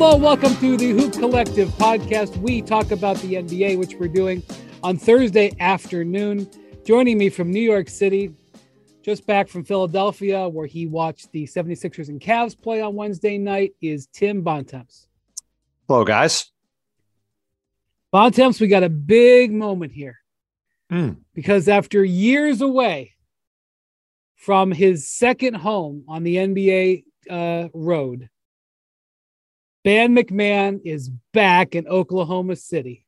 Hello, 0.00 0.14
welcome 0.16 0.54
to 0.58 0.76
the 0.76 0.90
Hoop 0.90 1.12
Collective 1.14 1.68
podcast. 1.70 2.36
We 2.36 2.62
talk 2.62 2.92
about 2.92 3.16
the 3.16 3.34
NBA, 3.34 3.76
which 3.78 3.94
we're 3.96 4.06
doing 4.06 4.44
on 4.84 4.96
Thursday 4.96 5.52
afternoon. 5.58 6.48
Joining 6.84 7.18
me 7.18 7.28
from 7.30 7.50
New 7.50 7.60
York 7.60 7.88
City, 7.88 8.32
just 9.02 9.26
back 9.26 9.48
from 9.48 9.64
Philadelphia, 9.64 10.48
where 10.48 10.66
he 10.68 10.86
watched 10.86 11.32
the 11.32 11.44
76ers 11.48 12.08
and 12.10 12.20
Cavs 12.20 12.56
play 12.60 12.80
on 12.80 12.94
Wednesday 12.94 13.38
night, 13.38 13.72
is 13.82 14.06
Tim 14.12 14.42
Bontemps. 14.42 15.08
Hello, 15.88 16.04
guys. 16.04 16.52
Bontemps, 18.12 18.60
we 18.60 18.68
got 18.68 18.84
a 18.84 18.88
big 18.88 19.52
moment 19.52 19.92
here 19.92 20.18
Mm. 20.92 21.16
because 21.34 21.68
after 21.68 22.04
years 22.04 22.60
away 22.60 23.14
from 24.36 24.70
his 24.70 25.08
second 25.08 25.54
home 25.54 26.04
on 26.06 26.22
the 26.22 26.36
NBA 26.36 27.04
uh, 27.28 27.68
road, 27.74 28.28
Ban 29.88 30.14
MacMahon 30.14 30.82
is 30.84 31.08
back 31.32 31.74
in 31.74 31.88
Oklahoma 31.88 32.56
City. 32.56 33.06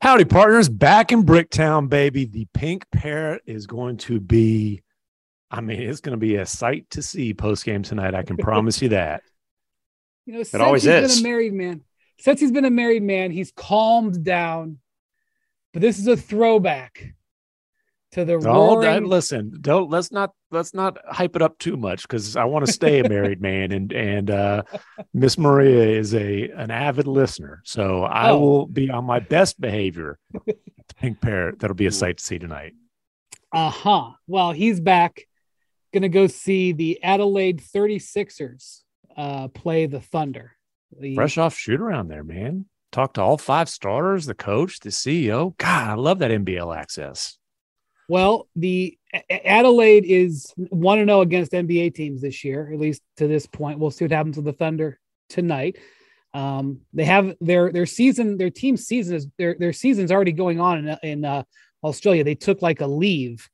Howdy, 0.00 0.24
partners. 0.24 0.66
Back 0.66 1.12
in 1.12 1.24
Bricktown, 1.24 1.90
baby. 1.90 2.24
The 2.24 2.46
pink 2.54 2.86
parrot 2.90 3.42
is 3.44 3.66
going 3.66 3.98
to 3.98 4.18
be, 4.18 4.82
I 5.50 5.60
mean, 5.60 5.78
it's 5.82 6.00
going 6.00 6.14
to 6.14 6.18
be 6.18 6.36
a 6.36 6.46
sight 6.46 6.88
to 6.92 7.02
see 7.02 7.34
post 7.34 7.66
game 7.66 7.82
tonight. 7.82 8.14
I 8.14 8.22
can 8.22 8.36
promise 8.38 8.80
you 8.80 8.88
that. 8.88 9.22
You 10.24 10.32
know, 10.32 10.42
since 10.42 10.62
always 10.62 10.84
he's 10.84 10.90
is. 10.90 11.16
been 11.16 11.26
a 11.26 11.28
married 11.28 11.52
man, 11.52 11.82
since 12.18 12.40
he's 12.40 12.50
been 12.50 12.64
a 12.64 12.70
married 12.70 13.02
man, 13.02 13.30
he's 13.30 13.52
calmed 13.52 14.24
down. 14.24 14.78
But 15.74 15.82
this 15.82 15.98
is 15.98 16.06
a 16.06 16.16
throwback 16.16 17.12
to 18.12 18.24
the 18.24 18.34
Oh, 18.46 18.80
that, 18.80 19.04
listen, 19.04 19.52
don't 19.60 19.88
let's 19.90 20.10
not 20.10 20.32
let's 20.50 20.74
not 20.74 20.98
hype 21.08 21.36
it 21.36 21.42
up 21.42 21.58
too 21.58 21.76
much 21.76 22.02
because 22.02 22.36
I 22.36 22.44
want 22.44 22.66
to 22.66 22.72
stay 22.72 23.00
a 23.00 23.08
married 23.08 23.40
man 23.50 23.70
and 23.72 23.92
and 23.92 24.30
uh 24.30 24.62
Miss 25.14 25.38
Maria 25.38 25.84
is 25.98 26.14
a 26.14 26.50
an 26.50 26.70
avid 26.70 27.06
listener, 27.06 27.62
so 27.64 28.02
I 28.02 28.30
Oh. 28.30 28.38
will 28.40 28.66
be 28.66 28.90
on 28.90 29.04
my 29.04 29.20
best 29.20 29.60
behavior. 29.60 30.18
Pink 31.00 31.20
parrot, 31.20 31.60
that'll 31.60 31.76
be 31.76 31.86
a 31.86 31.92
sight 31.92 32.18
to 32.18 32.24
see 32.24 32.38
tonight. 32.38 32.72
Uh 33.52 33.70
huh. 33.70 34.10
Well, 34.26 34.52
he's 34.52 34.80
back. 34.80 35.26
To 35.92 36.08
go 36.08 36.28
see 36.28 36.70
the 36.70 37.02
Adelaide 37.02 37.60
36ers 37.60 38.82
uh, 39.16 39.48
play 39.48 39.86
the 39.86 40.00
Thunder. 40.00 40.52
The, 40.96 41.16
Fresh 41.16 41.36
off 41.38 41.56
shoot 41.56 41.80
around 41.80 42.06
there, 42.08 42.22
man. 42.22 42.66
Talk 42.92 43.14
to 43.14 43.22
all 43.22 43.36
five 43.38 43.68
starters, 43.68 44.26
the 44.26 44.34
coach, 44.34 44.78
the 44.80 44.90
CEO. 44.90 45.56
God, 45.58 45.90
I 45.90 45.94
love 45.94 46.20
that 46.20 46.30
NBL 46.30 46.76
access. 46.76 47.38
Well, 48.10 48.48
the 48.56 48.98
Adelaide 49.30 50.04
is 50.04 50.52
1 50.56 50.98
0 51.06 51.20
against 51.20 51.52
NBA 51.52 51.94
teams 51.94 52.20
this 52.20 52.42
year, 52.42 52.68
at 52.72 52.80
least 52.80 53.02
to 53.18 53.28
this 53.28 53.46
point. 53.46 53.78
We'll 53.78 53.92
see 53.92 54.04
what 54.04 54.10
happens 54.10 54.34
with 54.34 54.46
the 54.46 54.52
Thunder 54.52 54.98
tonight. 55.28 55.78
Um, 56.34 56.80
they 56.92 57.04
have 57.04 57.36
their 57.40 57.70
their 57.70 57.86
season, 57.86 58.36
their 58.36 58.50
team 58.50 58.76
season 58.76 59.14
is 59.14 59.28
their 59.38 59.54
their 59.56 59.72
season's 59.72 60.10
already 60.10 60.32
going 60.32 60.58
on 60.58 60.88
in, 60.88 60.98
in 61.04 61.24
uh, 61.24 61.44
Australia. 61.84 62.24
They 62.24 62.34
took 62.34 62.62
like 62.62 62.80
a 62.80 62.86
leave 62.88 63.48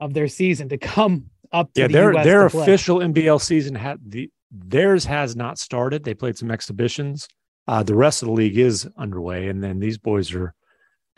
of 0.00 0.12
their 0.12 0.28
season 0.28 0.68
to 0.68 0.76
come 0.76 1.30
up 1.50 1.72
to 1.72 1.80
Yeah, 1.80 1.86
the 1.86 1.92
their 1.94 2.12
US 2.14 2.24
their 2.26 2.48
to 2.50 2.60
official 2.60 2.98
NBL 2.98 3.40
season 3.40 3.74
had 3.74 4.00
the 4.04 4.30
theirs 4.50 5.06
has 5.06 5.34
not 5.34 5.58
started. 5.58 6.04
They 6.04 6.12
played 6.12 6.36
some 6.36 6.50
exhibitions. 6.50 7.26
Uh, 7.66 7.82
the 7.82 7.94
rest 7.94 8.20
of 8.20 8.26
the 8.26 8.34
league 8.34 8.58
is 8.58 8.86
underway, 8.98 9.48
and 9.48 9.64
then 9.64 9.78
these 9.78 9.96
boys 9.96 10.34
are 10.34 10.52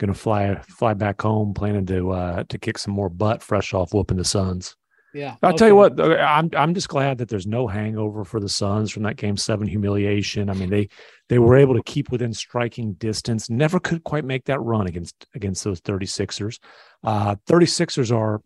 going 0.01 0.13
to 0.13 0.19
fly 0.19 0.55
fly 0.67 0.93
back 0.93 1.21
home, 1.21 1.53
planning 1.53 1.85
to 1.85 2.11
uh, 2.11 2.43
to 2.49 2.57
kick 2.57 2.77
some 2.77 2.93
more 2.93 3.09
butt, 3.09 3.41
fresh 3.41 3.73
off 3.73 3.93
whooping 3.93 4.17
the 4.17 4.25
Suns. 4.25 4.75
Yeah, 5.13 5.35
I'll 5.43 5.53
tell 5.53 5.67
you 5.67 5.75
what, 5.75 5.99
I'm 5.99 6.49
I'm 6.55 6.73
just 6.73 6.89
glad 6.89 7.17
that 7.19 7.29
there's 7.29 7.47
no 7.47 7.67
hangover 7.67 8.23
for 8.23 8.39
the 8.39 8.49
Suns 8.49 8.91
from 8.91 9.03
that 9.03 9.17
game 9.17 9.37
seven 9.37 9.67
humiliation. 9.67 10.49
I 10.49 10.53
mean, 10.53 10.69
they 10.69 10.89
they 11.29 11.37
were 11.37 11.57
able 11.57 11.75
to 11.75 11.83
keep 11.83 12.11
within 12.11 12.33
striking 12.33 12.93
distance, 12.93 13.49
never 13.49 13.79
could 13.79 14.03
quite 14.03 14.25
make 14.25 14.45
that 14.45 14.59
run 14.61 14.87
against 14.87 15.27
against 15.35 15.63
those 15.63 15.81
36ers. 15.81 16.59
Uh 17.03 17.35
36ers 17.47 18.15
are 18.15 18.41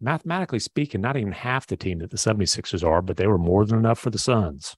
mathematically 0.00 0.60
speaking, 0.60 1.00
not 1.00 1.16
even 1.16 1.32
half 1.32 1.66
the 1.66 1.76
team 1.76 1.98
that 1.98 2.10
the 2.10 2.16
76ers 2.16 2.86
are, 2.86 3.02
but 3.02 3.16
they 3.16 3.26
were 3.26 3.38
more 3.38 3.64
than 3.64 3.78
enough 3.78 3.98
for 3.98 4.10
the 4.10 4.18
Suns. 4.18 4.76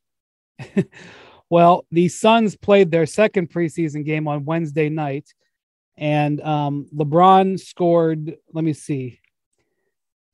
Well, 1.50 1.86
the 1.90 2.08
Suns 2.08 2.56
played 2.56 2.90
their 2.90 3.06
second 3.06 3.50
preseason 3.50 4.04
game 4.04 4.28
on 4.28 4.44
Wednesday 4.44 4.88
night, 4.88 5.32
and 5.98 6.40
um, 6.40 6.86
LeBron 6.94 7.58
scored. 7.58 8.36
Let 8.52 8.64
me 8.64 8.72
see. 8.72 9.20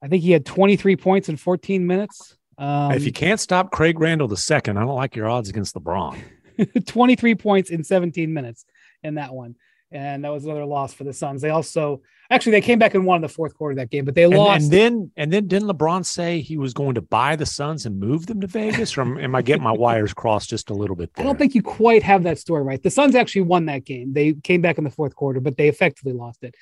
I 0.03 0.09
think 0.09 0.23
he 0.23 0.33
had 0.33 0.45
23 0.45 0.97
points 0.97 1.29
in 1.29 1.37
14 1.37 1.87
minutes. 1.87 2.37
Um, 2.59 2.93
if 2.93 3.05
you 3.05 3.13
can't 3.13 3.41
stop 3.41 3.73
Craig 3.73 3.99
Randall 3.99 4.29
the 4.29 4.37
second, 4.37 4.77
I 4.77 4.81
don't 4.81 4.95
like 4.95 5.17
your 5.17 5.29
odds 5.29 5.49
against 5.49 5.75
LeBron. 5.75 6.19
23 6.87 7.35
points 7.35 7.71
in 7.71 7.83
17 7.83 8.33
minutes 8.33 8.65
in 9.03 9.15
that 9.15 9.33
one, 9.33 9.57
and 9.95 10.25
that 10.25 10.31
was 10.31 10.45
another 10.45 10.65
loss 10.67 10.93
for 10.93 11.05
the 11.05 11.13
Suns. 11.13 11.41
They 11.41 11.51
also 11.51 12.03
actually 12.31 12.53
they 12.53 12.61
came 12.61 12.79
back 12.81 12.95
and 12.95 13.07
won 13.07 13.17
in 13.17 13.23
the 13.23 13.29
fourth 13.29 13.55
quarter 13.55 13.71
of 13.73 13.77
that 13.77 13.91
game, 13.91 14.05
but 14.05 14.15
they 14.15 14.25
And, 14.25 14.35
lost. 14.35 14.65
and 14.65 14.73
then 14.73 15.11
and 15.17 15.33
then 15.33 15.47
didn't 15.47 15.69
LeBron 15.69 16.05
say 16.05 16.41
he 16.41 16.59
was 16.59 16.75
going 16.75 16.97
to 16.97 17.01
buy 17.01 17.37
the 17.37 17.47
Suns 17.47 17.87
and 17.87 17.99
move 17.99 18.27
them 18.27 18.41
to 18.41 18.47
Vegas? 18.49 18.99
Or 18.99 19.03
am, 19.03 19.35
I 19.35 19.41
getting 19.41 19.63
my 19.63 19.73
wires 19.73 20.13
crossed 20.23 20.51
just 20.51 20.69
a 20.69 20.75
little 20.75 20.97
bit 20.97 21.15
There? 21.15 21.25
I 21.25 21.27
don't 21.27 21.39
think 21.39 21.55
you 21.55 21.63
quite 21.63 22.03
have 22.03 22.25
that 22.25 22.39
story 22.39 22.63
right. 22.65 22.83
The 22.83 22.91
Suns 22.91 23.15
actually 23.15 23.43
won 23.43 23.67
that 23.67 23.85
game. 23.85 24.13
They 24.13 24.33
came 24.35 24.61
back 24.61 24.79
in 24.79 24.85
the 24.85 24.91
fourth 24.91 25.15
quarter, 25.15 25.41
but 25.41 25.57
they 25.57 25.69
effectively 25.69 26.13
lost 26.13 26.43
it. 26.43 26.55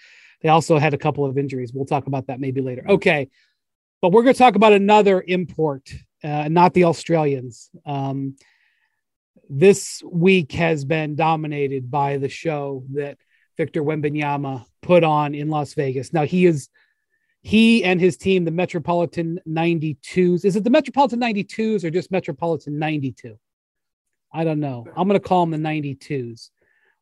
They 0.42 0.50
also 0.50 0.78
had 0.78 0.92
a 0.92 0.98
couple 0.98 1.24
of 1.24 1.38
injuries. 1.38 1.72
We'll 1.72 1.86
talk 1.86 2.06
about 2.06 2.26
that 2.26 2.38
maybe 2.38 2.60
later. 2.60 2.84
Okay. 2.88 3.30
But 4.02 4.12
we're 4.12 4.24
going 4.24 4.34
to 4.34 4.38
talk 4.38 4.56
about 4.56 4.72
another 4.72 5.24
import, 5.26 5.88
uh, 6.24 6.48
not 6.48 6.74
the 6.74 6.84
Australians. 6.84 7.70
Um, 7.86 8.36
this 9.48 10.02
week 10.10 10.52
has 10.52 10.84
been 10.84 11.14
dominated 11.14 11.90
by 11.90 12.18
the 12.18 12.28
show 12.28 12.84
that 12.94 13.18
Victor 13.56 13.82
Wembanyama 13.82 14.64
put 14.82 15.04
on 15.04 15.34
in 15.34 15.48
Las 15.48 15.74
Vegas. 15.74 16.12
Now 16.12 16.24
he 16.24 16.46
is 16.46 16.68
he 17.42 17.82
and 17.84 18.00
his 18.00 18.16
team, 18.16 18.44
the 18.44 18.50
Metropolitan 18.52 19.40
92s. 19.48 20.44
Is 20.44 20.54
it 20.54 20.62
the 20.64 20.70
Metropolitan 20.70 21.20
92s 21.20 21.82
or 21.82 21.90
just 21.90 22.10
Metropolitan 22.12 22.78
92? 22.78 23.36
I 24.32 24.44
don't 24.44 24.60
know. 24.60 24.86
I'm 24.96 25.08
going 25.08 25.20
to 25.20 25.28
call 25.28 25.44
them 25.44 25.60
the 25.60 25.68
92s. 25.68 26.50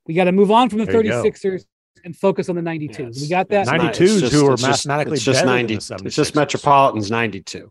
We 0.07 0.15
got 0.15 0.25
to 0.25 0.33
move 0.33 0.51
on 0.51 0.71
from 0.71 0.79
the 0.79 0.87
There 0.87 1.05
you 1.05 1.11
go. 1.11 1.23
36ers 1.23 1.65
and 2.05 2.17
focus 2.17 2.49
on 2.49 2.57
the 2.57 2.63
92s. 2.63 2.99
Yes. 2.99 3.21
we 3.21 3.29
got 3.29 3.49
that. 3.51 3.63
It's 3.63 3.71
not- 3.71 3.81
92s 3.95 4.21
just- 4.21 4.33
who 4.33 4.47
are 4.49 4.55
it's 4.55 4.63
just- 4.63 4.87
mathematically 4.87 5.17
it's 5.17 5.25
just 5.25 5.37
better 5.41 5.47
than 5.47 5.57
90 5.57 5.75
the 5.77 6.03
It's 6.07 6.17
just 6.17 6.35
Metropolitan's 6.35 7.11
92. 7.11 7.71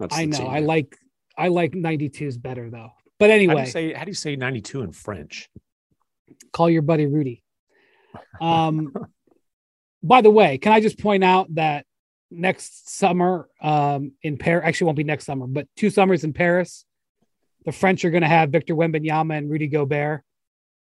That's 0.00 0.16
I 0.16 0.24
know. 0.24 0.38
team. 0.38 0.46
I 0.48 0.58
like 0.58 0.96
I 1.36 1.48
like 1.48 1.72
92s 1.72 2.36
better 2.36 2.68
though. 2.68 2.90
But 3.18 3.30
How 3.30 3.36
do 3.36 3.42
anyway, 3.42 3.64
you 3.64 3.70
say 3.70 3.92
how 3.92 4.04
do 4.04 4.10
you 4.10 4.14
say 4.14 4.36
92 4.36 4.82
in 4.82 4.92
French? 4.92 5.50
call 6.52 6.70
your 6.70 6.82
buddy 6.82 7.06
Rudy. 7.06 7.42
Um, 8.40 8.92
by 10.02 10.22
the 10.22 10.30
way, 10.30 10.58
can 10.58 10.72
I 10.72 10.80
just 10.80 10.98
point 10.98 11.24
out 11.24 11.52
that 11.54 11.84
next 12.30 12.90
summer 12.90 13.48
um, 13.60 14.12
in 14.22 14.36
Paris, 14.36 14.64
actually 14.66 14.86
won't 14.86 14.96
be 14.96 15.04
next 15.04 15.24
summer, 15.24 15.46
but 15.46 15.66
two 15.76 15.90
summers 15.90 16.24
in 16.24 16.32
Paris, 16.32 16.84
the 17.64 17.72
French 17.72 18.04
are 18.04 18.10
going 18.10 18.22
to 18.22 18.28
have 18.28 18.50
Victor 18.50 18.74
Wembanyama 18.74 19.36
and 19.36 19.50
Rudy 19.50 19.66
Gobert. 19.66 20.22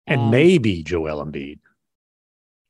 And 0.07 0.21
Um, 0.21 0.31
maybe 0.31 0.83
Joel 0.83 1.25
Embiid. 1.25 1.59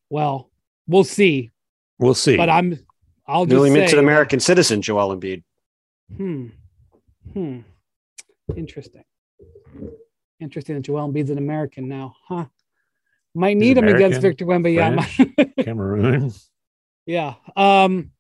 Well, 0.10 0.50
we'll 0.88 1.04
see. 1.04 1.50
We'll 1.98 2.14
see. 2.14 2.38
But 2.38 2.50
I'm, 2.50 2.78
I'll 3.26 3.46
just 3.46 3.56
Newly 3.56 3.70
say, 3.70 3.80
minted 3.80 4.00
American 4.00 4.40
citizen 4.40 4.82
Joel 4.82 5.18
Embiid. 5.18 5.44
Hmm. 6.16 6.48
Hmm. 7.34 7.60
Interesting. 8.56 9.04
Interesting 10.40 10.76
that 10.76 10.82
Joel 10.82 11.10
Embiid's 11.10 11.30
an 11.30 11.38
American 11.38 11.88
now, 11.88 12.16
huh? 12.28 12.46
Might 13.36 13.58
need 13.58 13.78
him 13.78 13.88
against 13.88 14.22
Victor 14.22 14.46
Wembanyama. 14.46 15.56
Cameroon. 15.64 16.32
Yeah. 17.06 17.36
Um, 17.56 18.12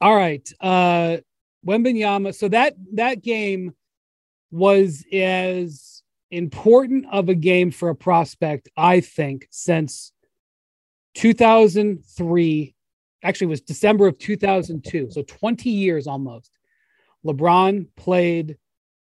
all 0.00 0.16
right. 0.16 0.48
Uh 0.60 1.18
Wembanyama. 1.66 2.34
So 2.34 2.48
that 2.48 2.74
that 2.94 3.22
game 3.22 3.74
was 4.50 5.04
as 5.12 6.02
important 6.30 7.06
of 7.10 7.28
a 7.28 7.34
game 7.34 7.70
for 7.70 7.90
a 7.90 7.94
prospect, 7.94 8.68
I 8.76 9.00
think, 9.00 9.46
since 9.50 10.12
2003. 11.14 12.74
Actually, 13.22 13.44
it 13.46 13.50
was 13.50 13.60
December 13.60 14.06
of 14.06 14.18
2002. 14.18 15.10
So 15.10 15.22
20 15.22 15.70
years 15.70 16.06
almost. 16.06 16.50
LeBron 17.24 17.86
played 17.96 18.58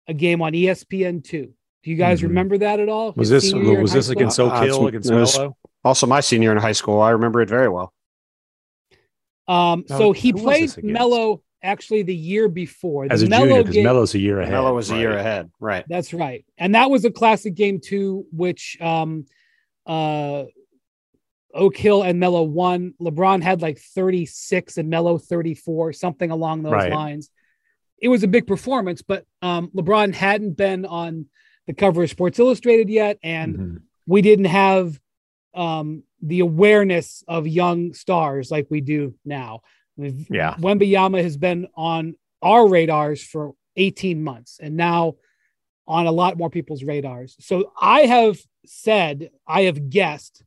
a 0.08 0.14
game 0.14 0.42
on 0.42 0.52
ESPN 0.52 1.22
two. 1.24 1.52
Do 1.82 1.90
you 1.90 1.96
guys 1.96 2.20
Mhm. 2.20 2.24
remember 2.28 2.58
that 2.58 2.80
at 2.80 2.88
all? 2.88 3.12
Was 3.16 3.28
His 3.28 3.42
this 3.42 3.50
senior 3.52 3.72
year 3.72 3.80
was 3.82 3.90
high 3.92 3.96
this 3.98 4.06
school? 4.06 4.18
against 4.18 4.38
Uh, 4.40 4.44
Oak 4.44 4.52
uh, 4.52 4.60
Hill 4.62 4.74
it's- 4.74 4.88
against 4.88 5.10
it 5.10 5.14
was- 5.14 5.54
Also, 5.84 6.06
my 6.06 6.20
senior 6.20 6.52
in 6.52 6.58
high 6.58 6.72
school. 6.72 7.00
I 7.00 7.10
remember 7.10 7.40
it 7.40 7.48
very 7.48 7.68
well. 7.68 7.92
Um, 9.48 9.84
No, 9.90 9.98
so 9.98 10.12
he 10.12 10.32
played 10.32 10.68
this? 10.68 10.78
Melo 10.82 11.42
actually 11.62 12.02
the 12.02 12.14
year 12.14 12.48
before. 12.48 13.08
The 13.08 13.14
As 13.14 13.22
a 13.22 13.28
Melo 13.28 13.46
junior, 13.46 13.62
because 13.62 13.74
game- 13.74 13.84
Melo's 13.84 14.14
a 14.14 14.18
year 14.20 14.40
ahead. 14.40 14.52
Melo 14.52 14.74
was 14.74 14.90
a 14.90 14.96
year 14.96 15.16
ahead. 15.16 15.50
Right. 15.60 15.84
That's 15.88 16.14
right. 16.14 16.44
And 16.58 16.74
that 16.76 16.90
was 16.90 17.04
a 17.04 17.10
classic 17.10 17.54
game 17.54 17.80
too, 17.80 18.26
which 18.32 18.76
um 18.80 19.26
uh 19.86 20.44
Oak 21.54 21.76
Hill 21.76 22.02
and 22.02 22.18
Melo 22.18 22.42
won. 22.44 22.94
LeBron 23.00 23.42
had 23.42 23.60
like 23.60 23.78
36 23.78 24.78
and 24.78 24.88
Melo 24.88 25.18
34, 25.18 25.92
something 25.92 26.30
along 26.30 26.62
those 26.62 26.72
Right. 26.72 26.92
lines. 26.92 27.28
It 28.02 28.08
was 28.08 28.22
a 28.22 28.28
big 28.28 28.46
performance, 28.46 29.00
but 29.00 29.24
um 29.40 29.70
LeBron 29.74 30.12
hadn't 30.14 30.56
been 30.58 30.84
on 30.84 31.26
the 31.66 31.72
cover 31.72 32.02
of 32.02 32.10
Sports 32.10 32.38
Illustrated 32.38 32.90
yet, 32.90 33.18
and 33.22 33.56
Mhm. 33.56 33.82
we 34.06 34.20
didn't 34.20 34.46
have 34.46 35.00
um, 35.54 36.02
the 36.22 36.40
awareness 36.40 37.22
of 37.28 37.46
young 37.46 37.92
stars 37.92 38.50
like 38.50 38.66
we 38.70 38.80
do 38.80 39.14
now. 39.22 39.60
Yeah. 39.98 40.54
Wembanyama 40.54 41.22
has 41.22 41.36
been 41.36 41.68
on 41.76 42.14
our 42.40 42.66
radars 42.66 43.22
for 43.22 43.52
18 43.76 44.24
months 44.24 44.58
and 44.62 44.76
now 44.78 45.16
on 45.86 46.06
a 46.06 46.10
lot 46.10 46.38
more 46.38 46.48
people's 46.48 46.82
radars. 46.84 47.36
So 47.38 47.70
I 47.78 48.00
have 48.06 48.38
said, 48.64 49.28
I 49.46 49.62
have 49.64 49.90
guessed 49.90 50.42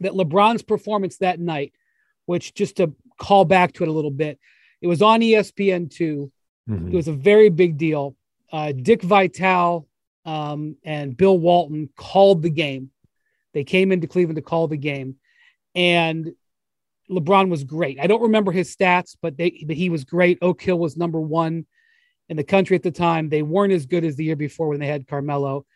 that 0.00 0.12
LeBron's 0.12 0.62
performance 0.62 1.16
that 1.18 1.40
night, 1.40 1.72
which 2.26 2.52
just 2.52 2.76
to 2.76 2.94
call 3.18 3.46
back 3.46 3.72
to 3.74 3.84
it 3.84 3.88
a 3.88 3.92
little 3.92 4.10
bit, 4.10 4.38
it 4.82 4.86
was 4.86 5.00
on 5.00 5.22
E 5.22 5.32
ESPN2. 5.32 6.30
Mhm. 6.70 6.92
It 6.92 6.96
was 6.96 7.08
a 7.08 7.12
very 7.12 7.48
big 7.48 7.76
deal. 7.76 8.16
Uh, 8.52 8.72
Dick 8.72 9.02
Vitale 9.02 9.86
um, 10.24 10.76
and 10.84 11.16
Bill 11.16 11.38
Walton 11.38 11.88
called 11.96 12.42
the 12.42 12.50
game. 12.50 12.90
They 13.52 13.64
came 13.64 13.90
into 13.90 14.06
Cleveland 14.06 14.36
to 14.36 14.42
call 14.42 14.68
the 14.68 14.76
game, 14.76 15.16
and 15.74 16.32
LeBron 17.10 17.48
was 17.48 17.64
great. 17.64 17.98
I 18.00 18.06
don't 18.06 18.22
remember 18.22 18.52
his 18.52 18.74
stats, 18.74 19.16
but 19.20 19.36
they 19.36 19.64
but 19.66 19.76
he 19.76 19.90
was 19.90 20.04
great. 20.04 20.38
Oak 20.42 20.62
Hill 20.62 20.78
was 20.78 20.96
number 20.96 21.20
one 21.20 21.66
in 22.28 22.36
the 22.36 22.44
country 22.44 22.76
at 22.76 22.82
the 22.84 22.92
time. 22.92 23.28
They 23.28 23.42
weren't 23.42 23.72
as 23.72 23.86
good 23.86 24.04
as 24.04 24.14
the 24.14 24.24
year 24.24 24.36
before 24.36 24.68
when 24.68 24.78
they 24.78 24.86
had 24.86 25.08
Carmelo, 25.08 25.66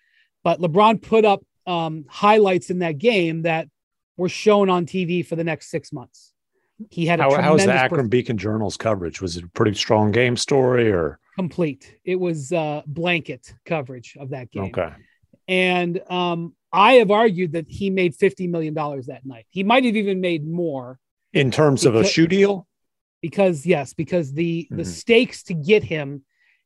but 0.44 0.60
LeBron 0.60 1.02
put 1.02 1.24
up 1.24 1.44
um, 1.66 2.04
highlights 2.08 2.70
in 2.70 2.80
that 2.80 2.98
game 2.98 3.42
that 3.42 3.68
were 4.16 4.28
shown 4.28 4.70
on 4.70 4.86
TV 4.86 5.26
for 5.26 5.34
the 5.34 5.42
next 5.42 5.70
six 5.70 5.92
months. 5.92 6.33
He 6.90 7.06
had 7.06 7.20
a 7.20 7.24
How, 7.24 7.40
how 7.40 7.52
was 7.54 7.64
the 7.64 7.72
Akron 7.72 8.08
Beacon 8.08 8.36
Journal's 8.36 8.76
coverage? 8.76 9.22
Was 9.22 9.36
it 9.36 9.44
a 9.44 9.48
pretty 9.48 9.74
strong 9.74 10.10
game 10.10 10.36
story 10.36 10.90
or 10.90 11.18
complete. 11.36 11.96
It 12.04 12.16
was 12.16 12.52
uh, 12.52 12.82
blanket 12.86 13.54
coverage 13.64 14.16
of 14.18 14.30
that 14.30 14.50
game. 14.50 14.64
okay? 14.64 14.92
And 15.48 16.00
um, 16.10 16.54
I 16.72 16.94
have 16.94 17.10
argued 17.10 17.52
that 17.52 17.66
he 17.68 17.90
made 17.90 18.16
$50 18.16 18.48
million 18.48 18.74
that 18.74 19.20
night. 19.24 19.46
He 19.50 19.62
might 19.62 19.84
have 19.84 19.96
even 19.96 20.20
made 20.20 20.46
more 20.46 20.98
In 21.32 21.50
terms 21.50 21.84
of 21.84 21.94
a 21.96 22.04
shoe 22.04 22.26
deal, 22.26 22.66
because, 23.20 23.66
yes, 23.66 23.94
because 23.94 24.32
the, 24.32 24.68
the 24.70 24.82
Mhm. 24.82 24.86
stakes 24.86 25.42
to 25.44 25.54
get 25.54 25.82
him 25.82 26.22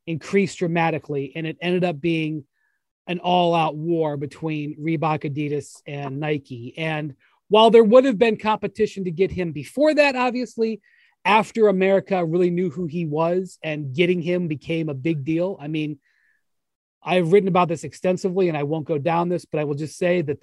increased 0.06 0.58
dramatically. 0.58 1.32
And 1.34 1.46
it 1.46 1.56
ended 1.60 1.84
up 1.84 2.00
being 2.00 2.44
an 3.06 3.20
all 3.20 3.54
out 3.54 3.74
war 3.74 4.16
between 4.16 4.76
Reebok, 4.78 5.24
Adidas, 5.24 5.80
and 5.86 6.20
Nike. 6.20 6.74
And 6.76 7.14
while 7.48 7.70
there 7.70 7.84
would 7.84 8.04
have 8.04 8.18
been 8.18 8.36
competition 8.36 9.04
to 9.04 9.10
get 9.10 9.30
him 9.30 9.52
before 9.52 9.94
that, 9.94 10.16
obviously, 10.16 10.80
after 11.24 11.68
America 11.68 12.24
really 12.24 12.50
knew 12.50 12.70
who 12.70 12.86
he 12.86 13.04
was 13.04 13.58
and 13.62 13.94
getting 13.94 14.22
him 14.22 14.48
became 14.48 14.88
a 14.88 14.94
big 14.94 15.24
deal. 15.24 15.58
I 15.60 15.68
mean, 15.68 15.98
I've 17.02 17.32
written 17.32 17.48
about 17.48 17.68
this 17.68 17.84
extensively 17.84 18.48
and 18.48 18.56
I 18.56 18.62
won't 18.64 18.86
go 18.86 18.98
down 18.98 19.28
this, 19.28 19.44
but 19.44 19.60
I 19.60 19.64
will 19.64 19.74
just 19.74 19.98
say 19.98 20.22
that 20.22 20.42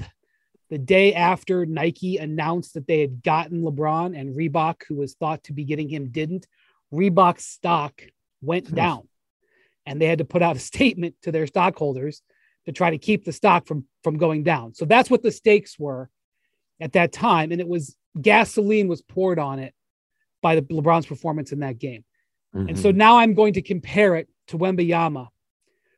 the 0.70 0.78
day 0.78 1.14
after 1.14 1.66
Nike 1.66 2.18
announced 2.18 2.74
that 2.74 2.88
they 2.88 3.00
had 3.00 3.22
gotten 3.22 3.62
LeBron 3.62 4.20
and 4.20 4.36
Reebok, 4.36 4.82
who 4.88 4.96
was 4.96 5.14
thought 5.14 5.44
to 5.44 5.54
be 5.54 5.64
getting 5.64 5.90
him, 5.90 6.10
didn't, 6.10 6.48
Reebok's 6.94 7.46
stock 7.46 8.02
went 8.42 8.74
down 8.74 9.08
and 9.86 10.02
they 10.02 10.08
had 10.08 10.20
to 10.20 10.26
put 10.26 10.42
out 10.42 10.56
a 10.56 10.60
statement 10.72 11.16
to 11.22 11.32
their 11.32 11.48
stockholders 11.48 12.22
to 12.66 12.72
try 12.72 12.90
to 12.90 12.98
keep 12.98 13.26
the 13.26 13.34
stock 13.34 13.68
from 13.68 13.86
from 14.04 14.18
going 14.18 14.44
down. 14.44 14.74
So 14.74 14.86
that's 14.86 15.10
what 15.10 15.22
the 15.22 15.32
stakes 15.32 15.78
were 15.78 16.10
at 16.80 16.94
that 16.94 17.12
time 17.12 17.52
and 17.52 17.62
it 17.62 17.68
was 17.68 17.96
gasoline 18.22 18.88
was 18.88 19.02
poured 19.02 19.40
on 19.40 19.60
it 19.60 19.74
by 20.42 20.56
the 20.56 20.62
LeBron's 20.64 21.06
performance 21.06 21.52
in 21.52 21.60
that 21.60 21.78
game. 21.80 22.04
And 22.54 22.70
Mhm. 22.70 22.78
so 22.78 22.92
now 22.92 23.18
I'm 23.18 23.34
going 23.34 23.54
to 23.54 23.62
compare 23.62 24.16
it 24.16 24.30
to 24.48 24.58
Wembanyama, 24.58 25.28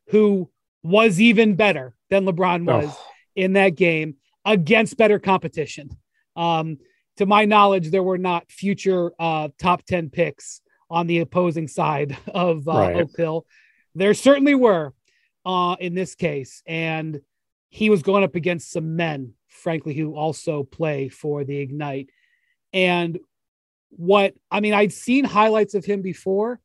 who 0.07 0.49
was 0.83 1.19
even 1.21 1.55
better 1.55 1.95
than 2.09 2.25
LeBron 2.25 2.65
was 2.65 2.89
Oh, 2.89 3.11
in 3.35 3.53
that 3.53 3.75
game 3.75 4.15
against 4.45 4.97
better 4.97 5.19
competition. 5.19 5.89
Um, 6.35 6.77
to 7.17 7.25
my 7.25 7.45
knowledge, 7.45 7.89
there 7.91 8.03
were 8.03 8.17
not 8.17 8.49
future 8.51 9.11
uh, 9.19 9.49
top 9.59 9.83
10 9.85 10.09
picks 10.09 10.61
on 10.89 11.05
the 11.07 11.19
opposing 11.19 11.67
side 11.67 12.15
of 12.27 12.67
uh, 12.67 12.71
Right. 12.71 12.95
Oak 12.95 13.15
Hill. 13.17 13.45
There 13.95 14.13
certainly 14.13 14.55
were 14.55 14.93
uh, 15.45 15.75
in 15.79 15.93
this 15.95 16.15
case. 16.15 16.61
And 16.65 17.21
he 17.69 17.89
was 17.89 18.01
going 18.01 18.23
up 18.23 18.35
against 18.35 18.71
some 18.71 18.95
men, 18.95 19.33
frankly, 19.57 19.93
who 19.93 20.15
also 20.15 20.63
play 20.63 21.09
for 21.09 21.43
the 21.43 21.57
Ignite. 21.57 22.09
And 22.73 23.19
what 23.89 24.33
I 24.51 24.59
mean, 24.59 24.73
I'd 24.73 24.93
seen 24.93 25.25
highlights 25.25 25.73
of 25.73 25.85
him 25.85 26.01
before, 26.01 26.59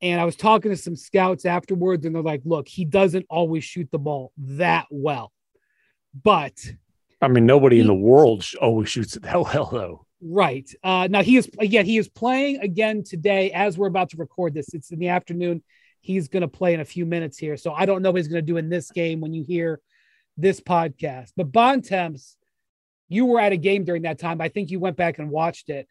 and 0.00 0.20
I 0.20 0.24
was 0.24 0.36
talking 0.36 0.70
to 0.70 0.76
some 0.76 0.96
scouts 0.96 1.44
afterwards, 1.44 2.06
and 2.06 2.14
they're 2.14 2.22
like, 2.22 2.42
look, 2.44 2.68
he 2.68 2.84
doesn't 2.84 3.26
always 3.28 3.64
shoot 3.64 3.88
the 3.90 3.98
ball 3.98 4.32
that 4.38 4.86
well. 4.90 5.32
But 6.22 6.58
I 7.20 7.28
mean, 7.28 7.46
nobody 7.46 7.80
in 7.80 7.86
the 7.86 7.94
world 7.94 8.44
always 8.60 8.88
shoots 8.88 9.16
it 9.16 9.22
that 9.22 9.40
well, 9.54 9.68
though. 9.72 10.06
right. 10.20 10.68
Uh, 10.82 11.08
now 11.10 11.22
he 11.22 11.36
is 11.36 11.50
again, 11.58 11.86
he 11.86 11.98
is 11.98 12.08
playing 12.08 12.60
again 12.60 13.04
today 13.04 13.50
as 13.52 13.78
we're 13.78 13.88
about 13.88 14.10
to 14.10 14.16
record 14.16 14.54
this. 14.54 14.74
It's 14.74 14.90
in 14.90 14.98
the 14.98 15.08
afternoon. 15.08 15.62
He's 16.00 16.26
going 16.26 16.40
to 16.40 16.48
play 16.48 16.74
in 16.74 16.80
a 16.80 16.84
few 16.84 17.06
minutes 17.06 17.38
here. 17.38 17.56
So 17.56 17.72
I 17.72 17.86
don't 17.86 18.02
know 18.02 18.10
what 18.10 18.16
he's 18.18 18.26
going 18.28 18.44
to 18.44 18.46
do 18.46 18.56
in 18.56 18.68
this 18.68 18.90
game 18.90 19.20
when 19.20 19.32
you 19.32 19.44
hear 19.44 19.80
this 20.36 20.60
podcast. 20.60 21.32
But 21.36 21.52
Bontemps, 21.52 22.36
you 23.08 23.26
were 23.26 23.40
at 23.40 23.52
a 23.52 23.56
game 23.56 23.84
during 23.84 24.02
that 24.02 24.18
time. 24.18 24.40
I 24.40 24.48
think 24.48 24.70
you 24.70 24.80
went 24.80 24.96
back 24.96 25.18
and 25.18 25.30
watched 25.30 25.68
it. 25.68 25.86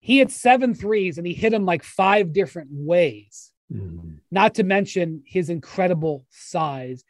He 0.00 0.18
had 0.18 0.30
seven 0.30 0.74
threes 0.74 1.18
and 1.18 1.26
he 1.26 1.32
hit 1.34 1.50
them 1.50 1.64
like 1.64 1.82
five 1.82 2.32
different 2.32 2.68
ways. 2.72 3.52
Mhm. 3.72 4.20
not 4.30 4.54
to 4.54 4.62
mention 4.62 5.24
his 5.26 5.50
incredible 5.50 6.24
size. 6.30 7.02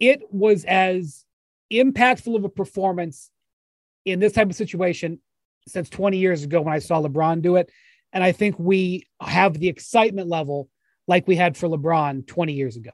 It 0.00 0.22
was 0.32 0.64
as 0.64 1.24
impactful 1.72 2.34
of 2.34 2.42
a 2.42 2.48
performance 2.48 3.30
in 4.04 4.18
this 4.18 4.32
type 4.32 4.50
of 4.50 4.56
situation 4.56 5.20
since 5.68 5.88
20 5.88 6.18
years 6.18 6.42
ago 6.42 6.62
when 6.62 6.74
I 6.74 6.80
saw 6.80 7.00
LeBron 7.00 7.42
do 7.42 7.54
it. 7.56 7.70
And 8.12 8.24
I 8.24 8.32
think 8.32 8.58
we 8.58 9.06
have 9.20 9.54
the 9.54 9.68
excitement 9.68 10.28
level 10.28 10.68
like 11.06 11.28
we 11.28 11.36
had 11.36 11.56
for 11.56 11.68
LeBron 11.68 12.26
20 12.26 12.54
years 12.54 12.76
ago. 12.76 12.90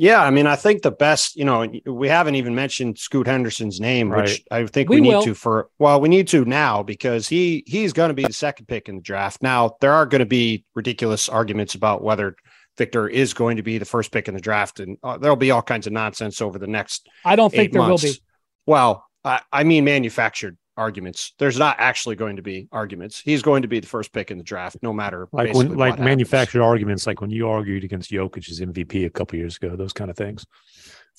Yeah, 0.00 0.22
I 0.22 0.30
mean, 0.30 0.46
I 0.46 0.56
think 0.56 0.80
the 0.80 0.90
best, 0.90 1.36
you 1.36 1.44
know, 1.44 1.70
we 1.84 2.08
haven't 2.08 2.36
even 2.36 2.54
mentioned 2.54 2.98
Scoot 2.98 3.26
Henderson's 3.26 3.80
name, 3.80 4.08
which 4.08 4.42
I 4.50 4.64
think 4.64 4.88
we, 4.88 4.96
We 4.96 5.02
need 5.02 5.16
will. 5.16 5.22
to 5.24 5.34
for 5.34 5.68
well, 5.78 6.00
we 6.00 6.08
need 6.08 6.26
to 6.28 6.46
now 6.46 6.82
because 6.82 7.28
he 7.28 7.62
he's 7.66 7.92
going 7.92 8.08
to 8.08 8.14
be 8.14 8.24
the 8.24 8.32
second 8.32 8.64
pick 8.64 8.88
in 8.88 8.96
the 8.96 9.02
draft. 9.02 9.42
Now, 9.42 9.76
there 9.82 9.92
are 9.92 10.06
going 10.06 10.20
to 10.20 10.24
be 10.24 10.64
ridiculous 10.74 11.28
arguments 11.28 11.74
about 11.74 12.02
whether 12.02 12.34
Victor 12.78 13.08
is 13.08 13.34
going 13.34 13.58
to 13.58 13.62
be 13.62 13.76
the 13.76 13.84
first 13.84 14.10
pick 14.10 14.26
in 14.26 14.32
the 14.32 14.40
draft, 14.40 14.80
and 14.80 14.96
uh, 15.02 15.18
there'll 15.18 15.36
be 15.36 15.50
all 15.50 15.60
kinds 15.60 15.86
of 15.86 15.92
nonsense 15.92 16.40
over 16.40 16.58
the 16.58 16.66
next 16.66 17.06
I 17.22 17.36
don't 17.36 17.52
think 17.52 17.72
there 17.74 17.82
months. 17.82 18.02
will 18.02 18.12
be. 18.12 18.18
Well, 18.64 19.04
I, 19.22 19.42
I 19.52 19.64
mean, 19.64 19.84
manufactured 19.84 20.56
arguments. 20.80 21.34
There's 21.38 21.58
not 21.58 21.76
actually 21.78 22.16
going 22.16 22.36
to 22.36 22.42
be 22.42 22.68
arguments. 22.72 23.20
He's 23.20 23.42
going 23.42 23.62
to 23.62 23.68
be 23.68 23.80
the 23.80 23.86
first 23.86 24.12
pick 24.12 24.30
in 24.32 24.38
the 24.38 24.44
draft, 24.44 24.76
no 24.82 24.92
matter 24.92 25.28
Like 25.32 25.48
basically 25.48 25.68
when, 25.68 25.78
what 25.78 25.78
like 25.78 25.98
happens. 25.98 26.04
manufactured 26.06 26.62
arguments, 26.62 27.06
like 27.06 27.20
when 27.20 27.30
you 27.30 27.48
argued 27.48 27.84
against 27.84 28.10
Jokic's 28.10 28.60
MVP 28.60 29.06
a 29.06 29.10
couple 29.10 29.38
years 29.38 29.56
ago, 29.56 29.76
those 29.76 29.92
kind 29.92 30.10
of 30.10 30.16
things. 30.16 30.46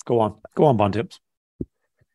Go 0.04 0.20
on, 0.20 0.36
go 0.56 0.64
on, 0.64 0.76
Bontemps. 0.76 1.20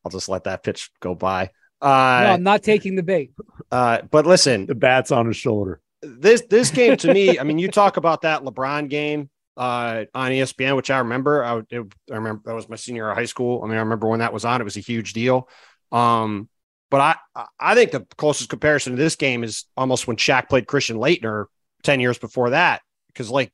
I'll 0.05 0.11
just 0.11 0.29
let 0.29 0.43
that 0.45 0.63
pitch 0.63 0.89
go 0.99 1.15
by. 1.15 1.49
no, 1.81 1.87
Uh, 1.89 2.33
I'm 2.35 2.43
not 2.43 2.63
taking 2.63 2.95
the 2.95 3.03
bait. 3.03 3.31
uh, 3.71 4.01
but 4.09 4.25
listen, 4.25 4.65
The 4.65 4.75
bat's 4.75 5.11
on 5.11 5.27
his 5.27 5.37
shoulder. 5.37 5.81
this 6.01 6.41
this 6.49 6.69
game 6.71 6.97
to 6.97 7.13
me, 7.13 7.39
I 7.39 7.43
mean, 7.43 7.59
you 7.59 7.69
talk 7.69 7.97
about 7.97 8.21
that 8.21 8.43
LeBron 8.43 8.89
game 8.89 9.29
uh, 9.57 10.05
on 10.13 10.31
ESPN, 10.31 10.75
which 10.75 10.91
I 10.91 10.99
remember. 10.99 11.43
I, 11.43 11.57
it, 11.69 11.81
I 12.11 12.15
remember 12.15 12.41
that 12.45 12.55
was 12.55 12.69
my 12.69 12.75
senior 12.75 13.03
year 13.03 13.09
of 13.11 13.17
high 13.17 13.25
school. 13.25 13.61
I 13.63 13.67
mean, 13.67 13.77
I 13.77 13.81
remember 13.81 14.07
when 14.07 14.19
that 14.19 14.31
was 14.33 14.45
on; 14.45 14.61
it 14.61 14.63
was 14.63 14.77
a 14.77 14.81
huge 14.81 15.13
deal. 15.13 15.49
Um, 15.91 16.49
but 16.89 17.17
I 17.35 17.45
I 17.59 17.75
think 17.75 17.91
the 17.91 18.05
closest 18.17 18.49
comparison 18.49 18.93
to 18.95 18.97
this 19.01 19.15
game 19.15 19.43
is 19.43 19.65
almost 19.75 20.07
when 20.07 20.17
Shaq 20.17 20.49
played 20.49 20.67
Christian 20.67 20.97
Laettner 20.97 21.45
ten 21.83 21.99
years 21.99 22.17
before 22.17 22.51
that, 22.51 22.81
because 23.07 23.29
like 23.29 23.51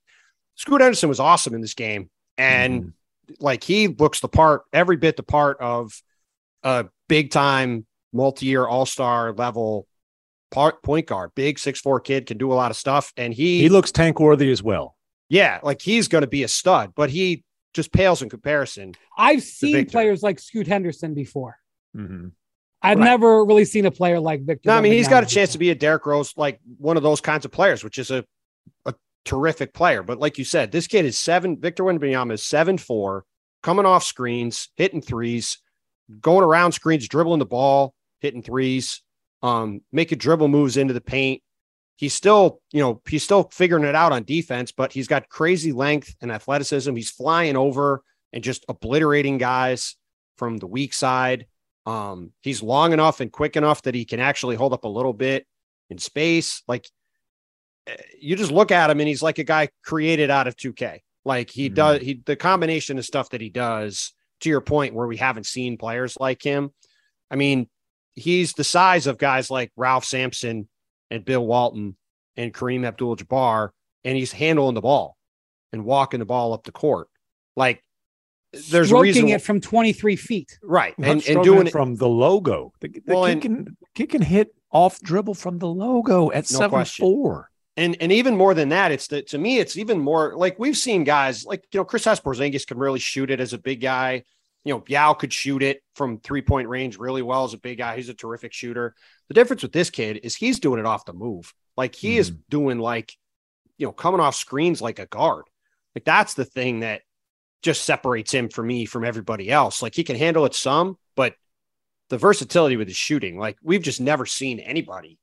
Scoot 0.55 0.81
Henderson 0.81 1.09
was 1.09 1.19
awesome 1.19 1.53
in 1.55 1.61
this 1.61 1.73
game, 1.73 2.09
and 2.37 2.83
Mhm. 2.83 2.93
like 3.39 3.63
he 3.63 3.87
looks 3.87 4.19
the 4.19 4.27
part, 4.27 4.63
every 4.71 4.97
bit 4.97 5.17
the 5.17 5.23
part 5.23 5.57
of 5.59 5.91
a 6.63 6.85
big 7.09 7.31
time 7.31 7.85
multi-year 8.13 8.65
all-star 8.67 9.33
level 9.33 9.87
part 10.51 10.83
point 10.83 11.07
guard, 11.07 11.31
big 11.35 11.57
six 11.57 11.79
four 11.81 11.99
kid 11.99 12.27
can 12.27 12.37
do 12.37 12.51
a 12.51 12.53
lot 12.53 12.69
of 12.69 12.77
stuff. 12.77 13.11
And 13.17 13.33
he, 13.33 13.59
he 13.61 13.69
looks 13.69 13.91
tank 13.91 14.19
worthy 14.19 14.51
as 14.51 14.61
well. 14.61 14.95
yeah, 15.29 15.59
like 15.63 15.81
he's 15.81 16.07
going 16.07 16.21
to 16.21 16.27
be 16.27 16.43
a 16.43 16.47
stud, 16.47 16.93
but 16.95 17.09
he 17.09 17.43
just 17.73 17.91
pales 17.91 18.21
in 18.21 18.29
comparison. 18.29 18.93
I've 19.17 19.41
seen 19.41 19.73
Victor. 19.73 19.91
players 19.93 20.21
like 20.21 20.39
Scoot 20.39 20.67
Henderson 20.67 21.15
before. 21.15 21.57
Mhm. 21.97 22.33
I've 22.83 22.97
Right. 22.99 23.05
never 23.05 23.45
really 23.45 23.65
seen 23.65 23.85
a 23.85 23.91
player 23.91 24.19
like 24.19 24.41
Victor. 24.43 24.69
No, 24.69 24.75
I 24.75 24.81
mean 24.81 24.91
he's 24.91 25.07
got 25.07 25.23
a 25.23 25.25
chance 25.25 25.53
to 25.53 25.57
be 25.57 25.69
a 25.69 25.75
Derrick 25.75 26.05
Rose, 26.05 26.33
like 26.35 26.59
one 26.77 26.97
of 26.97 27.03
those 27.03 27.21
kinds 27.21 27.45
of 27.45 27.51
players, 27.51 27.83
which 27.83 27.97
is 27.97 28.11
a 28.11 28.25
a 28.85 28.93
terrific 29.25 29.73
player. 29.73 30.03
But 30.03 30.19
like 30.19 30.37
you 30.37 30.43
said, 30.45 30.71
this 30.71 30.87
kid 30.87 31.05
is 31.05 31.17
seven. 31.17 31.57
Victor 31.59 31.83
Wembanyama 31.83 32.33
is 32.33 32.43
seven 32.43 32.77
four, 32.77 33.23
coming 33.61 33.85
off 33.85 34.03
screens, 34.03 34.69
hitting 34.75 35.01
threes, 35.01 35.59
going 36.19 36.43
around 36.43 36.73
screens, 36.73 37.07
dribbling 37.07 37.39
the 37.39 37.45
ball, 37.45 37.93
hitting 38.19 38.43
threes, 38.43 39.01
um, 39.41 39.81
making 39.93 40.17
dribble 40.17 40.49
moves 40.49 40.75
into 40.75 40.93
the 40.93 41.01
paint. 41.01 41.41
He's 41.95 42.13
still, 42.13 42.59
you 42.73 42.81
know, 42.81 43.01
he's 43.07 43.23
still 43.23 43.43
figuring 43.43 43.85
it 43.85 43.95
out 43.95 44.11
on 44.11 44.23
defense, 44.23 44.71
but 44.73 44.91
he's 44.91 45.07
got 45.07 45.29
crazy 45.29 45.71
length 45.71 46.15
and 46.21 46.31
athleticism. 46.31 46.93
He's 46.95 47.11
flying 47.11 47.55
over 47.55 48.03
and 48.33 48.43
just 48.43 48.65
obliterating 48.67 49.37
guys 49.37 49.95
from 50.37 50.57
the 50.57 50.67
weak 50.67 50.93
side. 50.93 51.45
Um, 51.85 52.31
he's 52.41 52.63
long 52.63 52.93
enough 52.93 53.19
and 53.19 53.31
quick 53.31 53.55
enough 53.55 53.81
that 53.83 53.95
he 53.95 54.05
can 54.05 54.19
actually 54.19 54.55
hold 54.55 54.73
up 54.73 54.85
a 54.85 54.89
little 54.89 55.13
bit 55.13 55.45
in 55.89 55.97
space. 55.97 56.63
Like 56.67 56.87
eh, 57.87 57.95
you 58.19 58.35
just 58.35 58.51
look 58.51 58.71
at 58.71 58.89
him 58.89 58.99
and 58.99 59.07
he's 59.07 59.21
like 59.21 59.39
a 59.39 59.43
guy 59.43 59.69
created 59.83 60.29
out 60.29 60.47
of 60.47 60.55
2K. 60.55 60.99
Like 61.25 61.49
he 61.49 61.67
mm-hmm. 61.67 61.75
does 61.75 62.01
he 62.01 62.21
the 62.25 62.35
combination 62.35 62.97
of 62.97 63.05
stuff 63.05 63.29
that 63.29 63.41
he 63.41 63.49
does 63.49 64.13
to 64.41 64.49
your 64.49 64.61
point 64.61 64.93
where 64.93 65.07
we 65.07 65.17
haven't 65.17 65.45
seen 65.45 65.77
players 65.77 66.17
like 66.19 66.41
him. 66.41 66.71
I 67.31 67.35
mean, 67.35 67.69
he's 68.13 68.53
the 68.53 68.63
size 68.63 69.07
of 69.07 69.17
guys 69.17 69.49
like 69.49 69.71
Ralph 69.75 70.05
Sampson 70.05 70.67
and 71.09 71.25
Bill 71.25 71.45
Walton 71.45 71.95
and 72.35 72.53
Kareem 72.53 72.85
Abdul 72.85 73.17
Jabbar, 73.17 73.69
and 74.03 74.17
he's 74.17 74.31
handling 74.31 74.75
the 74.75 74.81
ball 74.81 75.17
and 75.71 75.85
walking 75.85 76.19
the 76.19 76.25
ball 76.25 76.53
up 76.53 76.63
the 76.63 76.71
court. 76.71 77.07
Like 77.55 77.83
there's 78.53 78.87
stroking 78.87 78.93
a 78.93 79.01
reason 79.01 79.29
it 79.29 79.41
from 79.41 79.59
23 79.59 80.15
feet, 80.15 80.59
right? 80.61 80.93
And, 80.97 81.25
and 81.27 81.43
doing 81.43 81.67
it 81.67 81.71
from 81.71 81.95
the 81.95 82.07
logo. 82.07 82.71
The, 82.81 82.89
the 82.89 83.01
well, 83.07 83.25
kick, 83.25 83.45
and, 83.45 83.65
can, 83.65 83.77
kick 83.95 84.09
can 84.11 84.21
hit 84.21 84.53
off 84.71 84.99
dribble 85.01 85.33
from 85.33 85.57
the 85.57 85.67
logo 85.67 86.29
at 86.31 86.49
no 86.51 86.59
seven 86.59 86.69
question. 86.69 87.03
four. 87.03 87.49
And 87.75 87.97
and 87.99 88.11
even 88.11 88.37
more 88.37 88.53
than 88.53 88.69
that, 88.69 88.91
it's 88.91 89.07
that 89.07 89.27
to 89.29 89.39
me, 89.39 89.57
it's 89.57 89.77
even 89.77 89.99
more 89.99 90.35
like 90.35 90.59
we've 90.59 90.77
seen 90.77 91.03
guys 91.03 91.43
like 91.43 91.63
you 91.71 91.79
know 91.79 91.85
Kristaps 91.85 92.21
Porzingis 92.21 92.67
can 92.67 92.77
really 92.77 92.99
shoot 92.99 93.31
it 93.31 93.39
as 93.39 93.53
a 93.53 93.57
big 93.57 93.81
guy. 93.81 94.23
You 94.63 94.75
know, 94.75 94.83
Yao 94.87 95.13
could 95.13 95.33
shoot 95.33 95.63
it 95.63 95.81
from 95.95 96.19
three 96.19 96.43
point 96.43 96.69
range 96.69 96.99
really 96.99 97.23
well 97.23 97.45
as 97.45 97.55
a 97.55 97.57
big 97.57 97.79
guy. 97.79 97.95
He's 97.95 98.09
a 98.09 98.13
terrific 98.13 98.53
shooter. 98.53 98.93
The 99.27 99.33
difference 99.33 99.63
with 99.63 99.71
this 99.71 99.89
kid 99.89 100.19
is 100.21 100.35
he's 100.35 100.59
doing 100.59 100.79
it 100.79 100.85
off 100.85 101.05
the 101.05 101.13
move. 101.13 101.51
Like 101.75 101.95
he 101.95 102.15
mm. 102.15 102.19
is 102.19 102.29
doing 102.49 102.77
like, 102.77 103.11
you 103.77 103.87
know, 103.87 103.91
coming 103.91 104.21
off 104.21 104.35
screens 104.35 104.79
like 104.79 104.99
a 104.99 105.07
guard. 105.07 105.45
Like 105.95 106.05
that's 106.05 106.35
the 106.35 106.45
thing 106.45 106.81
that 106.81 107.01
just 107.63 107.85
separates 107.85 108.31
him 108.33 108.49
for 108.49 108.61
me 108.61 108.85
from 108.85 109.03
everybody 109.03 109.49
else. 109.49 109.81
Like 109.81 109.95
he 109.95 110.03
can 110.03 110.15
handle 110.15 110.45
it 110.45 110.53
some, 110.53 110.97
but 111.15 111.35
the 112.09 112.17
versatility 112.17 112.77
with 112.77 112.87
his 112.87 112.97
shooting, 112.97 113.39
like 113.39 113.57
we've 113.63 113.81
just 113.81 114.01
never 114.01 114.25
seen 114.25 114.59
anybody 114.59 115.17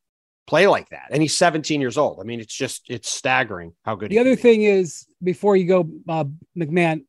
play 0.47 0.66
like 0.66 0.88
that. 0.88 1.09
And 1.11 1.23
he's 1.23 1.37
17 1.37 1.80
years 1.80 1.97
old. 1.97 2.18
I 2.20 2.25
mean, 2.25 2.40
it's 2.40 2.54
just 2.54 2.90
it's 2.90 3.09
staggering 3.09 3.75
how 3.85 3.94
good. 3.94 4.11
The 4.11 4.18
other 4.18 4.37
thing 4.37 4.62
is, 4.62 5.06
before 5.23 5.56
you 5.56 5.66
go, 5.66 5.88
uh, 6.09 6.25
MacMahon, 6.59 7.04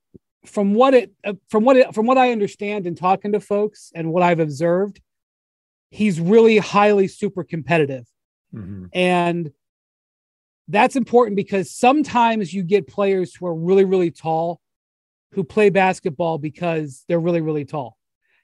from 0.46 0.74
what 0.74 0.94
it 0.94 1.12
uh, 1.24 1.34
from 1.50 1.64
what 1.64 1.78
it 1.78 1.94
from 1.96 2.06
what 2.06 2.18
I 2.18 2.32
understand 2.32 2.86
in 2.86 2.96
talking 2.96 3.32
to 3.32 3.40
folks 3.40 3.92
and 3.96 4.14
what 4.14 4.22
I've 4.22 4.40
observed, 4.40 5.02
he's 5.90 6.20
really 6.20 6.58
highly 6.58 7.08
super 7.08 7.44
competitive, 7.44 8.06
mm-hmm. 8.54 8.86
and 8.94 9.52
that's 10.68 10.96
important 10.96 11.36
because 11.36 11.72
sometimes 11.72 12.54
you 12.54 12.64
get 12.64 12.88
players 12.88 13.36
who 13.36 13.48
are 13.48 13.56
really 13.56 13.86
really 13.86 14.12
tall 14.12 14.61
who 15.32 15.44
play 15.44 15.70
basketball 15.70 16.38
because 16.38 17.04
they're 17.08 17.20
really, 17.20 17.42
really 17.42 17.66
tall 17.66 17.98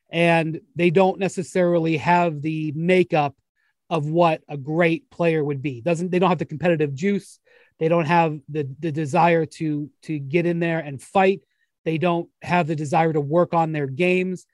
and 0.10 0.62
they 0.76 0.90
don't 0.90 1.20
necessarily 1.20 1.98
have 1.98 2.42
the 2.42 2.72
makeup 2.76 3.36
of 3.90 4.10
what 4.10 4.42
a 4.48 4.58
great 4.58 5.10
player 5.10 5.44
would 5.44 5.62
be. 5.62 5.82
Doesn't 5.82 6.12
they 6.12 6.20
don't 6.20 6.30
have 6.30 6.40
the 6.40 6.46
competitive 6.46 6.94
juice. 6.94 7.40
They 7.80 7.88
don't 7.88 8.06
have 8.06 8.40
the 8.50 8.68
the 8.80 8.92
desire 8.92 9.46
to 9.46 9.90
to 10.04 10.20
get 10.20 10.46
in 10.46 10.60
there 10.60 10.80
and 10.80 11.02
fight. 11.02 11.42
They 11.86 11.98
don't 11.98 12.30
have 12.42 12.68
the 12.68 12.76
desire 12.76 13.14
to 13.14 13.22
work 13.22 13.54
on 13.54 13.72
their 13.72 13.88
games. 13.88 14.46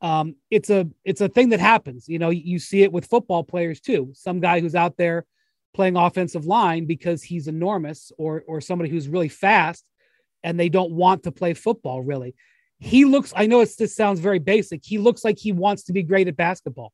Um, 0.00 0.36
it's 0.50 0.70
a 0.70 0.88
it's 1.04 1.20
a 1.20 1.28
thing 1.28 1.50
that 1.50 1.60
happens. 1.60 2.08
You 2.08 2.18
know, 2.18 2.30
you 2.30 2.58
see 2.58 2.82
it 2.82 2.92
with 2.92 3.06
football 3.06 3.42
players 3.44 3.80
too. 3.80 4.10
Some 4.14 4.40
guy 4.40 4.60
who's 4.60 4.74
out 4.74 4.96
there 4.96 5.24
playing 5.74 5.96
offensive 5.96 6.46
line 6.46 6.84
because 6.84 7.22
he's 7.22 7.48
enormous, 7.48 8.12
or 8.18 8.44
or 8.46 8.60
somebody 8.60 8.90
who's 8.90 9.08
really 9.08 9.28
fast 9.28 9.84
and 10.44 10.60
they 10.60 10.68
don't 10.68 10.92
want 10.92 11.24
to 11.24 11.32
play 11.32 11.54
football 11.54 12.02
really. 12.02 12.36
He 12.78 13.04
looks, 13.04 13.32
I 13.34 13.46
know 13.46 13.60
it's, 13.60 13.76
this 13.76 13.96
sounds 13.96 14.20
very 14.20 14.38
basic. 14.38 14.84
He 14.84 14.98
looks 14.98 15.24
like 15.24 15.38
he 15.38 15.52
wants 15.52 15.84
to 15.84 15.92
be 15.92 16.02
great 16.02 16.28
at 16.28 16.36
basketball. 16.36 16.92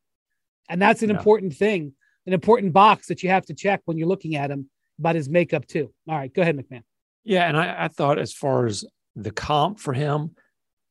And 0.69 0.81
that's 0.81 1.03
an 1.03 1.11
yeah. 1.11 1.17
important 1.17 1.55
thing, 1.55 1.93
an 2.27 2.33
important 2.33 2.73
box 2.73 3.09
that 3.09 3.23
you 3.23 3.31
have 3.31 3.45
to 3.47 3.55
check 3.55 3.83
when 3.85 3.99
you're 3.99 4.09
looking 4.09 4.37
at 4.37 4.51
him 4.51 4.71
about 5.01 5.17
his 5.17 5.29
makeup 5.29 5.67
too. 5.67 5.93
All 6.09 6.17
right, 6.17 6.33
go 6.33 6.43
ahead, 6.43 6.57
MacMahon. 6.57 6.85
Yeah. 7.25 7.49
And 7.49 7.57
I, 7.57 7.85
I 7.85 7.89
thought 7.89 8.19
as 8.19 8.33
far 8.33 8.67
as 8.67 8.85
the 9.17 9.33
comp 9.33 9.81
for 9.81 9.93
him, 9.93 10.37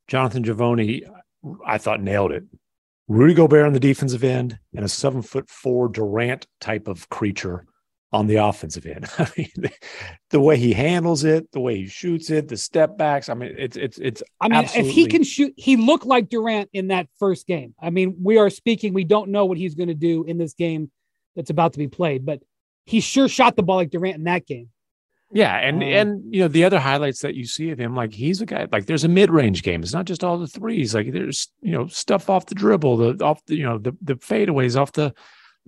Jonathan 0.07 0.43
Givony, 0.43 1.09
I 1.65 1.77
thought 1.77 2.01
nailed 2.01 2.33
it. 2.33 2.43
Rudy 3.07 3.33
Gobert 3.33 3.65
on 3.65 3.73
the 3.73 3.79
defensive 3.79 4.23
end 4.23 4.59
and 4.75 4.83
a 4.83 4.89
seven 4.89 5.21
foot 5.21 5.49
four 5.49 5.87
Durant 5.87 6.45
type 6.59 6.87
of 6.87 7.07
creature 7.09 7.65
on 8.11 8.27
the 8.27 8.37
offensive 8.37 8.85
end. 8.85 9.05
I 9.17 9.27
mean, 9.37 9.71
the, 10.29 10.39
way 10.39 10.57
he 10.57 10.73
handles 10.73 11.23
it, 11.23 11.51
the 11.51 11.59
way 11.59 11.77
he 11.77 11.87
shoots 11.87 12.29
it, 12.29 12.47
the 12.47 12.57
step 12.57 12.97
backs. 12.97 13.29
I 13.29 13.33
mean, 13.33 13.53
it's 13.57 13.77
it's 13.77 13.97
it's. 13.99 14.23
I 14.41 14.47
mean, 14.47 14.59
absolutely... 14.59 14.89
if 14.89 14.95
he 14.95 15.07
can 15.07 15.23
shoot, 15.23 15.53
he 15.57 15.77
looked 15.77 16.05
like 16.05 16.29
Durant 16.29 16.69
in 16.73 16.87
that 16.87 17.07
first 17.19 17.47
game. 17.47 17.75
I 17.81 17.89
mean, 17.89 18.17
we 18.21 18.37
are 18.37 18.49
speaking. 18.49 18.93
We 18.93 19.03
don't 19.03 19.29
know 19.29 19.45
what 19.45 19.57
he's 19.57 19.75
going 19.75 19.89
to 19.89 19.95
do 19.95 20.23
in 20.23 20.37
this 20.37 20.53
game 20.53 20.91
that's 21.35 21.49
about 21.49 21.73
to 21.73 21.79
be 21.79 21.87
played, 21.87 22.25
but 22.25 22.41
he 22.85 22.99
sure 22.99 23.27
shot 23.27 23.55
the 23.55 23.63
ball 23.63 23.77
like 23.77 23.91
Durant 23.91 24.15
in 24.15 24.23
that 24.23 24.47
game. 24.47 24.69
Yeah, 25.31 25.55
and 25.55 25.77
um, 25.77 25.89
and 25.89 26.33
you 26.33 26.41
know 26.41 26.47
the 26.47 26.63
other 26.63 26.79
highlights 26.79 27.19
that 27.19 27.35
you 27.35 27.45
see 27.45 27.69
of 27.69 27.79
him, 27.79 27.95
like 27.95 28.13
he's 28.13 28.41
a 28.41 28.47
guy. 28.47 28.67
Like 28.71 28.87
there's 28.87 29.03
a 29.03 29.09
mid 29.09 29.29
range 29.29 29.61
game. 29.61 29.83
It's 29.83 29.93
not 29.93 30.05
just 30.05 30.23
all 30.23 30.39
the 30.39 30.47
threes. 30.47 30.95
Like 30.95 31.11
there's 31.11 31.49
you 31.61 31.73
know 31.73 31.85
stuff 31.85 32.31
off 32.31 32.47
the 32.47 32.55
dribble, 32.55 32.97
the 32.97 33.23
off 33.23 33.45
the 33.45 33.55
you 33.55 33.63
know 33.63 33.77
the 33.77 33.95
the 34.01 34.15
fadeaways 34.15 34.75
off 34.75 34.91
the 34.91 35.13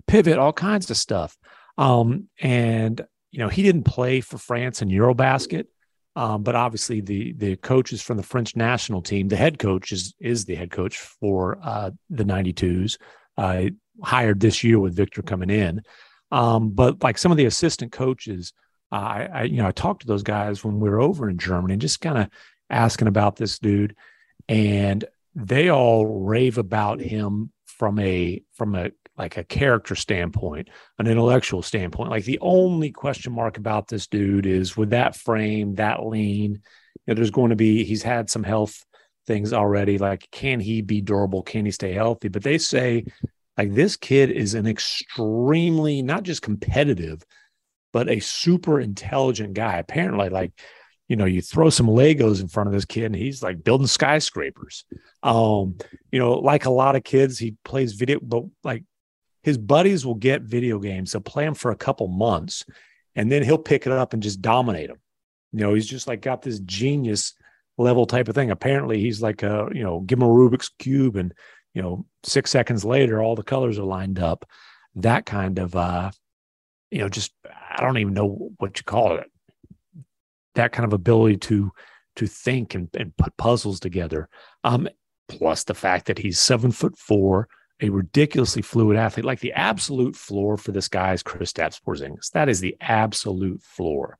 pivot, 0.08 0.38
all 0.38 0.52
kinds 0.52 0.90
of 0.90 0.96
stuff. 0.96 1.36
Um, 1.78 2.28
and 2.40 3.00
you 3.30 3.38
know, 3.38 3.48
he 3.48 3.62
didn't 3.62 3.84
play 3.84 4.20
for 4.20 4.38
France 4.38 4.82
in 4.82 4.88
Eurobasket, 4.88 5.66
um, 6.14 6.42
but 6.42 6.54
obviously 6.54 7.00
the 7.00 7.32
the 7.32 7.56
coach 7.56 7.92
is 7.92 8.02
from 8.02 8.18
the 8.18 8.22
French 8.22 8.54
national 8.54 9.00
team. 9.00 9.28
The 9.28 9.36
head 9.36 9.58
coach 9.58 9.92
is 9.92 10.14
is 10.20 10.44
the 10.44 10.54
head 10.54 10.70
coach 10.70 10.98
for 10.98 11.58
uh, 11.62 11.90
the 12.10 12.24
92s, 12.24 12.98
uh, 13.38 13.64
hired 14.02 14.40
this 14.40 14.62
year 14.62 14.78
with 14.78 14.94
Victor 14.94 15.22
coming 15.22 15.50
in. 15.50 15.82
Um, 16.30 16.70
but 16.70 17.02
like 17.02 17.18
some 17.18 17.32
of 17.32 17.38
the 17.38 17.46
assistant 17.46 17.92
coaches, 17.92 18.52
I, 18.90 19.28
I 19.32 19.42
you 19.44 19.62
know 19.62 19.68
I 19.68 19.72
talked 19.72 20.02
to 20.02 20.06
those 20.06 20.22
guys 20.22 20.62
when 20.62 20.78
we 20.78 20.90
were 20.90 21.00
over 21.00 21.28
in 21.28 21.38
Germany, 21.38 21.74
and 21.74 21.80
just 21.80 22.02
kind 22.02 22.18
of 22.18 22.28
asking 22.68 23.08
about 23.08 23.36
this 23.36 23.58
dude, 23.58 23.96
and 24.48 25.04
they 25.34 25.70
all 25.70 26.06
rave 26.06 26.58
about 26.58 27.00
him 27.00 27.50
from 27.64 27.98
a 27.98 28.42
from 28.52 28.74
a 28.74 28.90
like 29.16 29.36
a 29.36 29.44
character 29.44 29.94
standpoint, 29.94 30.68
an 30.98 31.06
intellectual 31.06 31.62
standpoint. 31.62 32.10
Like 32.10 32.24
the 32.24 32.38
only 32.40 32.90
question 32.90 33.32
mark 33.32 33.58
about 33.58 33.88
this 33.88 34.06
dude 34.06 34.46
is 34.46 34.76
with 34.76 34.90
that 34.90 35.16
frame, 35.16 35.74
that 35.74 36.06
lean, 36.06 36.52
you 36.52 36.60
know, 37.06 37.14
there's 37.14 37.30
going 37.30 37.50
to 37.50 37.56
be, 37.56 37.84
he's 37.84 38.02
had 38.02 38.30
some 38.30 38.42
health 38.42 38.84
things 39.26 39.52
already. 39.52 39.98
Like, 39.98 40.28
can 40.32 40.60
he 40.60 40.82
be 40.82 41.00
durable? 41.00 41.42
Can 41.42 41.64
he 41.64 41.70
stay 41.70 41.92
healthy? 41.92 42.28
But 42.28 42.42
they 42.42 42.58
say, 42.58 43.04
like, 43.58 43.74
this 43.74 43.96
kid 43.96 44.30
is 44.30 44.54
an 44.54 44.66
extremely, 44.66 46.02
not 46.02 46.22
just 46.22 46.42
competitive, 46.42 47.22
but 47.92 48.08
a 48.08 48.20
super 48.20 48.80
intelligent 48.80 49.54
guy. 49.54 49.76
Apparently, 49.76 50.30
like, 50.30 50.52
you 51.08 51.16
know, 51.16 51.26
you 51.26 51.42
throw 51.42 51.68
some 51.68 51.88
Legos 51.88 52.40
in 52.40 52.48
front 52.48 52.68
of 52.68 52.72
this 52.72 52.86
kid 52.86 53.04
and 53.04 53.16
he's 53.16 53.42
like 53.42 53.62
building 53.62 53.86
skyscrapers. 53.86 54.86
Um, 55.22 55.76
you 56.10 56.18
know, 56.18 56.32
like 56.38 56.64
a 56.64 56.70
lot 56.70 56.96
of 56.96 57.04
kids, 57.04 57.38
he 57.38 57.54
plays 57.64 57.92
video, 57.92 58.18
but 58.22 58.44
like 58.64 58.84
his 59.42 59.58
buddies 59.58 60.06
will 60.06 60.14
get 60.14 60.42
video 60.42 60.78
games. 60.78 61.12
They'll 61.12 61.20
play 61.20 61.44
them 61.44 61.54
for 61.54 61.70
a 61.70 61.76
couple 61.76 62.08
months 62.08 62.64
and 63.14 63.30
then 63.30 63.42
he'll 63.42 63.58
pick 63.58 63.86
it 63.86 63.92
up 63.92 64.12
and 64.12 64.22
just 64.22 64.40
dominate 64.40 64.88
them. 64.88 64.98
You 65.52 65.60
know, 65.60 65.74
he's 65.74 65.86
just 65.86 66.06
like 66.06 66.22
got 66.22 66.42
this 66.42 66.60
genius 66.60 67.34
level 67.76 68.06
type 68.06 68.28
of 68.28 68.34
thing. 68.34 68.50
Apparently, 68.50 69.00
he's 69.00 69.20
like 69.20 69.42
a, 69.42 69.68
you 69.72 69.82
know, 69.82 70.00
give 70.00 70.18
him 70.18 70.24
a 70.24 70.28
Rubik's 70.28 70.70
Cube 70.78 71.16
and, 71.16 71.34
you 71.74 71.82
know, 71.82 72.06
six 72.22 72.50
seconds 72.50 72.84
later, 72.84 73.22
all 73.22 73.34
the 73.34 73.42
colors 73.42 73.78
are 73.78 73.84
lined 73.84 74.18
up. 74.18 74.48
That 74.96 75.26
kind 75.26 75.58
of, 75.58 75.74
uh, 75.74 76.10
you 76.90 76.98
know, 76.98 77.08
just, 77.08 77.32
I 77.46 77.82
don't 77.82 77.98
even 77.98 78.14
know 78.14 78.50
what 78.58 78.78
you 78.78 78.84
call 78.84 79.16
it. 79.16 79.30
That 80.54 80.72
kind 80.72 80.86
of 80.86 80.92
ability 80.92 81.38
to, 81.38 81.72
to 82.16 82.26
think 82.26 82.74
and, 82.74 82.88
and 82.94 83.16
put 83.16 83.36
puzzles 83.36 83.80
together. 83.80 84.28
Um, 84.64 84.88
plus 85.28 85.64
the 85.64 85.74
fact 85.74 86.06
that 86.06 86.18
he's 86.18 86.38
seven 86.38 86.70
foot 86.70 86.96
four, 86.98 87.48
a 87.82 87.90
ridiculously 87.90 88.62
fluid 88.62 88.96
athlete. 88.96 89.26
Like 89.26 89.40
the 89.40 89.52
absolute 89.52 90.14
floor 90.16 90.56
for 90.56 90.70
this 90.70 90.88
guy 90.88 91.12
is 91.12 91.22
Kristaps 91.22 91.82
Porzingis. 91.82 92.30
That 92.30 92.48
is 92.48 92.60
the 92.60 92.76
absolute 92.80 93.60
floor. 93.60 94.18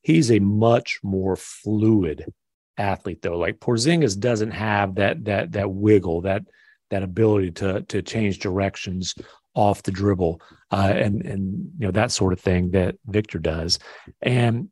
He's 0.00 0.30
a 0.30 0.38
much 0.38 1.00
more 1.02 1.36
fluid 1.36 2.32
athlete, 2.78 3.22
though. 3.22 3.38
Like 3.38 3.60
Porzingis 3.60 4.18
doesn't 4.18 4.52
have 4.52 4.96
that 4.96 5.24
that 5.26 5.52
that 5.52 5.70
wiggle, 5.70 6.22
that 6.22 6.44
that 6.90 7.02
ability 7.02 7.52
to 7.52 7.82
to 7.82 8.02
change 8.02 8.38
directions 8.38 9.14
off 9.54 9.82
the 9.82 9.92
dribble, 9.92 10.40
uh, 10.70 10.92
and 10.94 11.24
and 11.24 11.72
you 11.78 11.86
know 11.86 11.92
that 11.92 12.10
sort 12.10 12.32
of 12.32 12.40
thing 12.40 12.70
that 12.70 12.96
Victor 13.06 13.38
does. 13.38 13.78
And 14.22 14.70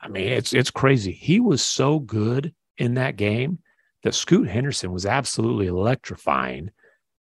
I 0.00 0.08
mean, 0.08 0.28
it's 0.28 0.52
it's 0.52 0.70
crazy. 0.70 1.12
He 1.12 1.40
was 1.40 1.62
so 1.62 1.98
good 1.98 2.54
in 2.78 2.94
that 2.94 3.16
game 3.16 3.58
that 4.02 4.14
Scoot 4.14 4.48
Henderson 4.48 4.92
was 4.92 5.04
absolutely 5.04 5.66
electrifying 5.66 6.70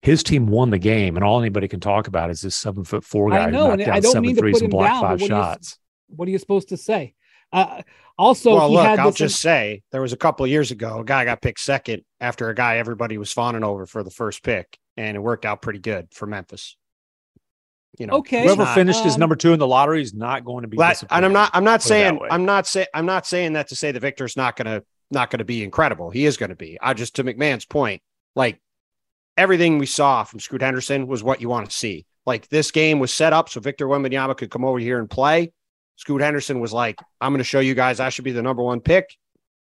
his 0.03 0.23
team 0.23 0.47
won 0.47 0.71
the 0.71 0.79
game, 0.79 1.17
and 1.17 1.25
all 1.25 1.41
anybody 1.41 1.69
can 1.69 1.81
talk 1.81 2.07
about 2.07 2.31
is 2.31 2.41
this 2.41 2.55
seven 2.57 2.85
foot 2.85 3.05
four 3.05 3.31
guy. 3.31 3.47
I 3.47 3.51
know, 3.51 3.71
and 3.73 3.83
I 3.83 4.01
don't 4.01 4.21
mean 4.23 4.37
to 4.37 4.43
put 4.43 4.63
him 4.63 4.71
down. 4.71 5.01
Five 5.03 5.21
what 5.21 5.29
shots. 5.29 5.79
You, 6.09 6.17
what 6.17 6.29
are 6.29 6.31
you 6.31 6.39
supposed 6.39 6.69
to 6.71 6.77
say? 6.77 7.15
Uh, 7.53 7.83
also, 8.17 8.55
well, 8.55 8.69
he 8.69 8.75
look, 8.77 8.85
had 8.85 8.99
I'll 8.99 9.11
this- 9.11 9.17
just 9.19 9.41
say 9.41 9.83
there 9.93 10.03
was 10.03 10.13
a 10.13 10.17
couple 10.17 10.45
of 10.45 10.51
years 10.51 10.71
ago, 10.71 11.01
a 11.01 11.05
guy 11.05 11.25
got 11.25 11.41
picked 11.43 11.61
second 11.61 12.05
after 12.21 12.49
a 12.49 12.55
guy 12.55 12.79
everybody 12.79 13.19
was 13.19 13.33
fawning 13.33 13.65
over 13.65 13.87
for 13.87 14.03
the 14.03 14.11
first 14.11 14.43
pick, 14.43 14.79
and 14.97 15.17
it 15.17 15.21
worked 15.21 15.45
out 15.45 15.63
pretty 15.63 15.79
good 15.79 16.09
for 16.13 16.27
Memphis. 16.27 16.77
You 17.99 18.07
know, 18.07 18.15
Okay. 18.19 18.45
Whoever 18.45 18.65
not- 18.65 18.75
finished 18.75 19.05
as 19.05 19.15
um, 19.15 19.21
number 19.21 19.35
two 19.35 19.53
in 19.53 19.59
the 19.59 19.67
lottery 19.67 20.03
is 20.03 20.15
not 20.15 20.45
going 20.45 20.63
to 20.63 20.69
be. 20.69 20.77
But- 20.77 20.91
disappointed. 20.91 21.17
and 21.17 21.27
I'm 21.27 21.33
not 21.33 21.51
I'm 21.55 21.65
not 21.65 21.81
Put 21.81 21.87
it 21.87 21.89
that 21.89 21.89
saying. 21.89 22.21
I'm 22.31 22.45
not 22.45 22.67
saying 22.67 22.87
I'm 22.95 23.07
not 23.07 23.27
saying 23.27 23.53
that 23.55 23.69
to 23.69 23.77
say 23.77 23.91
that 23.93 24.01
Victor's 24.01 24.37
not 24.37 24.57
gonna 24.57 24.83
not 25.11 25.31
gonna 25.31 25.45
be 25.45 25.65
incredible. 25.65 26.11
He 26.11 26.25
is 26.27 26.37
gonna 26.37 26.55
be. 26.55 26.79
I 26.81 26.95
just 26.95 27.17
to 27.17 27.25
MacMahon's 27.25 27.65
point, 27.65 28.03
like 28.37 28.61
everything 29.39 29.79
we 29.79 29.87
saw 29.87 30.25
from 30.25 30.41
Scoot 30.41 30.61
Henderson 30.61 31.07
was 31.07 31.23
what 31.23 31.41
you 31.41 31.49
want 31.49 31.71
to 31.71 31.77
see. 31.77 32.05
Like 32.27 32.49
this 32.49 32.71
game 32.73 32.99
was 32.99 33.15
set 33.15 33.33
up 33.33 33.49
so 33.49 33.61
Victor 33.61 33.87
Wembanyama 33.87 34.37
could 34.37 34.51
come 34.51 34.65
over 34.65 34.79
here 34.79 34.99
and 34.99 35.09
play. 35.09 35.53
Scoot 35.97 36.21
Henderson 36.21 36.61
was 36.61 36.73
like, 36.73 37.01
I'm 37.21 37.33
gonna 37.33 37.45
show 37.45 37.61
you 37.61 37.75
guys 37.75 38.01
I 38.01 38.11
should 38.11 38.25
be 38.25 38.33
the 38.33 38.43
number 38.43 38.63
one 38.63 38.81
pick. 38.81 39.17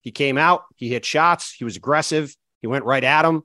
He 0.03 0.13
came 0.13 0.39
out, 0.39 0.65
he 0.77 0.89
hit 0.89 1.05
shots, 1.05 1.53
he 1.53 1.65
was 1.65 1.77
aggressive, 1.77 2.37
he 2.61 2.67
went 2.67 2.85
right 2.85 3.03
at 3.03 3.25
him. 3.25 3.43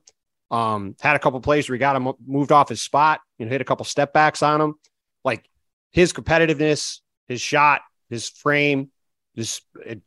Um, 0.50 0.96
had 1.00 1.16
a 1.16 1.18
couple 1.18 1.40
plays 1.40 1.68
where 1.68 1.74
he 1.74 1.78
got 1.78 1.96
him 1.96 2.12
moved 2.24 2.52
off 2.52 2.68
his 2.68 2.80
spot, 2.80 3.20
you 3.38 3.46
know, 3.46 3.50
hit 3.50 3.60
a 3.60 3.64
couple 3.64 3.84
step 3.84 4.12
backs 4.12 4.42
on 4.42 4.60
him. 4.60 4.74
Like 5.24 5.48
his 5.90 6.12
competitiveness, 6.12 7.00
his 7.26 7.40
shot, 7.40 7.82
his 8.10 8.28
frame, 8.28 8.90
his, 9.34 9.60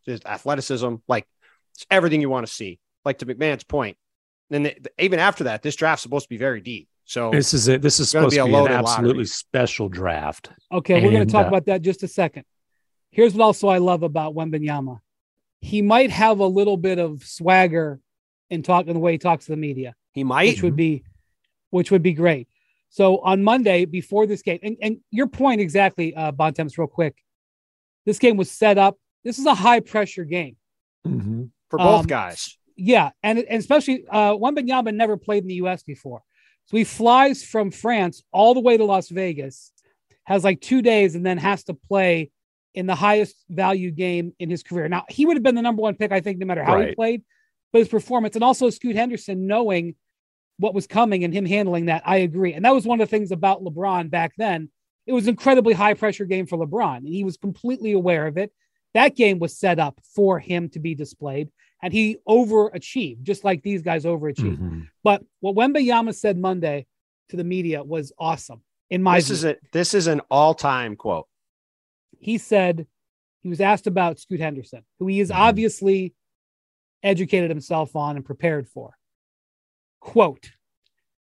his 0.05 0.21
athleticism, 0.25 0.95
like 1.07 1.27
it's 1.75 1.85
everything 1.89 2.21
you 2.21 2.29
want 2.29 2.45
to 2.45 2.51
see. 2.51 2.79
Like 3.05 3.19
to 3.19 3.25
MacMahon's 3.25 3.63
point. 3.63 3.97
And 4.51 4.65
the, 4.65 4.75
even 4.99 5.19
after 5.19 5.45
that, 5.45 5.61
this 5.63 5.75
draft's 5.75 6.03
supposed 6.03 6.25
to 6.25 6.29
be 6.29 6.37
very 6.37 6.61
deep. 6.61 6.87
So 7.05 7.31
This 7.31 7.53
is 7.53 7.67
it. 7.67 7.81
This 7.81 7.99
is 7.99 8.07
It's 8.07 8.13
gonna 8.13 8.29
supposed 8.29 8.47
be 8.47 8.51
to 8.51 8.57
a 8.57 8.67
be 8.67 8.71
an 8.73 8.77
absolutely 8.79 9.13
lottery. 9.13 9.25
special 9.25 9.89
draft. 9.89 10.49
Okay, 10.71 11.01
we're 11.03 11.11
going 11.11 11.25
to 11.25 11.31
talk 11.31 11.45
uh, 11.45 11.49
about 11.49 11.65
that 11.65 11.81
just 11.81 12.03
a 12.03 12.07
second. 12.07 12.43
Here's 13.11 13.33
what 13.33 13.43
also 13.43 13.67
I 13.67 13.79
love 13.79 14.03
about 14.03 14.35
Wembanyama. 14.35 14.99
He 15.59 15.81
might 15.81 16.09
have 16.11 16.39
a 16.39 16.45
little 16.45 16.77
bit 16.77 16.99
of 16.99 17.23
swagger 17.23 17.99
in 18.49 18.63
talking 18.63 18.93
the 18.93 18.99
way 18.99 19.13
he 19.13 19.17
talks 19.17 19.45
to 19.45 19.51
the 19.51 19.57
media, 19.57 19.95
he 20.13 20.23
might. 20.23 20.49
which 20.49 20.63
would 20.63 20.75
be 20.75 21.03
which 21.69 21.91
would 21.91 22.03
be 22.03 22.13
great. 22.13 22.47
So 22.89 23.19
on 23.19 23.43
Monday 23.43 23.85
before 23.85 24.25
this 24.27 24.41
game, 24.41 24.59
and, 24.63 24.75
and 24.81 24.97
your 25.11 25.27
point 25.27 25.61
exactly, 25.61 26.13
uh 26.15 26.31
Bontemps, 26.31 26.77
real 26.77 26.87
quick. 26.87 27.15
This 28.05 28.19
game 28.19 28.35
was 28.37 28.49
set 28.51 28.77
up. 28.77 28.97
This 29.23 29.37
is 29.39 29.45
a 29.45 29.53
high 29.53 29.79
pressure 29.81 30.23
game. 30.25 30.55
Mhm. 31.07 31.49
for 31.69 31.77
both 31.79 32.01
um, 32.01 32.05
guys. 32.05 32.57
Yeah, 32.83 33.11
and, 33.21 33.39
and 33.39 33.59
especially 33.59 34.05
uh 34.09 34.33
Wembanyama 34.33 34.93
never 34.93 35.17
played 35.17 35.43
in 35.43 35.47
the 35.47 35.61
US 35.65 35.83
before. 35.83 36.23
So 36.65 36.77
he 36.77 36.83
flies 36.83 37.43
from 37.43 37.71
France 37.71 38.23
all 38.31 38.53
the 38.53 38.59
way 38.59 38.77
to 38.77 38.85
Las 38.85 39.09
Vegas, 39.09 39.71
has 40.23 40.43
like 40.43 40.61
two 40.61 40.81
days, 40.81 41.15
and 41.15 41.25
then 41.25 41.37
has 41.37 41.63
to 41.65 41.73
play 41.73 42.31
in 42.73 42.85
the 42.87 42.95
highest 42.95 43.35
value 43.49 43.91
game 43.91 44.33
in 44.39 44.49
his 44.49 44.63
career. 44.63 44.87
Now 44.87 45.05
he 45.09 45.25
would 45.25 45.35
have 45.35 45.43
been 45.43 45.55
the 45.55 45.61
number 45.61 45.81
one 45.81 45.95
pick, 45.95 46.11
I 46.11 46.21
think, 46.21 46.39
no 46.39 46.45
matter 46.45 46.63
how 46.63 46.79
he 46.79 46.95
played, 46.95 47.23
but 47.71 47.79
his 47.79 47.87
performance 47.87 48.35
and 48.35 48.43
also 48.43 48.69
Scoot 48.69 48.95
Henderson 48.95 49.47
knowing 49.47 49.95
what 50.57 50.73
was 50.73 50.87
coming 50.87 51.23
and 51.23 51.33
him 51.33 51.45
handling 51.45 51.87
that, 51.87 52.03
I 52.05 52.17
agree. 52.17 52.53
And 52.53 52.63
that 52.65 52.73
was 52.73 52.85
one 52.85 53.01
of 53.01 53.09
the 53.09 53.11
things 53.15 53.31
about 53.31 53.63
LeBron 53.63 54.09
back 54.09 54.33
then. 54.37 54.69
It 55.07 55.13
was 55.13 55.25
an 55.25 55.31
incredibly 55.31 55.73
high 55.73 55.95
pressure 55.95 56.25
game 56.25 56.45
for 56.45 56.57
LeBron, 56.57 56.97
and 56.97 57.07
he 57.07 57.23
was 57.23 57.35
completely 57.35 57.93
aware 57.93 58.27
of 58.27 58.37
it. 58.37 58.53
That 58.93 59.15
game 59.15 59.39
was 59.39 59.57
set 59.57 59.79
up 59.79 59.99
for 60.15 60.39
him 60.39 60.69
to 60.69 60.79
be 60.79 60.93
displayed, 60.93 61.49
and 61.81 61.91
he 61.93 62.17
overachieved, 62.27 63.23
just 63.23 63.43
like 63.43 63.63
these 63.63 63.81
guys 63.81 64.05
overachieved. 64.05 64.57
Mhm. 64.59 64.87
But 65.03 65.23
what 65.39 65.55
Wembanyama 65.55 66.13
said 66.15 66.37
Monday 66.37 66.85
to 67.29 67.37
the 67.37 67.43
media 67.43 67.83
was 67.83 68.11
awesome. 68.19 68.61
In 68.89 69.01
my 69.01 69.17
This 69.17 69.27
view. 69.27 69.33
is 69.35 69.43
a 69.45 69.57
this 69.71 69.93
is 69.93 70.07
an 70.07 70.21
all-time 70.29 70.95
quote. 70.95 71.27
he 72.19 72.37
said 72.37 72.85
he 73.41 73.49
was 73.49 73.59
asked 73.61 73.87
about 73.87 74.19
Scoot 74.19 74.39
Henderson, 74.39 74.85
who 74.99 75.07
he 75.07 75.17
has 75.19 75.29
Mhm. 75.31 75.35
obviously 75.35 76.13
educated 77.01 77.49
himself 77.49 77.95
on 77.95 78.15
and 78.15 78.23
prepared 78.23 78.67
for. 78.69 78.95
Quote, 79.99 80.51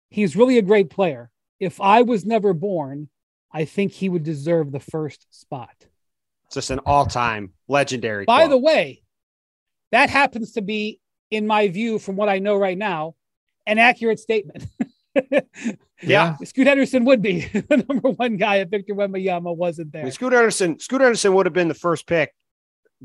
he's 0.10 0.36
really 0.36 0.58
a 0.58 0.62
great 0.64 0.90
player. 0.90 1.30
If 1.60 1.80
I 1.82 2.02
was 2.02 2.26
never 2.26 2.54
born, 2.54 3.10
I 3.52 3.66
think 3.66 3.92
he 3.92 4.10
would 4.10 4.24
deserve 4.24 4.72
the 4.72 4.80
first 4.80 5.28
spot. 5.30 5.88
It's 6.46 6.56
just 6.56 6.72
an 6.72 6.80
all-time 6.80 7.54
legendary. 7.68 8.26
By 8.26 8.42
quote. 8.42 8.50
the 8.52 8.58
way, 8.58 9.04
that 9.92 10.10
happens 10.10 10.54
to 10.54 10.62
be, 10.62 11.00
in 11.32 11.48
my 11.48 11.68
view, 11.68 12.00
from 12.00 12.16
what 12.16 12.30
I 12.30 12.40
know 12.40 12.56
right 12.58 12.78
now, 12.78 13.16
an 13.66 13.78
accurate 13.80 14.20
statement. 14.20 14.66
yeah. 16.02 16.36
Scoot 16.44 16.68
Henderson 16.68 17.06
would 17.06 17.22
be 17.22 17.42
the 17.48 17.86
number 17.88 18.10
one 18.10 18.38
guy 18.38 18.58
if 18.58 18.70
Victor 18.70 18.94
Wembanyama 18.96 19.56
wasn't 19.56 19.90
I 19.90 19.92
there. 19.94 20.04
mean, 20.04 20.12
Scoot 20.12 20.34
Henderson, 20.34 20.80
Scoot 20.80 21.02
Henderson 21.02 21.34
would 21.34 21.46
have 21.46 21.54
been 21.54 21.68
the 21.68 21.74
first 21.74 22.08
pick 22.08 22.34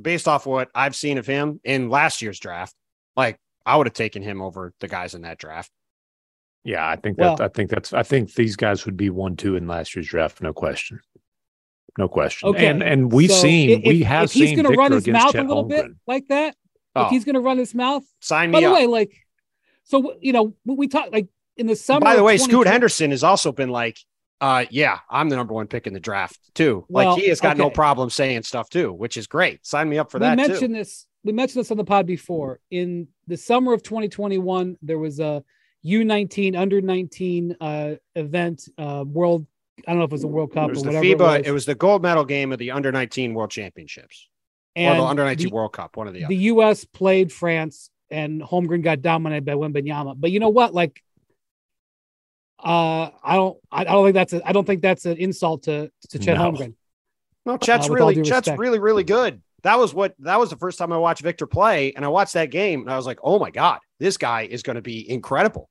based 0.01 0.29
off 0.29 0.47
what 0.47 0.68
I've 0.75 0.97
seen 0.97 1.18
of 1.18 1.27
him 1.27 1.61
in 1.64 1.88
last 1.88 2.23
year's 2.23 2.38
draft. 2.38 2.75
Like 3.16 3.38
I 3.66 3.77
would 3.77 3.87
have 3.87 3.95
taken 3.95 4.23
him 4.23 4.40
over 4.42 4.73
the 4.81 4.88
guys 4.88 5.14
in 5.14 5.23
that 5.23 5.38
draft. 5.38 5.71
Yeah, 6.64 6.87
I 6.88 6.97
think 6.97 7.16
that 7.18 7.23
Well- 7.38 7.42
I 7.42 7.49
think 7.49 7.71
that's 7.71 7.92
I 7.92 8.03
think 8.03 8.35
these 8.35 8.57
guys 8.57 8.85
would 8.87 8.97
be 8.97 9.11
one 9.11 9.37
two 9.37 9.57
in 9.57 9.66
last 9.66 9.95
year's 9.97 10.07
draft, 10.09 10.40
no 10.40 10.53
question. 10.53 11.01
No 11.99 12.09
question. 12.09 12.49
Okay, 12.51 12.68
And 12.68 12.83
and 12.83 13.12
we've 13.12 13.31
So 13.31 13.37
seen 13.42 13.71
if- 13.71 13.85
we 13.87 14.03
have 14.05 14.25
if 14.25 14.33
he's 14.33 14.49
seen 14.51 14.57
going 14.57 14.64
to 14.64 14.68
Victor 14.71 14.79
run 14.81 14.92
his 14.92 15.07
mouth 15.09 15.33
Chet 15.33 15.45
a 15.45 15.49
little 15.49 15.64
bit 15.64 15.87
like 16.07 16.27
that. 16.29 16.57
Oh, 16.94 17.07
If 17.07 17.11
he's 17.11 17.24
going 17.24 17.35
to 17.35 17.40
run 17.40 17.59
his 17.59 17.74
mouth. 17.74 18.05
sign 18.20 18.50
me. 18.50 18.57
Up 18.59 18.62
by 18.62 18.66
the 18.66 18.72
up. 18.72 18.78
way, 18.81 18.87
like, 18.87 19.12
so 19.85 20.14
you 20.20 20.33
know, 20.33 20.55
we, 20.64 20.74
we 20.74 20.88
talked 20.88 21.12
like 21.12 21.28
in 21.57 21.66
the 21.66 21.76
summer. 21.76 22.00
By 22.00 22.16
the 22.16 22.22
way, 22.22 22.35
2020 22.37 22.52
Scoot 22.52 22.66
Henderson 22.66 23.11
has 23.11 23.24
also 23.24 23.52
been 23.52 23.70
like, 23.70 23.98
uh, 24.40 24.64
yeah, 24.70 24.98
I'm 25.09 25.28
the 25.28 25.37
number 25.37 25.55
one 25.55 25.68
pick 25.68 25.87
in 25.87 25.94
the 25.94 26.00
draft 26.00 26.38
too. 26.55 26.85
Well, 26.88 27.11
like 27.11 27.22
he 27.22 27.28
has 27.28 27.40
got 27.40 27.57
no 27.57 27.70
problem 27.70 28.11
saying 28.11 28.42
stuff 28.42 28.68
too, 28.68 28.92
which 28.92 29.16
is 29.16 29.26
great. 29.26 29.64
Sign 29.64 29.88
me 29.88 29.98
up 29.98 30.11
for 30.11 30.18
that. 30.18 30.37
we 30.37 30.48
mentioned 30.48 30.74
too. 30.74 30.78
this. 30.81 31.07
We 31.24 31.33
mentioned 31.33 31.61
this 31.61 31.70
on 31.70 31.76
the 31.76 31.85
pod 31.85 32.07
before. 32.07 32.59
In 32.70 33.07
the 33.28 33.37
summer 33.37 33.72
of 33.72 33.85
2021, 33.85 34.78
there 34.83 34.98
was 34.98 35.20
a 35.20 35.44
U19 35.87 36.57
under 36.57 36.81
19 36.81 37.57
uh, 37.61 37.94
event, 38.16 38.68
uh, 38.76 39.05
World. 39.07 39.46
I 39.87 39.92
don't 39.92 39.98
know 39.98 40.05
if 40.05 40.11
it 40.11 40.12
was 40.12 40.24
a 40.24 40.28
World 40.28 40.52
Cup 40.52 40.70
or 40.70 40.74
whatever. 40.74 40.98
FIBA. 40.98 41.11
it 41.12 41.18
was. 41.18 41.42
It 41.46 41.50
was 41.52 41.64
the 41.66 41.74
gold 41.76 42.02
medal 42.02 42.24
game 42.24 42.50
of 42.50 42.59
the 42.59 42.72
under 42.72 42.90
19 42.90 43.35
World 43.35 43.50
Championships 43.50 44.28
or 44.76 44.94
the 44.96 45.02
under 45.02 45.24
19 45.24 45.50
World 45.50 45.72
Cup. 45.72 45.96
One 45.96 46.08
of 46.08 46.14
the, 46.14 46.24
the. 46.26 46.35
U.S. 46.37 46.85
played 46.85 47.32
France, 47.32 47.90
and 48.11 48.40
Holmgren 48.42 48.82
got 48.82 49.02
dominated 49.02 49.44
by 49.44 49.52
Wembanyama. 49.52 50.14
But 50.18 50.30
you 50.30 50.40
know 50.40 50.48
what? 50.48 50.74
Like, 50.74 51.02
uh, 52.62 53.11
I 53.22 53.35
don't, 53.37 53.58
I 53.70 53.85
don't 53.85 54.04
think 54.04 54.14
that's 54.14 54.32
a, 54.32 54.48
I 54.48 54.52
don't 54.52 54.66
think 54.66 54.82
that's 54.82 55.04
an 55.04 55.16
insult 55.16 55.64
to 55.64 55.90
to 56.11 56.18
Chet 56.18 56.37
No. 56.38 56.52
Holmgren. 56.52 56.74
No, 57.44 57.56
Chet's 57.56 57.88
Uh, 57.90 57.92
really 57.92 58.14
due 58.14 58.22
Chet's 58.22 58.46
respect. 58.46 58.58
really 58.61 58.78
really 58.78 59.04
good. 59.04 59.42
That 59.64 59.78
was 59.78 59.92
what 59.94 60.14
that 60.20 60.38
was 60.38 60.50
the 60.50 60.56
first 60.56 60.78
time 60.78 60.92
I 60.92 60.98
watched 60.98 61.22
Victor 61.22 61.46
play, 61.46 61.92
and 61.94 62.04
I 62.04 62.08
watched 62.08 62.35
that 62.35 62.50
game, 62.50 62.82
and 62.82 62.90
I 62.90 62.96
was 62.96 63.06
like, 63.06 63.18
oh 63.22 63.38
my 63.38 63.50
god, 63.50 63.80
this 63.98 64.16
guy 64.16 64.42
is 64.42 64.62
going 64.62 64.76
to 64.76 64.82
be 64.82 65.08
incredible. 65.08 65.68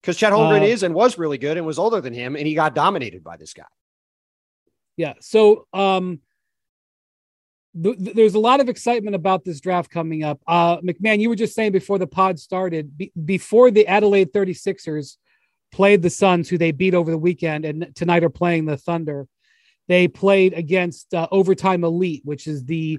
Because 0.00 0.16
Chet 0.16 0.32
Holmgren 0.32 0.62
Uh, 0.62 0.66
is 0.66 0.82
and 0.82 0.94
was 0.94 1.18
really 1.18 1.38
good 1.38 1.56
and 1.56 1.66
was 1.66 1.78
older 1.78 2.00
than 2.00 2.12
him, 2.12 2.34
and 2.36 2.46
he 2.46 2.54
got 2.54 2.74
dominated 2.74 3.22
by 3.22 3.36
this 3.36 3.52
guy. 3.54 3.64
Yeah. 4.96 5.14
So, 5.20 5.66
um, 5.72 6.20
th- 7.80 7.98
th- 7.98 8.16
there's 8.16 8.34
a 8.34 8.38
lot 8.40 8.60
of 8.60 8.68
excitement 8.68 9.14
about 9.16 9.44
this 9.44 9.60
draft 9.60 9.90
coming 9.90 10.24
up. 10.24 10.40
Uh, 10.46 10.78
McMahon, 10.78 11.20
you 11.20 11.28
were 11.28 11.36
just 11.36 11.54
saying 11.54 11.72
before 11.72 11.98
the 11.98 12.06
pod 12.06 12.38
started, 12.38 12.96
be- 12.96 13.12
before 13.24 13.70
the 13.70 13.86
Adelaide 13.86 14.32
36ers 14.32 15.16
played 15.72 16.02
the 16.02 16.10
Suns, 16.10 16.48
who 16.48 16.58
they 16.58 16.70
beat 16.72 16.94
over 16.94 17.10
the 17.10 17.18
weekend, 17.18 17.64
and 17.64 17.94
tonight 17.94 18.24
are 18.24 18.28
playing 18.30 18.66
the 18.66 18.76
Thunder. 18.76 19.26
They 19.88 20.06
played 20.08 20.52
against 20.54 21.12
uh, 21.14 21.26
Overtime 21.30 21.82
Elite, 21.84 22.22
which 22.24 22.46
is 22.46 22.64
the 22.64 22.98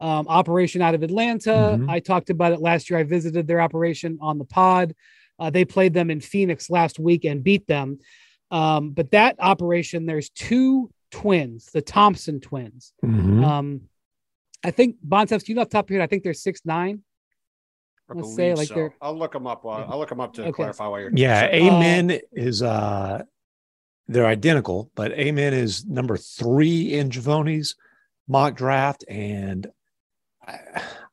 um, 0.00 0.26
operation 0.28 0.82
out 0.82 0.94
of 0.94 1.02
Atlanta. 1.02 1.78
Mhm. 1.78 1.88
I 1.88 2.00
talked 2.00 2.28
about 2.28 2.52
it 2.52 2.60
last 2.60 2.90
year. 2.90 2.98
I 2.98 3.04
visited 3.04 3.46
their 3.46 3.60
operation 3.60 4.18
on 4.20 4.38
the 4.38 4.44
pod. 4.44 4.94
Uh, 5.38 5.50
they 5.50 5.64
played 5.64 5.94
them 5.94 6.10
in 6.10 6.20
Phoenix 6.20 6.68
last 6.68 6.98
week 6.98 7.24
and 7.24 7.42
beat 7.44 7.66
them. 7.66 7.98
Um, 8.50 8.90
but 8.90 9.12
that 9.12 9.36
operation, 9.38 10.06
there's 10.06 10.30
two 10.30 10.90
twins, 11.10 11.66
the 11.72 11.80
Thompson 11.82 12.40
twins. 12.40 12.92
Mhm. 13.04 13.44
Um, 13.44 13.80
I 14.64 14.70
think 14.70 14.96
Bontemps, 15.02 15.48
you 15.48 15.54
know 15.54 15.62
off 15.62 15.68
top 15.68 15.88
here, 15.88 16.00
I 16.00 16.06
think 16.06 16.22
they're 16.22 16.34
six 16.34 16.62
nine. 16.64 17.02
I 18.10 18.14
Let's 18.14 18.34
say 18.34 18.54
like 18.54 18.68
so. 18.68 18.74
they're. 18.74 18.94
I'll 19.00 19.16
look 19.16 19.32
them 19.32 19.46
up. 19.46 19.64
Uh, 19.64 19.68
I'll 19.70 19.98
look 19.98 20.08
them 20.08 20.20
up 20.20 20.32
to 20.34 20.42
Okay. 20.42 20.52
clarify 20.52 20.86
why 20.88 21.00
you're. 21.00 21.10
Yeah, 21.14 21.40
saying. 21.48 21.72
Amen 21.72 22.20
is 22.32 22.62
uh 22.62 23.22
they're 24.08 24.26
identical, 24.26 24.90
but 24.94 25.12
Amen 25.12 25.54
is 25.54 25.86
number 25.86 26.16
three 26.16 26.92
in 26.94 27.08
Givony's 27.08 27.74
mock 28.28 28.56
draft, 28.56 29.04
and 29.08 29.66
I, 30.46 30.58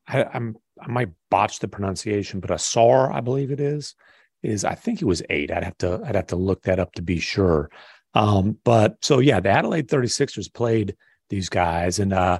I, 0.07 0.23
I'm 0.33 0.57
I 0.81 0.87
might 0.87 1.09
botch 1.29 1.59
the 1.59 1.67
pronunciation, 1.67 2.39
but 2.39 2.49
Ausar, 2.49 3.13
I 3.13 3.21
believe 3.21 3.51
it 3.51 3.59
is, 3.59 3.95
is 4.43 4.65
I 4.65 4.75
think 4.75 5.01
it 5.01 5.05
was 5.05 5.21
eight. 5.29 5.51
I'd 5.51 5.63
have 5.63 5.77
to 5.79 6.01
I'd 6.05 6.15
have 6.15 6.27
to 6.27 6.35
look 6.35 6.63
that 6.63 6.79
up 6.79 6.93
to 6.93 7.01
be 7.01 7.19
sure. 7.19 7.69
Um, 8.13 8.57
but 8.65 8.97
so 9.01 9.19
yeah, 9.19 9.39
the 9.39 9.49
Adelaide 9.49 9.87
36ers 9.87 10.53
played 10.53 10.95
these 11.29 11.47
guys, 11.47 11.99
and 11.99 12.11
uh 12.11 12.39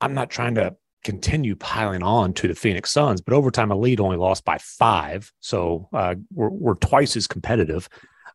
I'm 0.00 0.14
not 0.14 0.30
trying 0.30 0.54
to 0.56 0.76
continue 1.04 1.56
piling 1.56 2.02
on 2.02 2.32
to 2.34 2.48
the 2.48 2.54
Phoenix 2.54 2.90
Suns, 2.90 3.20
but 3.20 3.34
overtime 3.34 3.72
elite 3.72 4.00
only 4.00 4.16
lost 4.16 4.44
by 4.44 4.58
five. 4.58 5.32
So 5.40 5.88
uh, 5.92 6.16
we're, 6.32 6.50
we're 6.50 6.74
twice 6.74 7.16
as 7.16 7.26
competitive 7.26 7.88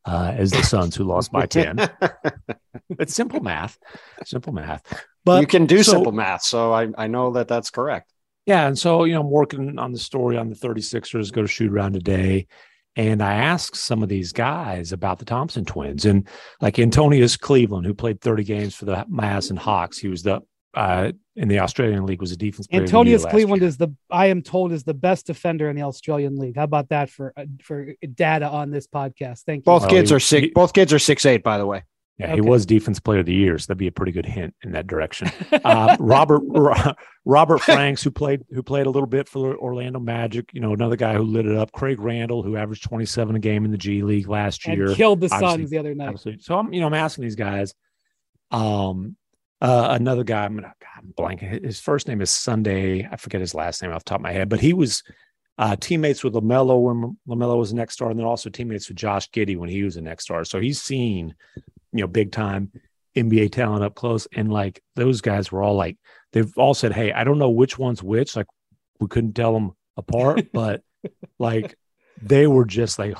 uh, 0.05 0.33
as 0.35 0.51
the 0.51 0.63
Suns, 0.63 0.95
who 0.95 1.03
lost 1.03 1.31
by 1.31 1.45
10. 1.45 1.89
it's 2.99 3.13
simple 3.13 3.39
math, 3.39 3.77
simple 4.23 4.53
math. 4.53 4.81
But 5.23 5.41
you 5.41 5.47
can 5.47 5.65
do 5.65 5.83
so- 5.83 5.93
simple 5.93 6.11
math, 6.11 6.43
so 6.43 6.73
I, 6.73 6.89
I 6.97 7.07
know 7.07 7.31
that 7.31 7.47
that's 7.47 7.69
correct. 7.69 8.11
Yeah. 8.45 8.67
And 8.67 8.77
so, 8.77 9.05
you 9.05 9.13
know, 9.13 9.21
I'm 9.21 9.29
working 9.31 9.79
on 9.79 9.91
the 9.91 9.99
story 9.99 10.37
on 10.37 10.49
the 10.49 10.55
36ers, 10.55 11.33
go 11.33 11.41
to 11.41 11.47
shoot 11.47 11.71
around 11.71 11.93
today. 11.93 12.47
And 12.95 13.21
I 13.21 13.33
asked 13.33 13.75
some 13.75 14.03
of 14.03 14.09
these 14.09 14.31
guys 14.31 14.93
about 14.93 15.19
the 15.19 15.25
Thompson 15.25 15.65
twins 15.65 16.05
and 16.05 16.27
like 16.61 16.79
Antonius 16.79 17.35
Cleveland, 17.35 17.85
who 17.85 17.93
played 17.93 18.21
30 18.21 18.43
games 18.43 18.75
for 18.75 18.85
the 18.85 19.05
Mavs 19.11 19.49
and 19.49 19.59
Hawks. 19.59 19.97
He 19.97 20.07
was 20.07 20.23
the, 20.23 20.41
uh, 20.75 21.11
in 21.35 21.47
the 21.47 21.59
Australian 21.59 22.05
League 22.05 22.21
was 22.21 22.31
a 22.31 22.37
defense 22.37 22.67
player. 22.67 22.83
of 22.83 22.87
the 22.89 22.91
year 22.93 22.99
Antonius 22.99 23.25
Cleveland 23.25 23.61
year. 23.61 23.69
is 23.69 23.77
the 23.77 23.89
I 24.11 24.27
am 24.27 24.41
told 24.41 24.71
is 24.71 24.83
the 24.83 24.93
best 24.93 25.25
defender 25.27 25.69
in 25.69 25.75
the 25.75 25.81
Australian 25.83 26.37
League. 26.37 26.55
How 26.57 26.63
about 26.63 26.89
that 26.89 27.09
for 27.09 27.33
uh, 27.35 27.45
for 27.63 27.93
data 28.13 28.47
on 28.47 28.71
this 28.71 28.85
podcast? 28.87 29.41
Thank 29.45 29.61
you. 29.61 29.63
Both 29.65 29.83
Well, 29.83 29.89
kids 29.91 30.09
he- 30.11 30.15
are 30.15 30.19
six. 30.19 30.45
he- 30.47 30.51
both 30.53 30.73
kids 30.73 30.93
are 30.93 30.99
six 30.99 31.25
eight, 31.25 31.43
by 31.43 31.57
the 31.57 31.65
way. 31.65 31.83
Yeah, 32.17 32.33
he 32.33 32.39
was 32.39 32.65
defense 32.65 32.97
player 33.01 33.19
of 33.19 33.25
the 33.25 33.33
year, 33.33 33.57
so 33.59 33.65
that'd 33.67 33.77
be 33.77 33.87
a 33.87 33.91
pretty 33.91 34.13
good 34.13 34.25
hint 34.25 34.55
in 34.63 34.71
that 34.71 34.87
direction. 34.87 35.29
Uh, 35.51 35.97
Robert 35.99 36.43
Robert 37.25 37.57
Franks, 37.59 38.01
who 38.03 38.09
played 38.09 38.41
who 38.51 38.63
played 38.63 38.85
a 38.85 38.89
little 38.89 39.05
bit 39.07 39.27
for 39.27 39.49
the 39.51 39.57
Orlando 39.57 39.99
Magic, 39.99 40.49
you 40.53 40.61
know, 40.61 40.71
another 40.71 40.95
guy 40.95 41.13
who 41.15 41.23
lit 41.23 41.45
it 41.45 41.57
up. 41.57 41.73
Craig 41.73 41.99
Randall, 41.99 42.41
who 42.41 42.55
averaged 42.55 42.83
27 42.83 43.35
a 43.35 43.39
game 43.39 43.65
in 43.65 43.71
the 43.71 43.77
G 43.77 44.01
League 44.01 44.29
last 44.29 44.65
and 44.65 44.77
year. 44.77 44.95
killed 44.95 45.19
the 45.19 45.27
Suns 45.27 45.69
the 45.69 45.77
other 45.77 45.93
night. 45.93 46.07
Absolutely. 46.07 46.41
So 46.41 46.57
I'm, 46.57 46.71
you 46.71 46.79
know, 46.79 46.87
I'm 46.87 46.93
asking 46.93 47.23
these 47.23 47.35
guys. 47.35 47.73
Um, 48.49 49.17
uh, 49.61 49.87
another 49.91 50.23
guy, 50.23 50.43
I'm 50.43 50.55
gonna, 50.55 50.73
God, 50.79 51.03
I'm 51.03 51.13
blanking. 51.17 51.63
His 51.63 51.79
first 51.79 52.07
name 52.07 52.21
is 52.21 52.29
Sunday. 52.29 53.07
I 53.09 53.15
forget 53.15 53.41
his 53.41 53.55
last 53.55 53.81
name 53.81 53.91
off 53.91 54.03
the 54.03 54.09
top 54.09 54.19
of 54.19 54.23
my 54.23 54.31
head, 54.31 54.49
but 54.49 54.59
he 54.59 54.73
was 54.73 55.03
uh, 55.57 55.75
teammates 55.77 56.23
with 56.23 56.33
LaMelo 56.33 56.81
when 56.81 57.17
LaMelo 57.27 57.57
was 57.57 57.71
a 57.71 57.75
next 57.75 57.93
star, 57.93 58.09
and 58.09 58.19
then 58.19 58.25
also 58.25 58.49
teammates 58.49 58.89
with 58.89 58.97
Josh 58.97 59.29
Giddey 59.31 59.57
when 59.57 59.69
he 59.69 59.83
was 59.83 59.95
a 59.95 60.01
next 60.01 60.25
star. 60.25 60.43
So 60.43 60.59
he's 60.59 60.81
seen, 60.81 61.35
you 61.93 62.01
know, 62.01 62.07
big 62.07 62.31
time 62.31 62.71
NBA 63.15 63.53
talent 63.53 63.83
up 63.83 63.95
close, 63.95 64.27
and 64.35 64.51
like 64.51 64.83
those 64.95 65.21
guys 65.21 65.51
were 65.51 65.63
all 65.63 65.75
like, 65.75 65.97
they've 66.33 66.51
all 66.57 66.73
said, 66.73 66.91
"Hey, 66.91 67.13
I 67.13 67.23
don't 67.23 67.39
know 67.39 67.49
which 67.49 67.79
one's 67.79 68.03
which." 68.03 68.35
Like 68.35 68.47
we 68.99 69.07
couldn't 69.07 69.33
tell 69.33 69.53
them 69.53 69.71
apart, 69.95 70.47
but 70.53 70.81
like 71.39 71.77
they 72.21 72.45
were 72.45 72.65
just 72.65 72.99
like, 72.99 73.15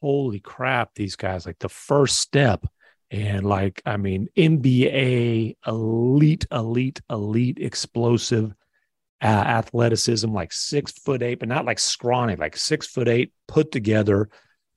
"Holy 0.00 0.40
crap!" 0.40 0.94
These 0.94 1.16
guys, 1.16 1.46
like 1.46 1.58
the 1.58 1.70
first 1.70 2.18
step 2.18 2.66
and 3.10 3.46
like 3.46 3.80
i 3.86 3.96
mean 3.96 4.28
nba 4.36 5.56
elite 5.66 6.46
elite 6.52 7.00
elite 7.10 7.58
explosive 7.58 8.54
uh, 9.20 9.26
athleticism 9.26 10.32
like 10.32 10.52
six 10.52 10.92
foot 10.92 11.22
eight 11.22 11.40
but 11.40 11.48
not 11.48 11.64
like 11.64 11.78
scrawny 11.78 12.36
like 12.36 12.56
six 12.56 12.86
foot 12.86 13.08
eight 13.08 13.32
put 13.48 13.72
together 13.72 14.28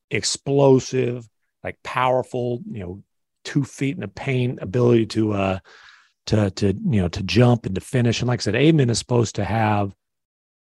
explosive 0.10 1.28
like 1.64 1.78
powerful 1.84 2.62
you 2.72 2.80
know 2.80 3.04
two 3.44 3.64
feet 3.64 3.96
in 3.96 4.02
the 4.02 4.08
paint 4.08 4.60
ability 4.62 5.06
to 5.06 5.34
uh 5.34 5.60
to 6.26 6.50
to 6.52 6.68
you 6.68 7.02
know 7.02 7.08
to 7.08 7.24
jump 7.24 7.66
and 7.66 7.76
to 7.76 7.82
finish. 7.82 8.22
And 8.22 8.28
like 8.28 8.40
i 8.40 8.44
said 8.44 8.56
amen 8.56 8.90
is 8.90 9.00
supposed 9.00 9.36
to 9.36 9.44
have 9.44 9.94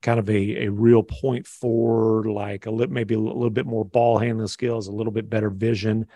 kind 0.02 0.20
of 0.20 0.30
a, 0.30 0.66
a 0.66 0.70
real 0.70 1.04
point 1.04 1.46
forward 1.46 2.26
like 2.26 2.66
a 2.66 2.72
little 2.72 2.94
maybe 2.94 3.16
a 3.16 3.20
little 3.20 3.50
bit 3.50 3.66
more 3.66 3.84
ball 3.84 4.18
handling 4.18 4.48
skills 4.48 4.88
a 4.88 4.92
little 4.92 5.12
bit 5.12 5.30
better 5.30 5.50
vision 5.50 6.08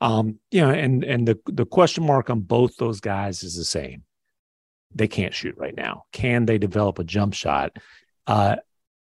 um, 0.00 0.38
you 0.50 0.60
know, 0.60 0.70
and 0.70 1.04
and 1.04 1.26
the 1.28 1.38
the 1.46 1.66
question 1.66 2.04
mark 2.06 2.30
on 2.30 2.40
both 2.40 2.76
those 2.76 3.00
guys 3.00 3.42
is 3.42 3.56
the 3.56 3.64
same. 3.64 4.02
They 4.94 5.08
can't 5.08 5.34
shoot 5.34 5.56
right 5.56 5.74
now. 5.76 6.04
Can 6.12 6.46
they 6.46 6.58
develop 6.58 6.98
a 6.98 7.04
jump 7.04 7.34
shot? 7.34 7.76
Uh, 8.26 8.56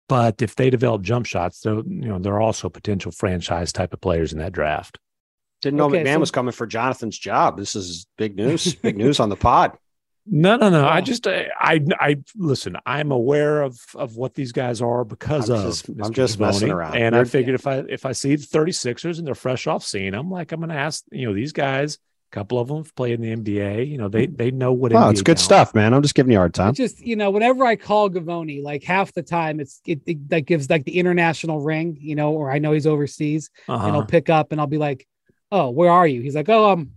but 0.08 0.42
if 0.42 0.54
they 0.54 0.70
develop 0.70 1.02
jump 1.02 1.26
shots, 1.26 1.60
they're 1.60 1.74
you 1.74 1.82
know 2.08 2.18
they're 2.18 2.40
also 2.40 2.68
potential 2.68 3.12
franchise 3.12 3.72
type 3.72 3.92
of 3.92 4.00
players 4.00 4.32
in 4.32 4.38
that 4.38 4.52
draft. 4.52 4.98
Didn't 5.62 5.78
know 5.78 5.86
Okay, 5.86 6.02
MacMahon 6.04 6.14
so- 6.14 6.20
was 6.20 6.30
coming 6.30 6.52
for 6.52 6.66
Jonathan's 6.66 7.18
job. 7.18 7.56
This 7.56 7.74
is 7.76 8.06
big 8.18 8.36
news. 8.36 8.74
big 8.74 8.96
news 8.96 9.20
on 9.20 9.28
the 9.28 9.36
pod. 9.36 9.72
No, 10.24 10.56
no, 10.56 10.70
no. 10.70 10.86
I 10.86 11.00
just 11.00 11.26
I, 11.26 11.48
I 11.58 11.80
I 11.98 12.16
listen. 12.36 12.76
I'm 12.86 13.10
aware 13.10 13.62
of 13.62 13.78
of 13.96 14.16
what 14.16 14.34
these 14.34 14.52
guys 14.52 14.80
are 14.80 15.04
because 15.04 15.50
I'm 15.50 15.56
of 15.56 15.62
just- 15.64 15.88
I'm 15.88 15.94
Mr. 15.96 16.12
just 16.12 16.38
messing 16.38 16.70
around. 16.70 16.96
And 16.96 17.14
I 17.14 17.18
You're- 17.18 17.28
figured 17.28 17.54
if 17.56 17.66
I 17.66 17.78
if 17.88 18.06
I 18.06 18.12
see 18.12 18.36
the 18.36 18.46
36ers 18.46 19.18
and 19.18 19.26
they're 19.26 19.34
fresh 19.34 19.66
off 19.66 19.84
seeing 19.84 20.12
them, 20.12 20.30
like 20.30 20.52
I'm 20.52 20.60
going 20.60 20.70
to 20.70 20.76
ask 20.76 21.02
you 21.10 21.26
know 21.26 21.34
these 21.34 21.52
guys. 21.52 21.98
A 22.30 22.34
couple 22.34 22.58
of 22.58 22.68
them 22.68 22.78
have 22.78 22.94
played 22.94 23.20
in 23.20 23.42
the 23.42 23.52
NBA. 23.52 23.90
You 23.90 23.98
know 23.98 24.08
they 24.08 24.26
they 24.26 24.50
know 24.52 24.72
what. 24.72 24.92
Oh, 24.92 24.96
NBA 24.96 25.10
it's 25.10 25.22
good 25.22 25.36
talent- 25.36 25.40
stuff, 25.40 25.74
man. 25.74 25.92
I'm 25.92 26.00
just 26.02 26.14
giving 26.14 26.30
you 26.32 26.38
a 26.38 26.40
hard 26.40 26.58
I 26.58 26.64
time. 26.66 26.74
just 26.74 27.00
you 27.04 27.16
know 27.16 27.30
whenever 27.30 27.64
I 27.66 27.74
call 27.76 28.08
Givony, 28.08 28.62
like 28.62 28.84
half 28.84 29.12
the 29.12 29.22
time 29.22 29.58
it's 29.60 29.80
it, 29.86 30.00
it 30.06 30.28
that 30.30 30.42
gives 30.46 30.70
like 30.70 30.84
the 30.84 30.98
international 30.98 31.60
ring, 31.60 31.98
you 32.00 32.14
know, 32.14 32.32
or 32.32 32.50
I 32.50 32.58
know 32.58 32.72
he's 32.72 32.86
overseas, 32.86 33.50
Uh-huh. 33.68 33.86
and 33.86 33.96
I'll 33.96 34.06
pick 34.06 34.30
up 34.30 34.52
and 34.52 34.60
I'll 34.62 34.66
be 34.68 34.78
like, 34.78 35.06
"Oh, 35.50 35.68
where 35.70 35.90
are 35.90 36.06
you?" 36.06 36.22
He's 36.22 36.34
like, 36.36 36.48
"Oh, 36.48 36.70
I'm 36.70 36.92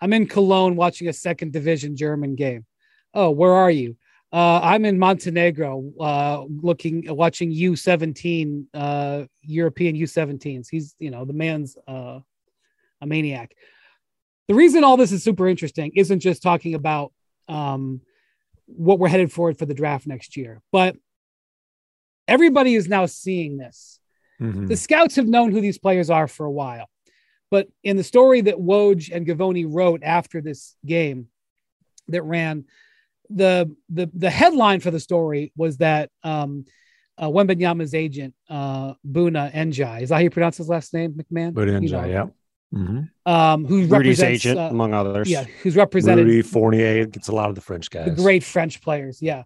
I'm 0.00 0.12
in 0.12 0.26
Cologne 0.26 0.76
watching 0.76 1.08
a 1.08 1.12
second 1.12 1.52
division 1.52 1.96
German 1.96 2.34
game." 2.34 2.66
Oh, 3.12 3.30
where 3.30 3.52
are 3.52 3.70
you? 3.70 3.96
Uh, 4.32 4.60
I'm 4.62 4.84
in 4.84 4.98
Montenegro, 4.98 5.92
uh, 5.98 6.44
looking 6.48 7.04
watching 7.08 7.52
U17 7.52 8.66
uh, 8.72 9.24
European 9.42 9.96
U17s. 9.96 10.68
He's 10.70 10.94
you 10.98 11.10
know 11.10 11.24
the 11.24 11.32
man's 11.32 11.76
uh, 11.88 12.20
a 13.00 13.06
maniac. 13.06 13.54
The 14.46 14.54
reason 14.54 14.84
all 14.84 14.96
this 14.96 15.12
is 15.12 15.22
super 15.22 15.48
interesting 15.48 15.92
isn't 15.96 16.20
just 16.20 16.42
talking 16.42 16.74
about 16.74 17.12
um, 17.48 18.00
what 18.66 18.98
we're 18.98 19.08
headed 19.08 19.32
forward 19.32 19.58
for 19.58 19.66
the 19.66 19.74
draft 19.74 20.06
next 20.06 20.36
year, 20.36 20.60
but 20.70 20.96
everybody 22.28 22.76
is 22.76 22.88
now 22.88 23.06
seeing 23.06 23.56
this. 23.56 23.98
Mhm. 24.40 24.68
The 24.68 24.76
scouts 24.76 25.16
have 25.16 25.26
known 25.26 25.50
who 25.50 25.60
these 25.60 25.78
players 25.78 26.08
are 26.08 26.28
for 26.28 26.46
a 26.46 26.50
while. 26.50 26.88
But 27.50 27.68
in 27.82 27.96
the 27.96 28.04
story 28.04 28.42
that 28.42 28.56
Woj 28.56 29.10
and 29.14 29.26
Givony 29.26 29.66
wrote 29.68 30.02
after 30.04 30.40
this 30.40 30.76
game 30.86 31.28
that 32.08 32.22
ran, 32.22 32.64
the 33.28 33.74
the 33.88 34.10
the 34.14 34.30
headline 34.30 34.80
for 34.80 34.90
the 34.90 35.00
story 35.00 35.52
was 35.56 35.78
that 35.78 36.10
um 36.22 36.64
uh, 37.18 37.28
Wembanyama's 37.28 37.94
agent, 37.94 38.34
uh, 38.48 38.94
Bouna 39.06 39.52
Ndiaye, 39.52 40.02
is 40.02 40.08
that 40.08 40.14
how 40.14 40.20
you 40.22 40.30
pronounce 40.30 40.56
his 40.56 40.68
last 40.70 40.94
name, 40.94 41.12
MacMahon? 41.12 41.52
But 41.52 41.68
You 41.68 41.90
know, 41.90 42.04
yeah. 42.04 42.26
Mhm. 42.74 43.10
Um, 43.26 43.66
who 43.66 43.84
Rudy's 43.86 44.22
agent, 44.22 44.58
uh, 44.58 44.68
among 44.70 44.94
others. 44.94 45.28
yeah, 45.28 45.44
who's 45.62 45.76
represented 45.76 46.24
Rudy 46.26 46.40
Fournier 46.42 47.04
gets 47.04 47.28
a 47.28 47.32
lot 47.32 47.48
of 47.50 47.56
the 47.56 47.60
French 47.60 47.90
guys. 47.90 48.06
the 48.06 48.22
great 48.22 48.42
French 48.44 48.80
players. 48.80 49.20
Yeah. 49.20 49.42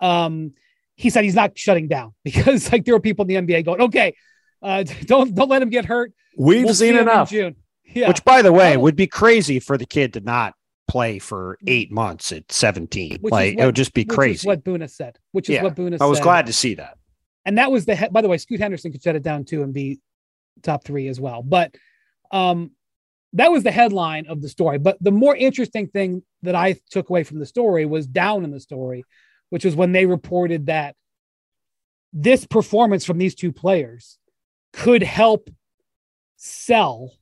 Um, 0.00 0.52
he 0.94 1.10
said 1.10 1.24
he's 1.24 1.34
not 1.34 1.58
shutting 1.58 1.86
down 1.88 2.14
because 2.24 2.70
like 2.72 2.84
there 2.84 2.94
were 2.94 3.00
people 3.00 3.24
in 3.28 3.44
the 3.46 3.52
NBA 3.54 3.64
going, 3.64 3.80
okay, 3.82 4.14
uh, 4.62 4.82
don't 5.04 5.34
don't 5.34 5.48
let 5.48 5.62
him 5.62 5.70
get 5.70 5.84
hurt. 5.84 6.12
We've 6.36 6.64
We'll 6.64 6.74
see 6.74 6.86
seen 6.88 6.96
in 6.96 7.02
enough. 7.02 7.30
June. 7.30 7.56
Yeah. 7.84 8.08
Which, 8.08 8.24
by 8.24 8.42
the 8.42 8.52
way, 8.52 8.76
Oh. 8.76 8.80
would 8.80 8.96
be 8.96 9.06
crazy 9.06 9.58
for 9.60 9.76
the 9.78 9.86
kid 9.86 10.12
to 10.12 10.20
not 10.20 10.54
play 10.86 11.18
for 11.18 11.58
eight 11.66 11.90
months 11.90 12.32
at 12.32 12.50
17. 12.52 13.18
Which 13.20 13.32
like, 13.32 13.56
what- 13.56 13.62
it 13.62 13.66
would 13.66 13.76
just 13.76 13.92
be 13.94 14.02
which 14.02 14.10
is 14.10 14.14
crazy. 14.14 14.46
what 14.46 14.62
Bouna 14.64 14.88
said. 14.90 15.18
Which 15.32 15.48
is 15.48 15.54
Yeah, 15.54 15.62
what 15.64 15.74
Bouna 15.74 15.92
said. 15.92 16.02
I 16.02 16.06
was 16.06 16.20
glad 16.20 16.46
to 16.46 16.52
see 16.52 16.74
that. 16.74 16.96
and 17.44 17.58
that 17.58 17.70
was 17.72 17.86
the 17.86 17.96
he- 17.96 18.08
by 18.08 18.20
the 18.22 18.28
way, 18.28 18.38
Scoot 18.38 18.60
Henderson 18.60 18.92
could 18.92 19.02
shut 19.02 19.16
it 19.16 19.22
down 19.22 19.44
too 19.44 19.62
and 19.62 19.72
be 19.74 20.00
top 20.62 20.84
three 20.84 21.08
as 21.08 21.18
well. 21.20 21.42
But 21.42 21.74
um, 22.30 22.72
that 23.34 23.50
was 23.50 23.62
the 23.64 23.70
headline 23.70 24.26
of 24.28 24.40
the 24.42 24.48
story. 24.48 24.78
But 24.78 24.98
the 25.00 25.10
more 25.10 25.34
interesting 25.34 25.88
thing 25.88 26.22
that 26.42 26.54
I 26.54 26.76
took 26.90 27.08
away 27.10 27.24
from 27.24 27.38
the 27.38 27.46
story 27.46 27.84
was 27.86 28.06
down 28.06 28.44
in 28.44 28.50
the 28.50 28.60
story, 28.60 29.04
which 29.50 29.64
was 29.64 29.74
when 29.74 29.92
they 29.92 30.04
reported 30.06 30.66
that 30.66 30.94
this 32.12 32.46
performance 32.46 33.04
from 33.04 33.18
these 33.18 33.34
two 33.34 33.52
players 33.52 34.17
could 34.72 35.02
help 35.02 35.50
sell 36.36 37.12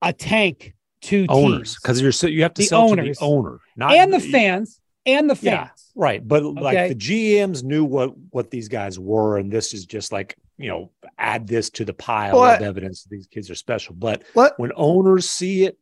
a 0.00 0.12
tank 0.12 0.74
to 1.02 1.26
Owners, 1.28 1.76
because 1.76 2.00
you're 2.00 2.12
so 2.12 2.26
you 2.28 2.42
have 2.42 2.54
to 2.54 2.62
The 2.62 2.66
sell 2.66 2.82
owners. 2.90 3.18
to 3.18 3.20
the 3.20 3.26
owner, 3.26 3.58
not 3.76 3.92
and 3.94 4.12
the 4.12 4.20
fans 4.20 4.80
and 5.04 5.28
the 5.28 5.38
Yeah. 5.42 5.66
fans. 5.66 5.90
Right, 5.94 6.26
but 6.26 6.42
like 6.44 6.88
the 6.88 6.94
GMs 6.94 7.62
knew 7.64 7.84
what 7.84 8.14
what 8.30 8.50
these 8.50 8.68
guys 8.68 8.98
were, 8.98 9.38
and 9.38 9.50
this 9.52 9.74
is 9.74 9.84
just 9.84 10.12
like 10.12 10.36
you 10.58 10.68
know 10.68 10.90
add 11.18 11.46
this 11.48 11.70
to 11.70 11.84
the 11.84 11.92
pile 11.94 12.38
Well, 12.40 12.54
of 12.54 12.62
evidence 12.62 13.02
that 13.02 13.10
these 13.10 13.26
kids 13.26 13.50
are 13.50 13.54
special. 13.56 13.94
But 13.94 14.22
What? 14.34 14.58
when 14.58 14.70
owners 14.76 15.28
see 15.28 15.64
it, 15.64 15.76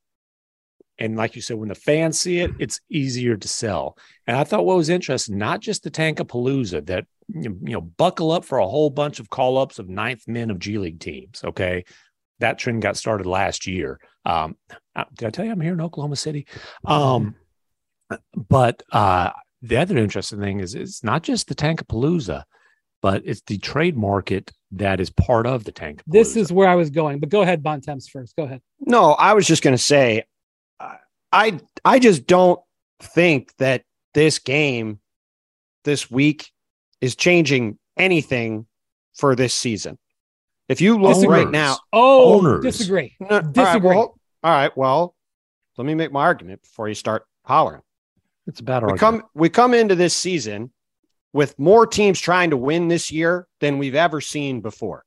and 1.00 1.16
like 1.16 1.34
you 1.34 1.40
said, 1.40 1.56
when 1.56 1.70
the 1.70 1.74
fans 1.74 2.20
see 2.20 2.40
it, 2.40 2.52
it's 2.58 2.80
easier 2.90 3.36
to 3.36 3.48
sell. 3.48 3.96
And 4.26 4.36
I 4.36 4.44
thought 4.44 4.66
what 4.66 4.76
was 4.76 4.90
interesting, 4.90 5.38
not 5.38 5.60
just 5.60 5.82
the 5.82 5.90
Tankapalooza, 5.90 6.86
that 6.86 7.06
you 7.28 7.58
know 7.62 7.80
buckle 7.80 8.30
up 8.30 8.44
for 8.44 8.58
a 8.58 8.68
whole 8.68 8.90
bunch 8.90 9.18
of 9.18 9.30
call 9.30 9.56
ups 9.56 9.78
of 9.78 9.88
ninth 9.88 10.28
men 10.28 10.50
of 10.50 10.58
G 10.58 10.78
League 10.78 11.00
teams. 11.00 11.40
Okay, 11.42 11.84
that 12.38 12.58
trend 12.58 12.82
got 12.82 12.98
started 12.98 13.26
last 13.26 13.66
year. 13.66 13.98
Um, 14.26 14.56
uh, 14.94 15.04
did 15.16 15.26
I 15.26 15.30
tell 15.30 15.44
you 15.46 15.52
I'm 15.52 15.60
here 15.60 15.72
in 15.72 15.80
Oklahoma 15.80 16.16
City? 16.16 16.46
Um, 16.84 17.34
but 18.34 18.82
uh, 18.92 19.30
the 19.62 19.78
other 19.78 19.96
interesting 19.96 20.40
thing 20.40 20.60
is 20.60 20.74
it's 20.74 21.02
not 21.02 21.22
just 21.22 21.48
the 21.48 21.54
Tankapalooza, 21.54 22.44
but 23.00 23.22
it's 23.24 23.42
the 23.46 23.56
trade 23.56 23.96
market 23.96 24.52
that 24.72 25.00
is 25.00 25.08
part 25.10 25.46
of 25.46 25.64
the 25.64 25.72
Tankapalooza. 25.72 26.02
This 26.06 26.36
is 26.36 26.52
where 26.52 26.68
I 26.68 26.74
was 26.74 26.90
going. 26.90 27.20
But 27.20 27.30
go 27.30 27.40
ahead, 27.40 27.62
Bontemps 27.62 28.08
first. 28.08 28.36
Go 28.36 28.44
ahead. 28.44 28.60
No, 28.80 29.12
I 29.12 29.32
was 29.32 29.46
just 29.46 29.62
going 29.62 29.76
to 29.76 29.82
say, 29.82 30.24
I- 31.32 31.46
I 31.46 31.60
I 31.84 31.98
just 31.98 32.26
don't 32.26 32.60
think 33.00 33.54
that 33.58 33.84
this 34.14 34.38
game 34.38 35.00
this 35.84 36.10
week 36.10 36.50
is 37.00 37.16
changing 37.16 37.78
anything 37.96 38.66
for 39.14 39.34
this 39.34 39.54
season. 39.54 39.98
If 40.68 40.80
you 40.80 40.98
look 41.00 41.14
Disagree. 41.14 41.38
right 41.44 41.50
now, 41.50 41.78
Oh, 41.92 42.34
Owners. 42.38 42.62
disagree. 42.62 43.16
No, 43.20 43.36
all 43.36 43.40
right, 43.40 43.82
well, 43.82 44.18
all 44.44 44.52
right, 44.52 44.76
well, 44.76 45.14
let 45.78 45.86
me 45.86 45.94
make 45.94 46.12
my 46.12 46.20
argument 46.22 46.62
before 46.62 46.88
you 46.88 46.94
start 46.94 47.26
hollering. 47.44 47.82
It's 48.46 48.60
a 48.60 48.62
bad 48.64 48.82
we 48.82 48.90
argument. 48.92 49.22
come 49.22 49.30
we 49.34 49.48
come 49.48 49.74
into 49.74 49.94
this 49.94 50.14
season 50.14 50.72
with 51.32 51.58
more 51.58 51.86
teams 51.86 52.20
trying 52.20 52.50
to 52.50 52.56
win 52.56 52.88
this 52.88 53.10
year 53.10 53.46
than 53.60 53.78
we've 53.78 53.94
ever 53.94 54.20
seen 54.20 54.60
before. 54.60 55.04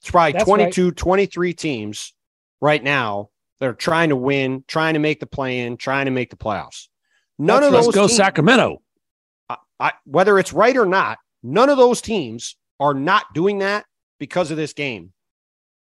It's 0.00 0.10
probably 0.10 0.32
That's 0.32 0.44
22, 0.44 0.92
23 0.92 1.52
teams 1.54 2.14
right 2.60 2.82
now 2.82 3.30
that 3.60 3.68
are 3.68 3.74
trying 3.74 4.10
to 4.10 4.16
win, 4.16 4.64
trying 4.68 4.94
to 4.94 5.00
make 5.00 5.20
the 5.20 5.26
play 5.26 5.60
in, 5.60 5.76
trying 5.76 6.06
to 6.06 6.10
make 6.10 6.30
the 6.30 6.36
playoffs. 6.36 6.88
None 7.38 7.60
That's 7.60 7.66
of 7.66 7.72
those 7.72 7.86
Let's 7.86 7.94
go 7.96 8.06
teams, 8.06 8.16
Sacramento. 8.16 8.82
I, 9.48 9.56
I, 9.78 9.92
whether 10.04 10.38
it's 10.38 10.52
right 10.52 10.76
or 10.76 10.86
not, 10.86 11.18
none 11.42 11.68
of 11.68 11.76
those 11.76 12.00
teams 12.00 12.56
are 12.80 12.94
not 12.94 13.32
doing 13.34 13.58
that 13.58 13.84
because 14.18 14.50
of 14.50 14.56
this 14.56 14.72
game 14.72 15.12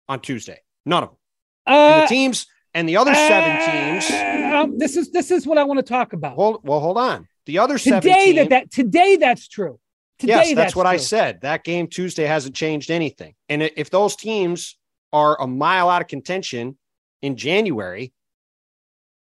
on 0.07 0.19
Tuesday. 0.19 0.59
None 0.85 1.03
of 1.03 1.09
them. 1.09 1.17
And 1.65 1.93
Uh, 1.93 2.01
the 2.01 2.07
teams 2.07 2.47
and 2.73 2.89
the 2.89 2.97
other 2.97 3.13
seven 3.13 4.01
teams. 4.01 4.53
um, 4.53 4.77
this 4.77 4.97
is 4.97 5.11
this 5.11 5.31
is 5.31 5.45
what 5.47 5.57
I 5.57 5.63
want 5.63 5.77
to 5.77 5.83
talk 5.83 6.13
about. 6.13 6.35
Hold, 6.35 6.61
well, 6.63 6.79
hold 6.79 6.97
on. 6.97 7.27
The 7.45 7.59
other 7.59 7.77
seven 7.77 8.01
today 8.01 8.25
teams, 8.25 8.35
that 8.37 8.49
that 8.49 8.71
today 8.71 9.15
that's 9.17 9.47
true. 9.47 9.79
Today 10.19 10.33
yes, 10.33 10.55
that's, 10.55 10.75
what 10.75 10.85
I 10.85 10.97
said. 10.97 11.41
That 11.41 11.63
game 11.63 11.87
Tuesday 11.87 12.23
hasn't 12.23 12.55
changed 12.55 12.91
anything. 12.91 13.33
And 13.49 13.61
if 13.61 13.89
those 13.89 14.15
teams 14.15 14.77
are 15.11 15.39
a 15.41 15.47
mile 15.47 15.89
out 15.89 16.01
of 16.01 16.07
contention 16.07 16.77
in 17.23 17.37
January, 17.37 18.13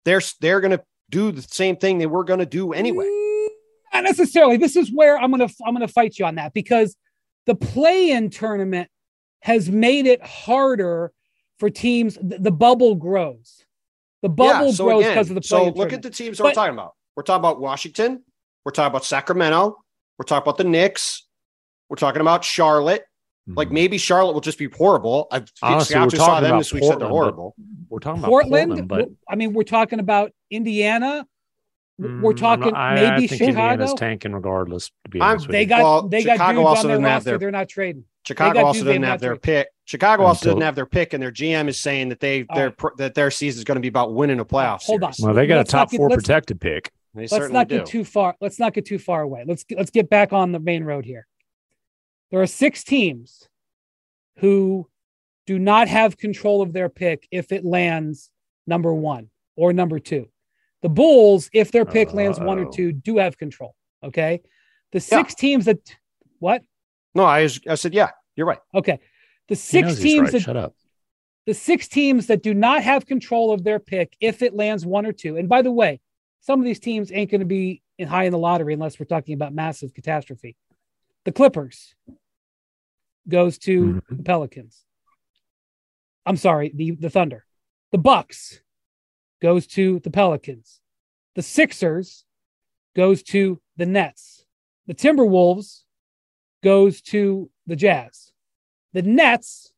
they're 0.05 0.21
they're 0.41 0.61
going 0.61 0.73
to 0.77 0.83
do 1.09 1.33
the 1.33 1.41
same 1.41 1.77
thing 1.77 1.97
they 1.97 2.07
were 2.07 2.25
going 2.25 2.41
to 2.41 2.47
do 2.47 2.73
anyway. 2.75 3.07
Not 3.95 4.05
necessarily. 4.05 4.57
This 4.59 4.77
is 4.77 4.91
where 4.93 5.19
I'm 5.19 5.31
gonna 5.31 5.49
I'm 5.65 5.75
gonna 5.75 5.89
fight 5.89 6.19
you 6.19 6.25
on 6.25 6.35
that 6.35 6.53
because 6.53 6.97
the 7.47 7.55
play-in 7.55 8.31
tournament 8.31 8.89
has 9.41 9.71
made 9.71 10.07
it 10.07 10.25
harder 10.25 11.13
for 11.59 11.71
teams. 11.71 12.17
The, 12.21 12.39
the 12.39 12.53
bubble 12.53 12.95
grows. 12.95 13.65
The 14.23 14.29
bubble 14.29 14.69
Yeah, 14.69 14.73
so 14.73 14.85
grows 14.85 15.05
because 15.05 15.29
of 15.31 15.37
the 15.37 15.43
so 15.43 15.57
play-in 15.57 15.69
look 15.69 15.77
tournament. 15.77 16.07
at 16.07 16.13
the 16.13 16.17
teams 16.17 16.39
that 16.39 16.45
we're 16.45 16.53
talking 16.53 16.73
about. 16.75 16.95
We're 17.17 17.23
talking 17.23 17.41
about 17.41 17.61
Washington. 17.61 18.25
We're 18.65 18.73
talking 18.73 18.91
about 18.91 19.05
Sacramento. 19.05 19.77
We're 20.19 20.25
talking 20.25 20.43
about 20.43 20.57
the 20.57 20.65
Knicks. 20.65 21.27
We're 21.91 21.97
talking 21.97 22.21
about 22.23 22.45
Charlotte. 22.45 23.05
Like 23.49 23.69
Mhm. 23.69 23.73
maybe 23.73 23.99
Charlotte 23.99 24.33
will 24.35 24.41
just 24.41 24.59
be 24.59 24.69
horrible. 24.69 25.27
I've 25.33 25.51
Honestly, 25.63 25.97
we're 25.97 26.05
who 26.05 26.11
saw 26.11 26.41
them 26.41 26.51
about 26.53 26.59
this 26.59 26.73
week 26.73 26.85
said 26.85 27.01
they're 27.01 27.09
horrible. 27.09 27.55
we're 27.89 27.99
talking 27.99 28.21
about 28.21 28.29
Portland, 28.29 28.69
Portland, 28.69 28.89
but 28.89 29.09
I 29.29 29.35
mean, 29.35 29.53
we're 29.53 29.65
talking 29.65 29.99
about 29.99 30.31
Indiana. 30.51 31.27
Mm, 32.01 32.23
we're 32.23 32.33
talking 32.35 32.67
not- 32.73 32.75
I- 32.75 32.95
maybe 32.95 33.07
I 33.07 33.19
think 33.19 33.31
Chicago. 33.33 33.49
Indiana's 33.73 33.95
tanking 33.95 34.33
regardless. 34.33 34.91
To 35.05 35.11
be 35.11 35.21
I'm- 35.21 35.31
honest 35.33 35.47
with 35.49 35.53
They 35.53 35.67
got 35.67 35.83
Well, 35.83 36.09
they 36.09 36.23
got 36.25 36.35
Chicago 36.35 36.59
dudes 36.61 36.69
also 36.69 36.81
on 36.83 36.87
their 36.89 36.97
doesn't 36.97 37.05
have 37.05 37.13
roster. 37.15 37.31
their- 37.31 37.39
They're 37.39 37.51
not 37.51 37.69
trading. 37.69 38.05
Chicago 38.27 38.61
also 38.61 38.73
Tuesday 38.79 38.91
doesn't 38.93 39.03
have 39.03 39.21
their 39.21 39.35
to- 39.35 39.41
pick. 39.41 39.69
Chicago 39.85 40.23
also 40.23 40.39
Until- 40.39 40.53
doesn't 40.55 40.63
have 40.67 40.75
their 40.77 40.87
pick, 40.87 41.13
and 41.13 41.21
their 41.23 41.33
GM 41.33 41.69
is 41.69 41.81
saying 41.81 42.09
that 42.11 42.21
they 42.21 42.47
All 42.49 42.57
their 42.57 42.73
right. 42.81 42.97
that 42.99 43.15
their 43.15 43.31
season 43.33 43.59
is 43.59 43.65
going 43.65 43.75
to 43.77 43.81
be 43.81 43.89
about 43.89 44.15
winning 44.15 44.39
a 44.39 44.45
playoff. 44.45 44.83
Hold 44.85 45.03
on. 45.03 45.13
well, 45.21 45.35
they 45.35 45.47
got 45.49 45.57
Let's 45.57 45.71
a 45.71 45.77
top 45.77 45.91
get- 45.91 45.97
four 45.99 46.09
protected 46.09 46.61
pick. 46.61 46.93
They 47.15 47.23
let's 47.23 47.33
certainly 47.33 47.53
not 47.53 47.69
do. 47.69 47.79
get 47.79 47.87
too 47.87 48.05
far. 48.05 48.37
Let's 48.41 48.59
not 48.61 48.73
get 48.73 48.87
too 48.87 48.99
far 49.01 49.23
away. 49.23 49.45
Let's 49.47 49.65
let's 49.77 49.91
get 49.91 50.09
back 50.09 50.33
on 50.33 50.53
the 50.53 50.61
main 50.61 50.85
road 50.85 51.05
here. 51.05 51.27
There 52.33 52.41
are 52.41 52.47
six 52.47 52.83
teams 52.83 53.47
who 54.39 54.89
do 55.47 55.59
not 55.59 55.87
have 55.87 56.17
control 56.17 56.63
of 56.63 56.73
their 56.73 56.89
pick 56.89 57.29
if 57.31 57.53
it 57.53 57.63
lands 57.65 58.31
number 58.67 58.93
one 58.93 59.29
or 59.55 59.73
number 59.75 59.99
two. 59.99 60.29
The 60.81 60.89
Bulls, 60.89 61.51
if 61.53 61.71
their 61.71 61.85
pick 61.85 62.13
lands 62.15 62.41
one 62.41 62.59
or 62.59 62.67
Oh. 62.67 62.71
two, 62.73 62.91
do 62.93 63.19
have 63.19 63.37
control. 63.37 63.75
Okay. 64.03 64.41
The 64.93 65.01
six 65.01 65.35
teams 65.35 65.67
that 65.67 65.79
what? 66.39 66.65
no, 67.15 67.25
I, 67.25 67.43
was- 67.43 67.61
I 67.69 67.75
said, 67.77 67.93
yeah, 67.95 68.11
you're 68.35 68.47
right. 68.47 68.59
Okay. 68.75 68.99
The 69.49 69.55
six 69.57 69.99
teams 70.01 70.23
right. 70.23 70.33
that 70.33 70.41
Shut 70.43 70.57
up. 70.57 70.75
the 71.47 71.53
six 71.55 71.87
teams 71.87 72.29
that 72.29 72.43
do 72.43 72.55
not 72.55 72.83
have 72.83 73.05
control 73.05 73.53
of 73.53 73.63
their 73.63 73.79
pick 73.79 74.17
if 74.21 74.41
it 74.41 74.55
lands 74.55 74.87
one 74.87 75.05
or 75.05 75.13
two. 75.13 75.37
And 75.37 75.49
by 75.51 75.61
the 75.61 75.71
way, 75.71 76.01
some 76.41 76.59
of 76.59 76.65
these 76.65 76.81
teams 76.81 77.13
ain't 77.13 77.31
going 77.31 77.41
to 77.41 77.47
be 77.47 77.83
in 77.99 78.09
high 78.09 78.25
in 78.25 78.33
the 78.33 78.39
lottery 78.39 78.73
unless 78.73 78.99
we're 78.99 79.05
talking 79.07 79.35
about 79.35 79.53
massive 79.53 79.93
catastrophe. 79.93 80.57
The 81.25 81.33
Clippers 81.33 81.95
goes 83.29 83.59
to 83.59 83.95
Mhm. 84.11 84.17
the 84.19 84.23
Pelicans. 84.23 84.85
I'm 86.27 86.37
sorry, 86.37 86.71
the 86.75 86.93
the 86.93 87.11
Thunder. 87.11 87.45
The 87.91 87.99
Bucks 87.99 88.61
goes 89.41 89.67
to 89.69 89.99
the 90.01 90.11
Pelicans. 90.11 90.81
The 91.35 91.43
Sixers 91.43 92.25
goes 92.95 93.23
to 93.25 93.61
the 93.77 93.87
Nets. 93.87 94.45
The 94.87 94.95
Timberwolves 94.95 95.85
goes 96.63 97.01
to 97.03 97.51
the 97.67 97.77
Jazz. 97.77 98.33
The 98.93 99.03
Nets 99.03 99.73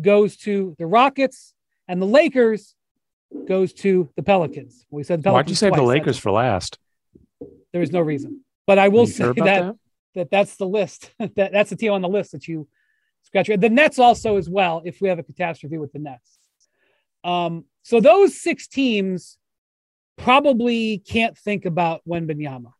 goes 0.00 0.36
to 0.38 0.74
the 0.78 0.86
Rockets, 0.86 1.54
and 1.88 2.00
the 2.00 2.06
Lakers 2.06 2.74
goes 3.46 3.72
to 3.74 4.10
the 4.16 4.22
Pelicans. 4.22 4.86
We 4.90 5.02
said 5.02 5.22
Pelicans 5.22 5.34
Why'd 5.44 5.48
you 5.50 5.56
save 5.56 5.74
the. 5.74 5.82
Lakers 5.82 6.18
for 6.18 6.30
last? 6.30 6.78
There 7.72 7.82
is 7.82 7.92
no 7.92 8.00
reason, 8.00 8.44
but 8.66 8.78
I 8.78 8.88
will 8.88 9.06
say 9.06 9.24
sure 9.24 9.30
about 9.30 9.44
that, 9.44 9.76
that 10.14 10.30
that's 10.30 10.56
the 10.56 10.66
list. 10.66 11.12
that 11.18 11.52
that's 11.52 11.70
the 11.70 11.76
team 11.76 11.92
on 11.92 12.02
the 12.02 12.08
list 12.08 12.32
that 12.32 12.46
you 12.48 12.68
scratch. 13.22 13.48
The 13.48 13.68
Nets 13.68 13.98
also 13.98 14.36
as 14.36 14.48
well. 14.48 14.82
If 14.84 15.00
we 15.00 15.08
have 15.08 15.18
a 15.18 15.22
catastrophe 15.22 15.78
with 15.78 15.92
the 15.92 15.98
Nets, 15.98 16.38
um, 17.24 17.64
so 17.82 18.00
those 18.00 18.40
six 18.40 18.66
teams 18.66 19.38
probably 20.16 20.98
can't 20.98 21.36
think 21.36 21.64
about 21.64 22.02
Wembanyama, 22.06 22.72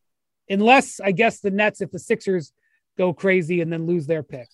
unless 0.48 1.00
I 1.00 1.12
guess 1.12 1.40
the 1.40 1.50
Nets, 1.50 1.80
if 1.80 1.90
the 1.90 1.98
Sixers 1.98 2.52
go 2.98 3.12
crazy 3.12 3.60
and 3.60 3.72
then 3.72 3.86
lose 3.86 4.06
their 4.06 4.22
pick. 4.22 4.48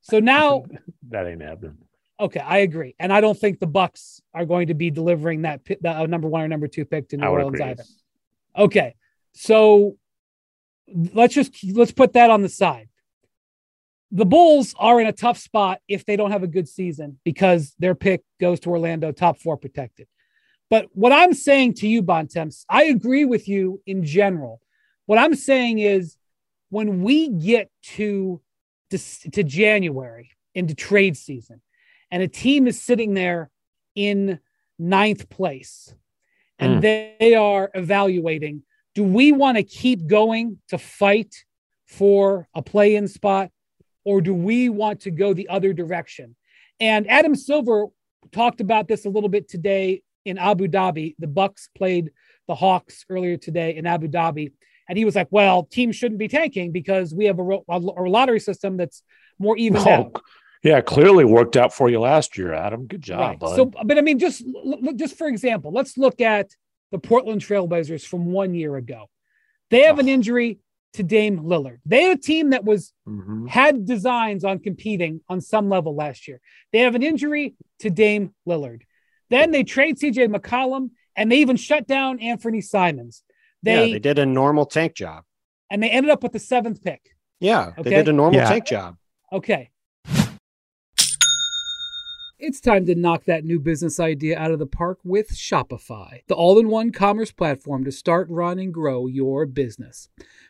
So 0.00 0.20
now 0.20 0.64
That 1.10 1.26
ain't 1.26 1.42
happening. 1.42 1.78
Okay, 2.20 2.40
I 2.40 2.58
agree, 2.58 2.96
and 2.98 3.12
I 3.12 3.20
don't 3.20 3.38
think 3.38 3.60
the 3.60 3.66
Bucks 3.68 4.20
are 4.34 4.44
going 4.44 4.68
to 4.68 4.74
be 4.74 4.90
delivering 4.90 5.42
that, 5.42 5.64
pi- 5.64 5.76
that 5.82 5.96
uh, 5.96 6.06
number 6.06 6.26
one 6.26 6.42
or 6.42 6.48
number 6.48 6.66
two 6.66 6.84
pick 6.84 7.08
to 7.10 7.16
New 7.16 7.26
Orleans 7.26 7.60
either. 7.60 7.84
Okay, 8.56 8.96
so 9.34 9.96
let's 11.14 11.32
just 11.32 11.54
let's 11.74 11.92
put 11.92 12.14
that 12.14 12.30
on 12.30 12.42
the 12.42 12.48
side. 12.48 12.88
The 14.10 14.24
Bulls 14.24 14.74
are 14.78 15.00
in 15.00 15.06
a 15.06 15.12
tough 15.12 15.38
spot 15.38 15.80
if 15.88 16.04
they 16.06 16.16
don't 16.16 16.30
have 16.30 16.42
a 16.42 16.46
good 16.48 16.68
season 16.68 17.18
because 17.24 17.74
their 17.78 17.94
pick 17.94 18.22
goes 18.40 18.60
to 18.60 18.70
Orlando, 18.70 19.12
top 19.12 19.38
four 19.38 19.56
protected. 19.56 20.08
But 20.70 20.86
what 20.92 21.12
I'm 21.12 21.34
saying 21.34 21.74
to 21.74 21.88
you, 21.88 22.02
Bontemps, 22.02 22.64
I 22.68 22.84
agree 22.84 23.24
with 23.24 23.48
you 23.48 23.82
in 23.86 24.04
general. 24.04 24.60
What 25.06 25.18
I'm 25.18 25.34
saying 25.34 25.78
is 25.78 26.16
when 26.70 27.02
we 27.02 27.28
get 27.28 27.70
to 27.96 28.40
Dec- 28.90 29.32
to 29.32 29.42
January 29.42 30.30
into 30.54 30.74
trade 30.74 31.14
season, 31.16 31.60
and 32.10 32.22
a 32.22 32.28
team 32.28 32.66
is 32.66 32.80
sitting 32.80 33.12
there 33.12 33.50
in 33.94 34.40
ninth 34.78 35.28
place 35.28 35.94
and 36.58 36.78
Mm. 36.78 37.16
they 37.18 37.34
are 37.34 37.70
evaluating 37.74 38.62
do 38.94 39.04
we 39.04 39.30
want 39.32 39.56
to 39.58 39.62
keep 39.62 40.06
going 40.06 40.58
to 40.68 40.78
fight 40.78 41.44
for 41.86 42.48
a 42.54 42.62
play 42.62 42.96
in 42.96 43.08
spot 43.08 43.50
or 44.08 44.20
do 44.28 44.32
we 44.48 44.58
want 44.82 45.00
to 45.06 45.10
go 45.22 45.28
the 45.34 45.48
other 45.56 45.72
direction 45.82 46.34
and 46.80 47.02
adam 47.18 47.34
silver 47.34 47.86
talked 48.40 48.60
about 48.66 48.84
this 48.90 49.04
a 49.04 49.08
little 49.16 49.28
bit 49.36 49.48
today 49.54 49.86
in 50.24 50.36
abu 50.38 50.66
dhabi 50.76 51.14
the 51.18 51.26
bucks 51.40 51.68
played 51.80 52.06
the 52.48 52.54
hawks 52.54 53.04
earlier 53.14 53.36
today 53.36 53.70
in 53.78 53.86
abu 53.94 54.08
dhabi 54.16 54.46
and 54.88 54.96
he 54.98 55.04
was 55.04 55.14
like 55.20 55.28
well 55.30 55.58
teams 55.76 55.94
shouldn't 55.96 56.18
be 56.26 56.28
tanking 56.28 56.72
because 56.72 57.08
we 57.18 57.24
have 57.26 57.38
a, 57.38 57.42
ro- 57.50 57.64
a 57.68 57.78
lottery 58.16 58.40
system 58.40 58.76
that's 58.80 59.02
more 59.38 59.56
evened 59.64 59.86
Oh, 59.86 60.12
yeah, 60.70 60.80
clearly 60.80 61.24
worked 61.24 61.56
out 61.56 61.72
for 61.72 61.88
you 61.88 62.00
last 62.00 62.36
year, 62.36 62.52
Adam. 62.52 62.88
Good 62.88 63.00
job, 63.10 63.20
Right. 63.20 63.38
bud. 63.38 63.54
So, 63.54 63.66
but 63.88 63.96
I 63.96 64.00
mean, 64.00 64.18
just 64.18 64.42
look, 64.44 64.96
just 64.96 65.14
for 65.16 65.28
example, 65.28 65.70
let's 65.78 65.96
look 65.96 66.20
at 66.20 66.48
the 66.90 66.98
Portland 66.98 67.40
Trailblazers 67.42 68.04
from 68.04 68.22
one 68.40 68.54
year 68.54 68.74
ago. 68.74 69.00
They 69.70 69.82
have 69.82 70.00
an 70.00 70.08
Oh. 70.08 70.16
injury 70.16 70.58
to 70.94 71.02
Dame 71.02 71.40
Lillard. 71.40 71.78
They 71.84 72.04
had 72.04 72.18
a 72.18 72.20
team 72.20 72.50
that 72.50 72.64
was 72.64 72.92
Mhm. 73.06 73.48
had 73.48 73.84
designs 73.86 74.44
on 74.44 74.58
competing 74.58 75.20
on 75.28 75.40
some 75.40 75.68
level 75.68 75.94
last 75.94 76.26
year. 76.26 76.40
They 76.72 76.80
have 76.80 76.94
an 76.94 77.02
injury 77.02 77.54
to 77.80 77.90
Dame 77.90 78.34
Lillard. 78.46 78.82
Then 79.30 79.50
they 79.50 79.64
trade 79.64 79.98
CJ 79.98 80.26
McCollum 80.28 80.90
and 81.14 81.30
they 81.30 81.36
even 81.38 81.56
shut 81.56 81.86
down 81.86 82.18
Anthony 82.20 82.60
Simons. 82.60 83.22
They, 83.62 83.86
yeah, 83.88 83.92
they 83.94 83.98
did 83.98 84.18
a 84.18 84.26
normal 84.26 84.66
tank 84.66 84.94
job. 84.94 85.24
and 85.70 85.82
they 85.82 85.90
ended 85.90 86.10
up 86.10 86.22
with 86.22 86.32
the 86.32 86.38
seventh 86.38 86.82
pick. 86.82 87.10
Yeah, 87.40 87.72
Okay. 87.78 87.82
they 87.82 87.90
did 87.90 88.08
a 88.08 88.12
normal 88.12 88.40
Yeah. 88.40 88.48
tank 88.48 88.66
job. 88.66 88.96
Okay. 89.30 89.68
It's 92.40 92.60
time 92.60 92.86
to 92.86 92.94
knock 92.94 93.24
that 93.24 93.44
new 93.44 93.58
business 93.58 93.98
idea 93.98 94.38
out 94.38 94.52
of 94.52 94.60
the 94.60 94.66
park 94.66 95.00
with 95.02 95.30
Shopify, 95.30 96.20
the 96.28 96.36
all 96.36 96.56
in 96.60 96.68
one 96.68 96.92
commerce 96.92 97.32
platform 97.32 97.84
to 97.84 97.90
start, 97.90 98.28
run, 98.30 98.60
and 98.60 98.72
grow 98.72 99.08
your 99.08 99.44
business. 99.44 100.08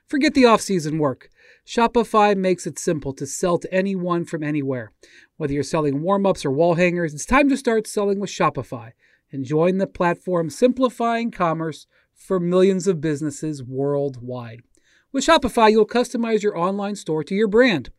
Forget 0.09 0.33
the 0.33 0.47
off 0.47 0.63
season 0.63 0.99
work. 0.99 1.29
Shopify 1.67 2.35
makes 2.35 2.67
it 2.67 2.79
simple 2.79 3.13
to 3.13 3.27
sell 3.27 3.59
to 3.59 3.73
anyone 3.75 4.25
from 4.25 4.43
anywhere. 4.43 4.91
Whether 5.37 5.53
you're 5.53 5.63
selling 5.63 6.01
warm 6.01 6.25
ups 6.25 6.47
or 6.47 6.51
wall 6.51 6.77
hangers, 6.77 7.13
it's 7.13 7.27
time 7.27 7.51
to 7.51 7.59
start 7.59 7.87
selling 7.87 8.19
with 8.19 8.31
Shopify 8.31 8.93
and 9.31 9.45
join 9.45 9.77
the 9.77 9.87
platform 9.87 10.49
simplifying 10.49 11.31
commerce 11.31 11.87
for 12.15 12.41
millions 12.41 12.87
of 12.87 13.03
businesses 13.03 13.63
worldwide. 13.63 14.63
With 15.13 15.27
Shopify, 15.27 15.71
you'll 15.71 15.87
customize 15.87 16.43
your 16.43 16.57
online 16.57 16.97
store 16.97 17.23
to 17.25 17.35
your 17.35 17.49
brand. 17.49 17.91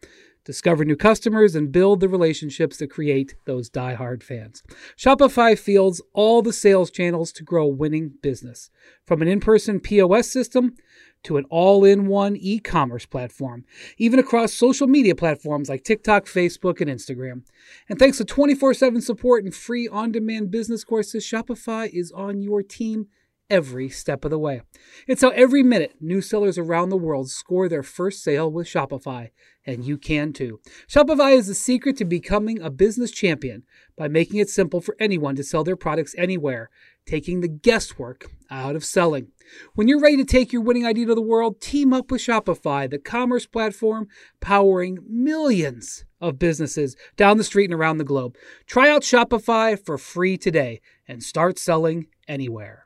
discover 0.50 0.84
new 0.84 0.96
customers, 0.96 1.54
and 1.54 1.72
build 1.72 2.00
the 2.00 2.10
relationships 2.10 2.78
that 2.78 2.90
create 2.90 3.36
those 3.46 3.70
die-hard 3.70 4.24
fans. 4.24 4.64
Shopify 4.98 5.56
fields 5.58 6.02
all 6.14 6.42
the 6.42 6.52
sales 6.52 6.90
channels 6.90 7.32
to 7.32 7.44
grow 7.44 7.66
a 7.66 7.68
winning 7.68 8.14
business. 8.24 8.72
From 9.06 9.22
an 9.22 9.28
in 9.28 9.42
person 9.42 9.80
POS 9.80 10.28
system 10.28 10.74
to 11.24 11.38
an 11.38 11.46
all 11.50 11.84
in 11.84 12.08
one 12.08 12.36
e 12.36 12.60
commerce 12.60 13.06
platform, 13.06 13.66
even 13.98 14.20
across 14.20 14.54
social 14.54 14.88
media 14.88 15.16
platforms 15.16 15.70
like 15.70 15.84
TikTok, 15.84 16.26
Facebook, 16.26 16.82
and 16.82 16.90
Instagram. 16.90 17.44
And 17.90 18.00
thanks 18.00 18.18
to 18.18 18.26
24 18.26 18.74
7 18.74 19.02
support 19.02 19.44
and 19.44 19.54
free 19.54 19.88
on 19.88 20.12
demand 20.12 20.52
business 20.52 20.84
courses, 20.84 21.26
Shopify 21.26 21.90
is 21.92 22.12
on 22.12 22.42
your 22.42 22.64
team 22.64 23.08
every 23.50 23.90
step 23.90 24.24
of 24.24 24.32
the 24.32 24.40
way. 24.40 24.62
It's 25.08 25.22
how 25.22 25.30
every 25.30 25.64
minute 25.64 25.96
new 26.00 26.22
sellers 26.22 26.58
around 26.58 26.90
the 26.90 26.98
world 26.98 27.30
score 27.30 27.68
their 27.68 27.84
first 27.84 28.24
sale 28.24 28.52
with 28.52 28.68
Shopify, 28.68 29.32
and 29.66 29.84
you 29.84 29.98
can 29.98 30.34
too. 30.34 30.60
Shopify 30.88 31.36
is 31.36 31.48
the 31.48 31.56
secret 31.56 31.98
to 31.98 32.06
becoming 32.06 32.62
a 32.62 32.70
business 32.70 33.12
champion 33.12 33.64
by 33.98 34.08
making 34.08 34.40
it 34.40 34.50
simple 34.50 34.82
for 34.82 34.96
anyone 35.00 35.36
to 35.36 35.44
sell 35.44 35.64
their 35.64 35.76
products 35.76 36.16
anywhere, 36.18 36.70
taking 37.10 37.42
the 37.42 37.48
guesswork 37.48 38.32
out 38.52 38.76
of 38.76 38.86
selling. 38.86 39.30
When 39.74 39.88
you're 39.88 40.00
ready 40.00 40.18
to 40.18 40.24
take 40.24 40.54
your 40.54 40.62
winning 40.62 40.86
idea 40.86 41.08
to 41.08 41.16
the 41.16 41.22
world, 41.22 41.60
team 41.60 41.92
up 41.92 42.12
with 42.12 42.22
Shopify, 42.22 42.88
the 42.88 43.00
commerce 43.00 43.48
platform 43.48 44.08
powering 44.40 45.00
millions 45.10 46.06
of 46.22 46.38
businesses 46.38 46.96
down 47.18 47.38
the 47.38 47.44
street 47.44 47.72
and 47.72 47.74
around 47.74 47.98
the 47.98 48.04
globe. 48.04 48.36
Try 48.68 48.92
out 48.92 49.02
Shopify 49.02 49.84
for 49.84 49.98
free 49.98 50.38
today 50.38 50.82
and 51.08 51.24
start 51.24 51.58
selling 51.58 52.06
anywhere. 52.28 52.84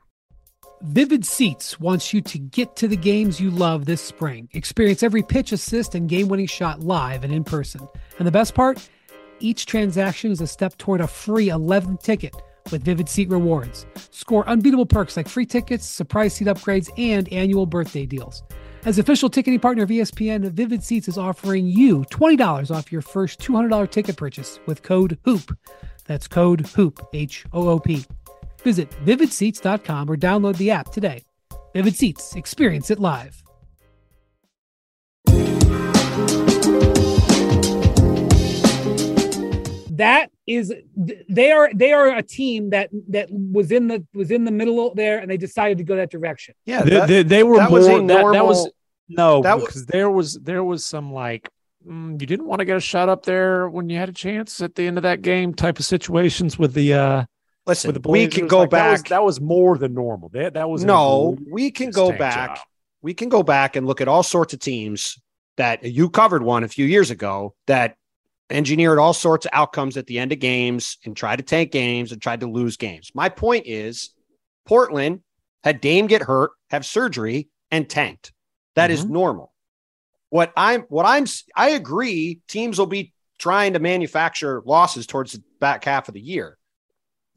Vivid 0.80 1.26
Seats 1.26 1.78
wants 1.78 2.14
you 2.14 2.22
to 2.22 2.38
get 2.38 2.76
to 2.76 2.88
the 2.88 2.96
games 2.96 3.40
you 3.40 3.50
love 3.50 3.84
this 3.84 4.00
spring. 4.00 4.48
Experience 4.54 5.02
every 5.02 5.22
pitch, 5.22 5.52
assist, 5.52 5.94
and 5.94 6.08
game 6.08 6.28
winning 6.28 6.46
shot 6.46 6.80
live 6.80 7.24
and 7.24 7.32
in 7.32 7.44
person. 7.44 7.86
And 8.18 8.26
the 8.26 8.32
best 8.32 8.54
part? 8.54 8.88
Each 9.40 9.66
transaction 9.66 10.30
is 10.30 10.40
a 10.40 10.46
step 10.46 10.78
toward 10.78 11.02
a 11.02 11.06
free 11.06 11.48
11th 11.48 12.02
ticket 12.02 12.34
with 12.70 12.82
Vivid 12.82 13.08
Seat 13.08 13.28
rewards. 13.28 13.86
Score 14.10 14.48
unbeatable 14.48 14.86
perks 14.86 15.16
like 15.16 15.28
free 15.28 15.46
tickets, 15.46 15.86
surprise 15.86 16.34
seat 16.34 16.48
upgrades, 16.48 16.90
and 16.98 17.32
annual 17.32 17.66
birthday 17.66 18.06
deals. 18.06 18.42
As 18.84 18.98
official 18.98 19.30
ticketing 19.30 19.60
partner 19.60 19.84
of 19.84 19.88
ESPN, 19.88 20.50
Vivid 20.50 20.82
Seats 20.82 21.08
is 21.08 21.16
offering 21.16 21.66
you 21.66 22.04
$20 22.10 22.74
off 22.74 22.92
your 22.92 23.02
first 23.02 23.40
$200 23.40 23.90
ticket 23.90 24.16
purchase 24.16 24.58
with 24.66 24.82
code 24.82 25.18
HOOP. 25.24 25.56
That's 26.06 26.28
code 26.28 26.66
HOOP, 26.66 27.06
H 27.12 27.44
O 27.52 27.68
O 27.68 27.78
P. 27.78 28.04
Visit 28.62 28.90
vividseats.com 29.04 30.10
or 30.10 30.16
download 30.16 30.56
the 30.56 30.70
app 30.70 30.90
today. 30.90 31.24
Vivid 31.72 31.96
Seats, 31.96 32.34
experience 32.34 32.90
it 32.90 32.98
live. 32.98 33.43
That 39.96 40.30
is 40.46 40.72
they 41.28 41.52
are 41.52 41.70
they 41.74 41.92
are 41.92 42.16
a 42.16 42.22
team 42.22 42.70
that 42.70 42.90
that 43.08 43.28
was 43.30 43.70
in 43.70 43.88
the 43.88 44.04
was 44.14 44.30
in 44.30 44.44
the 44.44 44.50
middle 44.50 44.94
there 44.94 45.18
and 45.18 45.30
they 45.30 45.36
decided 45.36 45.78
to 45.78 45.84
go 45.84 45.96
that 45.96 46.10
direction. 46.10 46.54
Yeah, 46.66 46.82
they, 46.82 46.90
that- 46.90 47.08
they, 47.08 47.22
they 47.22 47.42
were 47.42 47.58
that 47.58 47.70
more 47.70 47.78
was 47.78 47.88
a 47.88 48.06
that, 48.06 48.32
that 48.32 48.44
was 48.46 48.70
no 49.08 49.42
that 49.42 49.60
was- 49.60 49.86
there 49.86 50.10
was 50.10 50.34
there 50.34 50.64
was 50.64 50.84
some 50.86 51.12
like 51.12 51.48
mm, 51.86 52.20
you 52.20 52.26
didn't 52.26 52.46
want 52.46 52.58
to 52.60 52.64
get 52.64 52.76
a 52.76 52.80
shot 52.80 53.08
up 53.08 53.24
there 53.24 53.68
when 53.68 53.88
you 53.88 53.98
had 53.98 54.08
a 54.08 54.12
chance 54.12 54.60
at 54.60 54.74
the 54.74 54.86
end 54.86 54.96
of 54.96 55.02
that 55.02 55.22
game 55.22 55.54
type 55.54 55.78
of 55.78 55.84
situations 55.84 56.58
with 56.58 56.74
the 56.74 56.94
uh 56.94 57.24
Listen, 57.66 57.92
with 57.92 58.02
the 58.02 58.08
we 58.10 58.26
can 58.26 58.46
go 58.46 58.60
Like, 58.60 58.70
that 58.70 58.90
was, 58.90 59.02
back. 59.02 59.08
that 59.08 59.24
was 59.24 59.40
more 59.40 59.78
than 59.78 59.94
normal. 59.94 60.28
That 60.30 60.54
that 60.54 60.68
was 60.68 60.84
no, 60.84 61.36
we 61.50 61.70
can 61.70 61.90
go 61.90 62.12
back. 62.12 62.56
job. 62.56 62.66
We 63.00 63.14
can 63.14 63.28
go 63.30 63.42
back 63.42 63.76
and 63.76 63.86
look 63.86 64.00
at 64.02 64.08
all 64.08 64.22
sorts 64.22 64.52
of 64.52 64.60
teams 64.60 65.18
that 65.56 65.82
you 65.84 66.10
covered 66.10 66.42
one 66.42 66.64
a 66.64 66.68
few 66.68 66.84
years 66.84 67.10
ago 67.10 67.54
that 67.66 67.96
engineered 68.50 68.98
all 68.98 69.14
sorts 69.14 69.46
of 69.46 69.50
outcomes 69.52 69.96
at 69.96 70.06
the 70.06 70.18
end 70.18 70.32
of 70.32 70.38
games 70.38 70.98
and 71.04 71.16
tried 71.16 71.36
to 71.36 71.42
tank 71.42 71.72
games 71.72 72.12
and 72.12 72.20
tried 72.20 72.40
to 72.40 72.50
lose 72.50 72.76
games. 72.76 73.10
My 73.14 73.28
point 73.28 73.66
is 73.66 74.10
Portland 74.66 75.20
had 75.62 75.80
Dame 75.80 76.06
get 76.06 76.22
hurt, 76.22 76.52
have 76.70 76.84
surgery, 76.84 77.48
and 77.70 77.88
tanked. 77.88 78.32
That 78.74 78.90
is 78.90 79.04
Mhm. 79.04 79.10
normal. 79.10 79.52
What 80.28 80.52
I'm 80.56 80.82
what 80.82 81.06
I'm 81.06 81.26
I 81.56 81.70
agree 81.70 82.40
teams 82.48 82.78
will 82.78 82.86
be 82.86 83.12
trying 83.38 83.72
to 83.72 83.78
manufacture 83.78 84.62
losses 84.64 85.06
towards 85.06 85.32
the 85.32 85.42
back 85.60 85.84
half 85.84 86.08
of 86.08 86.14
the 86.14 86.20
year. 86.20 86.58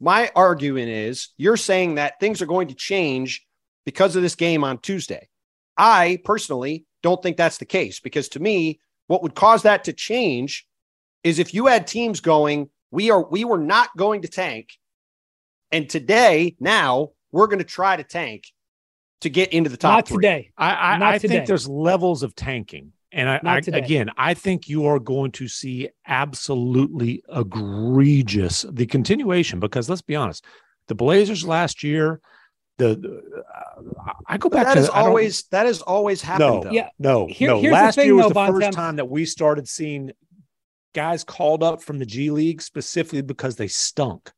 My 0.00 0.30
argument 0.36 0.90
is 0.90 1.30
you're 1.36 1.56
saying 1.56 1.96
that 1.96 2.20
things 2.20 2.40
are 2.40 2.46
going 2.46 2.68
to 2.68 2.74
change 2.74 3.44
because 3.84 4.14
of 4.14 4.22
this 4.22 4.34
game 4.34 4.62
on 4.62 4.78
Tuesday. 4.78 5.28
I 5.76 6.20
personally 6.24 6.86
don't 7.02 7.22
think 7.22 7.36
that's 7.36 7.58
the 7.58 7.64
case 7.64 8.00
because 8.00 8.28
to 8.30 8.40
me, 8.40 8.80
what 9.06 9.22
would 9.22 9.34
cause 9.34 9.62
that 9.62 9.84
to 9.84 9.92
change 9.92 10.66
is 11.24 11.38
if 11.38 11.52
you 11.54 11.66
had 11.66 11.86
teams 11.86 12.20
going, 12.20 12.70
we 12.90 13.10
are 13.10 13.22
we 13.28 13.44
were 13.44 13.58
not 13.58 13.90
going 13.96 14.22
to 14.22 14.28
tank, 14.28 14.70
and 15.72 15.88
today 15.88 16.56
now 16.60 17.10
we're 17.32 17.46
going 17.46 17.58
to 17.58 17.64
try 17.64 17.96
to 17.96 18.04
tank 18.04 18.44
to 19.20 19.28
get 19.30 19.52
into 19.52 19.68
the 19.68 19.76
top 19.76 19.92
Not 19.96 20.08
three. 20.08 20.16
today. 20.18 20.50
I 20.56 20.74
I, 20.94 20.98
Not 20.98 21.14
I 21.14 21.18
today. 21.18 21.34
think 21.36 21.46
there's 21.46 21.68
levels 21.68 22.22
of 22.22 22.34
tanking. 22.34 22.92
And 23.10 23.26
I, 23.28 23.40
I 23.42 23.58
again, 23.72 24.10
I 24.18 24.34
think 24.34 24.68
you 24.68 24.84
are 24.86 24.98
going 24.98 25.32
to 25.32 25.48
see 25.48 25.88
absolutely 26.06 27.22
egregious 27.34 28.66
the 28.70 28.84
continuation 28.86 29.60
because 29.60 29.88
let's 29.88 30.02
be 30.02 30.14
honest, 30.14 30.44
the 30.88 30.94
Blazers 30.94 31.42
last 31.46 31.82
year, 31.82 32.20
the, 32.76 32.96
the- 32.96 33.42
uh, 34.06 34.12
I 34.26 34.36
go 34.36 34.50
back 34.50 34.66
that 34.66 34.74
to 34.74 34.80
is 34.80 34.90
I 34.90 34.98
don't- 35.00 35.08
always 35.08 35.44
that 35.44 35.64
has 35.66 35.80
always 35.80 36.20
happened. 36.20 36.50
No. 36.50 36.60
though. 36.64 36.70
Yeah. 36.70 36.88
No, 36.98 37.26
Here- 37.26 37.48
no. 37.48 37.60
here's 37.62 37.70
the 37.72 37.82
Last 37.82 37.94
thing, 37.94 38.06
year 38.06 38.14
was 38.14 38.24
though, 38.24 38.28
the 38.28 38.34
Von 38.34 38.60
first 38.60 38.72
time 38.72 38.96
that 38.96 39.06
we 39.08 39.24
started 39.24 39.66
seeing 39.68 40.10
guys 40.98 41.22
called 41.22 41.62
up 41.62 41.80
from 41.82 41.98
the 41.98 42.06
G 42.06 42.30
League 42.30 42.60
specifically 42.60 43.22
because 43.22 43.54
they 43.56 43.68
stunk. 43.68 44.32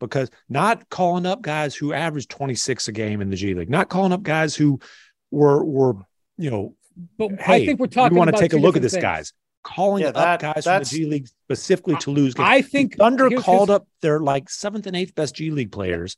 Because 0.00 0.30
not 0.48 0.88
calling 0.88 1.26
up 1.26 1.42
guys 1.42 1.74
who 1.74 1.92
averaged 1.92 2.30
26 2.30 2.88
a 2.88 2.92
game 2.92 3.20
in 3.20 3.30
the 3.30 3.36
G 3.36 3.52
League, 3.54 3.68
not 3.68 3.88
calling 3.90 4.12
up 4.12 4.22
guys 4.22 4.54
who 4.56 4.80
were 5.30 5.62
were 5.64 5.94
you 6.38 6.50
know, 6.50 6.74
But 7.18 7.32
hey, 7.40 7.54
I 7.54 7.66
think 7.66 7.80
we're 7.80 7.88
talking 7.88 8.14
we 8.14 8.18
want 8.18 8.30
to 8.34 8.38
take 8.40 8.52
a 8.52 8.56
look 8.56 8.76
at 8.76 8.80
different 8.80 8.82
this, 8.82 8.92
things. 8.92 9.02
guys. 9.02 9.32
Calling 9.64 10.02
Yeah, 10.04 10.10
up 10.10 10.40
guys 10.40 10.64
from 10.64 10.78
the 10.82 10.88
G 10.88 11.04
League 11.04 11.28
specifically 11.44 11.96
to 11.96 12.10
lose 12.10 12.32
games. 12.34 12.48
I 12.48 12.62
think 12.62 12.96
Thunder 12.96 13.28
here's- 13.28 13.44
called 13.44 13.68
here's- 13.68 13.80
up 13.82 13.88
their 14.00 14.20
like 14.20 14.48
seventh 14.48 14.86
and 14.86 14.96
eighth 14.96 15.14
best 15.14 15.34
G 15.34 15.50
League 15.50 15.72
players. 15.72 16.16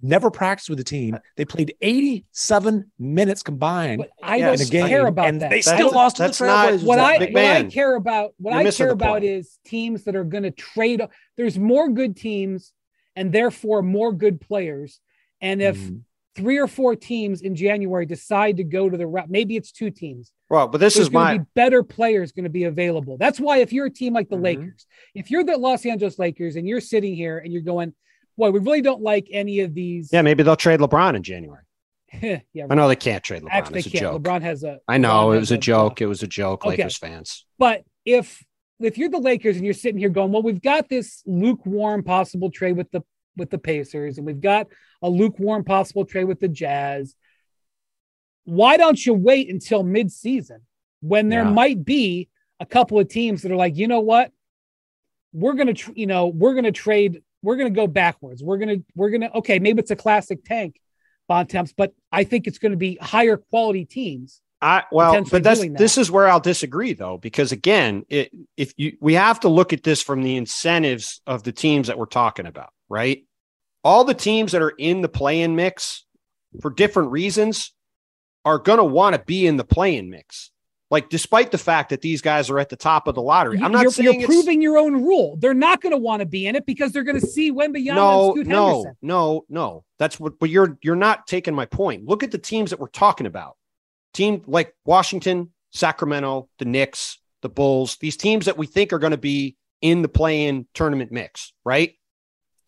Never 0.00 0.30
practiced 0.30 0.68
with 0.68 0.78
the 0.78 0.84
team. 0.84 1.18
They 1.36 1.44
played 1.44 1.74
87 1.80 2.90
minutes 2.98 3.42
combined 3.42 3.98
But 3.98 4.10
I 4.22 4.36
Yes, 4.36 4.58
don't 4.60 4.68
a 4.68 4.70
game, 4.70 4.88
care 4.88 5.06
about 5.06 5.28
and 5.28 5.40
that. 5.40 5.50
they 5.50 5.60
That's- 5.60 5.78
still 5.78 5.92
lost 5.92 6.16
to 6.16 6.22
the 6.24 6.28
Trailblazers. 6.30 6.82
what 6.84 6.98
I 6.98 7.18
what 7.18 7.36
I 7.36 7.64
care 7.64 7.94
about 7.94 8.34
what 8.38 8.52
You're 8.52 8.66
I 8.68 8.70
care 8.70 8.90
about 8.90 9.22
is 9.22 9.58
teams 9.64 10.04
that 10.04 10.16
are 10.16 10.24
going 10.24 10.42
to 10.44 10.50
trade. 10.50 11.02
There's 11.36 11.58
more 11.58 11.88
good 11.88 12.16
teams 12.16 12.72
and 13.14 13.32
therefore 13.32 13.82
more 13.82 14.12
good 14.12 14.40
players. 14.40 15.00
And 15.40 15.60
if 15.62 15.76
Mhm. 15.76 16.00
three 16.34 16.58
or 16.58 16.66
four 16.66 16.96
teams 16.96 17.42
in 17.42 17.54
January 17.54 18.06
decide 18.06 18.56
to 18.56 18.64
go 18.64 18.88
to 18.88 18.96
the 18.96 19.06
route, 19.06 19.30
maybe 19.30 19.56
it's 19.56 19.70
two 19.70 19.90
teams. 19.90 20.32
Well, 20.48 20.66
but 20.66 20.78
this 20.78 20.94
There's 20.94 21.06
is 21.06 21.12
going 21.12 21.24
my 21.24 21.32
to 21.34 21.40
be 21.40 21.46
better 21.54 21.82
players 21.82 22.32
going 22.32 22.44
to 22.44 22.50
be 22.50 22.64
available. 22.64 23.18
That's 23.18 23.38
why 23.38 23.58
if 23.58 23.72
you're 23.72 23.86
a 23.86 23.90
team 23.90 24.14
like 24.14 24.28
the 24.30 24.36
Mhm. 24.36 24.42
Lakers, 24.44 24.86
if 25.14 25.30
you're 25.30 25.44
the 25.44 25.56
Los 25.58 25.84
Angeles 25.86 26.18
Lakers 26.18 26.56
and 26.56 26.66
you're 26.66 26.80
sitting 26.80 27.14
here 27.14 27.38
and 27.38 27.52
you're 27.52 27.62
going, 27.62 27.94
boy, 28.36 28.50
we 28.50 28.60
really 28.60 28.82
don't 28.82 29.02
like 29.02 29.28
any 29.30 29.60
of 29.60 29.74
these. 29.74 30.10
yeah. 30.12 30.22
Maybe 30.22 30.42
they'll 30.42 30.56
trade 30.56 30.80
LeBron 30.80 31.14
in 31.16 31.22
January. 31.22 31.62
yeah. 32.22 32.66
I 32.70 32.74
know 32.74 32.88
they 32.88 32.96
can't 32.96 33.22
trade 33.24 33.42
LeBron. 33.42 33.48
Actually, 33.50 33.78
it's 33.80 33.90
they 33.92 33.98
a 33.98 34.00
can't. 34.00 34.12
joke. 34.14 34.22
LeBron 34.22 34.42
has 34.42 34.64
a. 34.64 34.78
I 34.88 34.98
know 34.98 35.28
LeBron 35.28 35.36
it 35.36 35.40
was 35.40 35.50
a 35.52 35.58
joke. 35.58 36.00
It 36.00 36.06
was 36.06 36.22
a 36.22 36.26
joke, 36.26 36.64
Okay. 36.66 36.76
Lakers 36.76 36.98
fans. 36.98 37.46
But 37.58 37.84
if 38.04 38.42
if 38.80 38.98
you're 38.98 39.08
the 39.10 39.18
Lakers 39.20 39.56
and 39.56 39.64
you're 39.64 39.74
sitting 39.74 39.98
here 39.98 40.08
going, 40.08 40.32
well, 40.32 40.42
we've 40.42 40.60
got 40.62 40.88
this 40.88 41.22
lukewarm 41.26 42.02
possible 42.02 42.50
trade 42.50 42.76
with 42.76 42.90
the 42.90 43.02
with 43.36 43.48
the 43.50 43.58
Pacers, 43.58 44.18
and 44.18 44.26
we've 44.26 44.40
got 44.40 44.66
a 45.02 45.08
lukewarm 45.08 45.64
possible 45.64 46.04
trade 46.04 46.24
with 46.24 46.40
the 46.40 46.48
Jazz. 46.48 47.14
Why 48.44 48.76
don't 48.76 49.04
you 49.04 49.14
wait 49.14 49.48
until 49.50 49.84
midseason 49.84 50.58
when 51.00 51.28
there 51.28 51.44
Yeah. 51.44 51.50
might 51.50 51.84
be 51.84 52.28
a 52.60 52.66
couple 52.66 52.98
of 52.98 53.08
teams 53.08 53.42
that 53.42 53.52
are 53.52 53.56
like, 53.56 53.76
you 53.76 53.86
know 53.88 54.00
what, 54.00 54.32
we're 55.32 55.54
gonna, 55.54 55.74
tr- 55.74 55.92
you 55.94 56.06
know, 56.06 56.26
we're 56.26 56.54
gonna 56.54 56.72
trade, 56.72 57.22
we're 57.42 57.56
gonna 57.56 57.70
go 57.70 57.86
backwards. 57.86 58.42
We're 58.42 58.58
gonna, 58.58 58.78
we're 58.94 59.10
gonna, 59.10 59.30
okay, 59.36 59.58
maybe 59.58 59.80
it's 59.80 59.90
a 59.90 59.96
classic 59.96 60.44
tank, 60.44 60.80
Bontemps, 61.28 61.72
but 61.76 61.94
I 62.10 62.24
think 62.24 62.46
it's 62.46 62.58
going 62.58 62.72
to 62.72 62.78
be 62.78 62.96
higher 63.00 63.36
quality 63.36 63.84
teams. 63.84 64.40
I 64.60 64.84
well, 64.92 65.24
but 65.24 65.42
that's 65.42 65.60
that. 65.60 65.76
this 65.76 65.98
is 65.98 66.10
where 66.10 66.28
I'll 66.28 66.38
disagree 66.38 66.92
though, 66.92 67.18
because 67.18 67.50
again, 67.50 68.04
it, 68.08 68.30
if 68.56 68.72
you 68.76 68.96
we 69.00 69.14
have 69.14 69.40
to 69.40 69.48
look 69.48 69.72
at 69.72 69.82
this 69.82 70.02
from 70.02 70.22
the 70.22 70.36
incentives 70.36 71.20
of 71.26 71.42
the 71.42 71.50
teams 71.50 71.88
that 71.88 71.98
we're 71.98 72.06
talking 72.06 72.46
about, 72.46 72.70
right? 72.88 73.24
All 73.82 74.04
the 74.04 74.14
teams 74.14 74.52
that 74.52 74.62
are 74.62 74.70
in 74.70 75.00
the 75.00 75.08
play-in 75.08 75.56
mix 75.56 76.04
for 76.60 76.70
different 76.70 77.10
reasons 77.10 77.72
are 78.44 78.58
going 78.58 78.78
to 78.78 78.84
want 78.84 79.16
to 79.16 79.22
be 79.22 79.46
in 79.46 79.56
the 79.56 79.64
play-in 79.64 80.10
mix. 80.10 80.52
Like, 80.92 81.08
despite 81.08 81.50
the 81.50 81.58
fact 81.58 81.88
that 81.88 82.02
these 82.02 82.20
guys 82.20 82.50
are 82.50 82.58
at 82.58 82.68
the 82.68 82.76
top 82.76 83.08
of 83.08 83.14
the 83.14 83.22
lottery, 83.22 83.58
I'm 83.62 83.72
not 83.72 83.80
you're, 83.80 83.90
saying 83.90 84.20
you're 84.20 84.28
proving 84.28 84.60
your 84.60 84.76
own 84.76 84.92
rule. 84.92 85.36
They're 85.38 85.54
not 85.54 85.80
going 85.80 85.92
to 85.92 85.96
want 85.96 86.20
to 86.20 86.26
be 86.26 86.46
in 86.46 86.54
it 86.54 86.66
because 86.66 86.92
they're 86.92 87.02
going 87.02 87.18
to 87.18 87.26
see 87.26 87.50
Wembanyama 87.50 87.94
no, 87.94 88.24
and 88.24 88.32
Scoot 88.34 88.46
no, 88.46 88.66
Henderson. 88.66 88.96
no, 89.00 89.44
no. 89.48 89.84
That's 89.98 90.20
what. 90.20 90.38
But 90.38 90.50
you're 90.50 90.76
you're 90.82 90.94
not 90.94 91.26
taking 91.26 91.54
my 91.54 91.64
point. 91.64 92.04
Look 92.04 92.22
at 92.22 92.30
the 92.30 92.36
teams 92.36 92.68
that 92.68 92.78
we're 92.78 92.88
talking 92.88 93.26
about. 93.26 93.56
Team 94.12 94.42
like 94.46 94.76
Washington, 94.84 95.52
Sacramento, 95.70 96.50
the 96.58 96.66
Knicks, 96.66 97.16
the 97.40 97.48
Bulls, 97.48 97.96
these 98.02 98.18
teams 98.18 98.44
that 98.44 98.58
we 98.58 98.66
think 98.66 98.92
are 98.92 98.98
going 98.98 99.12
to 99.12 99.16
be 99.16 99.56
in 99.80 100.02
the 100.02 100.08
play 100.08 100.44
in 100.44 100.66
tournament 100.74 101.10
mix, 101.10 101.54
right? 101.64 101.94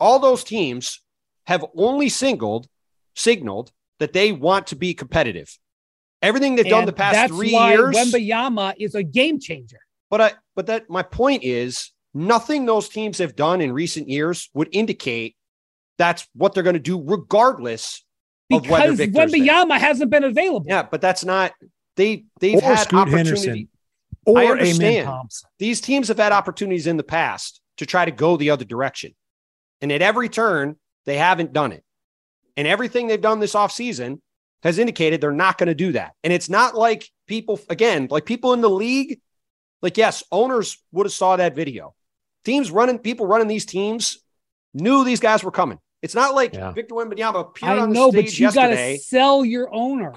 All 0.01 0.19
those 0.19 0.45
teams 0.45 1.03
have 1.47 1.63
only 1.77 2.09
singled, 2.09 2.69
signaled 3.15 3.71
that 3.99 4.15
they 4.15 4.33
want 4.33 4.69
to 4.69 4.77
be 4.77 4.95
competitive. 4.95 5.59
Everything 6.23 6.57
they've 6.57 6.67
done 6.67 6.87
the 6.87 6.93
past 6.93 7.15
that's 7.15 7.33
three 7.33 7.53
why 7.53 7.73
years. 7.73 7.95
Wembanyama 7.95 8.75
is 8.79 8.95
a 8.95 9.03
game 9.03 9.39
changer. 9.39 9.79
But 10.11 10.21
I 10.21 10.33
but 10.57 10.67
that 10.67 10.89
my 10.89 11.03
point 11.03 11.45
is 11.45 11.93
nothing 12.15 12.67
those 12.67 12.89
teams 12.89 13.19
have 13.19 13.37
done 13.37 13.61
in 13.61 13.73
recent 13.73 14.09
years 14.09 14.49
would 14.55 14.69
indicate 14.73 15.37
that's 15.99 16.27
what 16.35 16.55
they're 16.55 16.63
going 16.63 16.75
to 16.75 16.81
do 16.81 17.03
regardless 17.05 18.05
of 18.53 18.69
whether 18.69 18.93
Because 18.93 18.99
Victor's 18.99 19.33
there. 19.33 19.41
Wembanyama 19.41 19.79
hasn't 19.79 20.11
been 20.11 20.25
available. 20.25 20.67
Yeah, 20.69 20.83
but 20.83 21.01
that's 21.01 21.25
not 21.25 21.53
they 21.97 22.25
they've 22.41 22.57
Or 22.57 22.63
had 22.63 22.79
Scoot 22.81 23.01
opportunity. 23.01 23.27
Henderson. 23.29 23.69
Or 24.27 24.39
I 24.39 24.47
understand. 24.47 25.11
These 25.59 25.81
teams 25.83 26.09
have 26.09 26.17
had 26.19 26.33
opportunities 26.33 26.87
in 26.87 26.97
the 26.97 27.05
past 27.05 27.61
to 27.77 27.87
try 27.87 28.05
to 28.05 28.11
go 28.11 28.37
the 28.37 28.51
other 28.51 28.65
direction. 28.65 29.15
And 29.81 29.93
at 29.93 30.01
every 30.01 30.29
turn, 30.31 30.77
they 31.05 31.19
haven't 31.19 31.53
done 31.53 31.73
it. 31.73 31.85
And 32.57 32.67
everything 32.67 33.09
they've 33.09 33.21
done 33.21 33.41
this 33.41 33.55
offseason 33.55 34.21
has 34.65 34.79
indicated 34.79 35.21
they're 35.21 35.31
not 35.31 35.59
going 35.59 35.69
to 35.69 35.75
do 35.75 35.93
that. 35.93 36.15
And 36.25 36.33
it's 36.33 36.49
not 36.51 36.75
like 36.77 37.09
people, 37.29 37.61
again, 37.71 38.09
like 38.11 38.25
people 38.27 38.53
in 38.55 38.61
the 38.63 38.69
league, 38.71 39.21
like, 39.83 39.97
yes, 39.97 40.25
owners 40.33 40.77
would 40.91 41.07
have 41.07 41.13
saw 41.13 41.37
that 41.37 41.55
video. 41.55 41.95
Teams 42.45 42.71
running, 42.73 42.99
people 42.99 43.27
running 43.27 43.47
these 43.49 43.67
teams 43.67 44.19
knew 44.75 45.05
these 45.05 45.21
guys 45.21 45.45
were 45.45 45.51
coming. 45.53 45.79
It's 46.03 46.15
not 46.15 46.35
like 46.35 46.53
Yeah. 46.55 46.73
Victor 46.73 46.95
Wembanyama 46.97 47.41
appeared 47.41 47.79
I 47.79 47.79
on 47.79 47.91
the 47.91 47.95
know, 47.95 48.11
stage 48.11 48.25
but 48.25 48.39
you 48.39 48.47
got 48.53 48.55
yesterday. 48.71 48.97
to 48.97 49.03
sell 49.03 49.45
your 49.45 49.73
owner. 49.73 50.15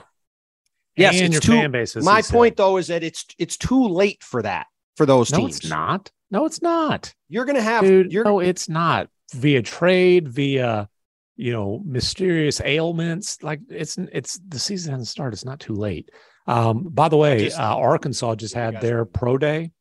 Yes, 0.95 1.15
and 1.21 1.25
it's 1.25 1.33
your 1.33 1.41
too- 1.41 1.61
fan 1.61 1.71
base. 1.71 1.95
My 1.97 2.17
he 2.17 2.21
said. 2.23 2.33
point 2.33 2.57
though 2.57 2.77
is 2.77 2.87
that 2.87 3.03
it's 3.03 3.25
it's 3.37 3.55
too 3.55 3.87
late 3.87 4.23
for 4.23 4.41
that 4.41 4.65
for 4.95 5.05
those 5.05 5.31
No, 5.31 5.37
teams. 5.39 5.57
it's 5.57 5.69
not. 5.69 6.11
No, 6.31 6.45
it's 6.45 6.61
not. 6.61 7.13
You're 7.29 7.45
going 7.45 7.55
to 7.55 7.61
have 7.61 7.83
Dude, 7.83 8.11
you're 8.11 8.25
no, 8.25 8.39
it's 8.39 8.67
not. 8.67 9.09
Via 9.33 9.61
trade, 9.61 10.27
via 10.27 10.89
you 11.37 11.53
know, 11.53 11.81
mysterious 11.85 12.59
ailments. 12.63 13.41
Like 13.41 13.61
it's 13.69 13.97
it's 13.97 14.39
the 14.47 14.59
season 14.59 14.91
hasn't 14.91 15.07
started. 15.07 15.33
It's 15.35 15.45
not 15.45 15.59
too 15.59 15.73
late. 15.73 16.09
Um, 16.47 16.83
by 16.89 17.09
the 17.09 17.17
way, 17.17 17.45
just- 17.45 17.59
uh, 17.59 17.77
Arkansas 17.77 18.35
just 18.35 18.53
had 18.53 18.81
their 18.81 19.05
pro 19.05 19.37
day, 19.37 19.71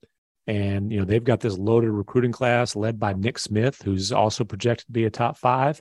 and 0.46 0.92
you 0.92 0.98
know 0.98 1.04
they've 1.04 1.24
got 1.24 1.40
this 1.40 1.56
loaded 1.56 1.90
recruiting 1.90 2.32
class 2.32 2.76
led 2.76 3.00
by 3.00 3.14
Nick 3.14 3.38
Smith, 3.38 3.80
who's 3.82 4.12
also 4.12 4.44
projected 4.44 4.86
to 4.86 4.92
be 4.92 5.04
a 5.04 5.10
top 5.10 5.36
five. 5.38 5.80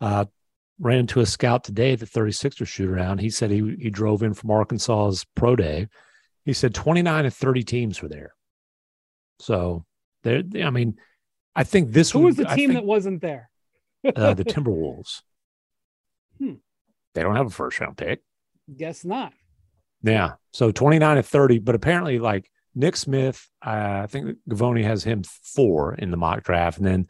Uh, 0.00 0.24
ran 0.78 1.00
into 1.00 1.20
a 1.20 1.26
scout 1.26 1.62
today 1.62 1.92
at 1.92 2.00
the 2.00 2.06
36er 2.06 2.66
shoot 2.66 2.88
around. 2.88 3.18
He 3.18 3.28
said 3.30 3.50
he 3.50 3.76
he 3.78 3.90
drove 3.90 4.22
in 4.22 4.32
from 4.34 4.50
Arkansas's 4.50 5.26
pro 5.34 5.54
day. 5.54 5.88
He 6.46 6.54
said 6.54 6.74
29 6.74 7.26
and 7.26 7.34
30 7.34 7.62
teams 7.64 8.00
were 8.00 8.08
there. 8.08 8.32
So 9.40 9.84
there, 10.22 10.42
I 10.62 10.70
mean, 10.70 10.96
I 11.54 11.64
think 11.64 11.92
this 11.92 12.10
Who 12.10 12.20
was 12.20 12.36
the 12.36 12.44
team 12.44 12.70
think, 12.70 12.72
that 12.72 12.84
wasn't 12.84 13.20
there? 13.20 13.49
Uh, 14.04 14.34
the 14.34 14.44
Timberwolves. 14.44 15.22
Hmm. 16.38 16.54
They 17.14 17.22
don't 17.22 17.36
have 17.36 17.46
a 17.46 17.50
first 17.50 17.80
round 17.80 17.96
pick. 17.96 18.22
Guess 18.74 19.04
not. 19.04 19.32
Yeah. 20.02 20.34
So 20.52 20.70
29 20.70 21.18
and 21.18 21.26
30, 21.26 21.58
but 21.58 21.74
apparently, 21.74 22.18
like 22.18 22.50
Nick 22.74 22.96
Smith, 22.96 23.48
uh, 23.64 24.00
I 24.04 24.06
think 24.06 24.38
Givony 24.48 24.84
has 24.84 25.04
him 25.04 25.22
four 25.24 25.94
in 25.94 26.10
the 26.10 26.16
mock 26.16 26.42
draft. 26.42 26.78
And 26.78 26.86
then 26.86 27.08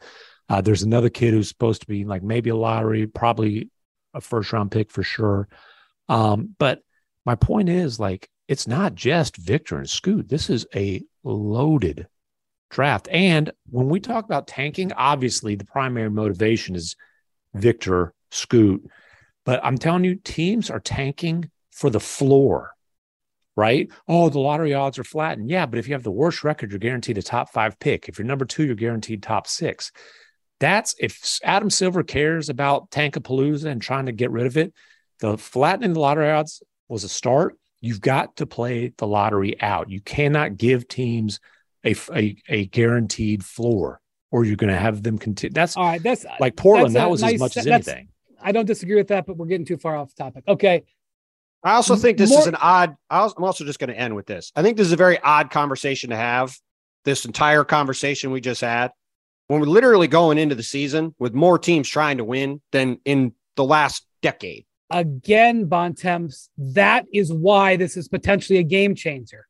uh, 0.49 0.61
there's 0.61 0.83
another 0.83 1.09
kid 1.09 1.33
who's 1.33 1.47
supposed 1.47 1.81
to 1.81 1.87
be 1.87 2.03
like 2.03 2.23
maybe 2.23 2.49
a 2.49 2.55
lottery, 2.55 3.07
probably 3.07 3.69
a 4.13 4.21
first 4.21 4.51
round 4.51 4.71
pick 4.71 4.91
for 4.91 5.03
sure. 5.03 5.47
Um, 6.09 6.55
but 6.59 6.81
my 7.25 7.35
point 7.35 7.69
is, 7.69 7.99
like, 7.99 8.27
it's 8.47 8.67
not 8.67 8.95
just 8.95 9.37
Victor 9.37 9.77
and 9.77 9.89
Scoot. 9.89 10.27
This 10.27 10.49
is 10.49 10.65
a 10.75 11.03
loaded 11.23 12.07
draft. 12.71 13.07
And 13.11 13.51
when 13.69 13.89
we 13.89 13.99
talk 13.99 14.25
about 14.25 14.47
tanking, 14.47 14.91
obviously 14.93 15.55
the 15.55 15.65
primary 15.65 16.09
motivation 16.09 16.75
is 16.75 16.95
Victor, 17.53 18.13
Scoot. 18.31 18.89
But 19.45 19.63
I'm 19.63 19.77
telling 19.77 20.03
you, 20.03 20.15
teams 20.15 20.69
are 20.69 20.79
tanking 20.79 21.51
for 21.71 21.89
the 21.89 21.99
floor, 21.99 22.71
right? 23.55 23.89
Oh, 24.07 24.29
the 24.29 24.39
lottery 24.39 24.73
odds 24.73 24.99
are 24.99 25.03
flattened. 25.03 25.49
Yeah, 25.49 25.65
but 25.65 25.79
if 25.79 25.87
you 25.87 25.93
have 25.93 26.03
the 26.03 26.11
worst 26.11 26.43
record, 26.43 26.71
you're 26.71 26.79
guaranteed 26.79 27.17
a 27.17 27.21
top 27.21 27.51
five 27.51 27.79
pick. 27.79 28.07
If 28.07 28.17
you're 28.17 28.27
number 28.27 28.45
two, 28.45 28.65
you're 28.65 28.75
guaranteed 28.75 29.21
top 29.21 29.47
six. 29.47 29.91
That's 30.59 30.95
if 30.99 31.39
Adam 31.43 31.69
Silver 31.69 32.03
cares 32.03 32.49
about 32.49 32.91
Tankapalooza 32.91 33.65
and 33.65 33.81
trying 33.81 34.05
to 34.05 34.11
get 34.11 34.31
rid 34.31 34.45
of 34.45 34.57
it, 34.57 34.73
the 35.19 35.37
flattening 35.37 35.93
the 35.93 35.99
lottery 35.99 36.29
odds 36.29 36.61
was 36.87 37.03
a 37.03 37.09
start. 37.09 37.57
You've 37.79 38.01
got 38.01 38.35
to 38.35 38.45
play 38.45 38.93
the 38.97 39.07
lottery 39.07 39.59
out. 39.59 39.89
You 39.89 40.01
cannot 40.01 40.57
give 40.57 40.87
teams 40.87 41.39
a, 41.85 41.95
a, 42.13 42.35
a 42.49 42.65
guaranteed 42.67 43.43
floor 43.43 43.99
or 44.31 44.45
you're 44.45 44.55
going 44.55 44.73
to 44.73 44.79
have 44.79 45.03
them 45.03 45.17
continue. 45.17 45.53
That's 45.53 45.75
All 45.75 45.83
right, 45.85 46.01
that's 46.01 46.25
like 46.39 46.55
Portland. 46.55 46.95
that's 46.95 47.03
That 47.03 47.09
was 47.09 47.21
nice- 47.21 47.33
as 47.35 47.39
much 47.39 47.57
as 47.57 47.67
anything. 47.67 48.07
I 48.43 48.51
don't 48.51 48.65
disagree 48.65 48.95
with 48.95 49.09
that, 49.09 49.25
but 49.27 49.37
we're 49.37 49.45
getting 49.45 49.65
too 49.65 49.77
far 49.77 49.95
off 49.95 50.15
topic. 50.15 50.43
Okay, 50.47 50.83
I 51.63 51.73
also 51.73 51.95
think 51.95 52.17
this 52.17 52.31
More- 52.31 52.39
is 52.39 52.47
an 52.47 52.55
odd. 52.55 52.95
I 53.09 53.19
als- 53.19 53.33
I'm 53.37 53.43
also 53.43 53.65
just 53.65 53.77
going 53.79 53.89
to 53.91 53.97
end 53.99 54.15
with 54.15 54.25
this. 54.25 54.51
I 54.55 54.63
think 54.63 54.77
this 54.77 54.87
is 54.87 54.93
a 54.93 54.97
very 54.97 55.19
odd 55.19 55.51
conversation 55.51 56.09
to 56.09 56.15
have. 56.15 56.55
This 57.05 57.25
entire 57.25 57.63
conversation 57.63 58.31
we 58.31 58.41
just 58.41 58.61
had, 58.61 58.91
when 59.47 59.59
we're 59.59 59.65
literally 59.67 60.07
going 60.07 60.37
into 60.37 60.53
the 60.55 60.63
season 60.63 61.13
with 61.19 61.33
more 61.33 61.57
teams 61.59 61.89
trying 61.89 62.17
to 62.17 62.23
win 62.23 62.61
than 62.71 62.99
in 63.05 63.33
the 63.55 63.63
last 63.63 64.05
decade. 64.21 64.65
again, 64.91 65.65
Bontemps, 65.65 66.49
that 66.57 67.05
is 67.13 67.31
why 67.33 67.75
this 67.75 67.97
is 67.97 68.07
potentially 68.07 68.59
a 68.59 68.63
game 68.63 68.93
changer 68.95 69.45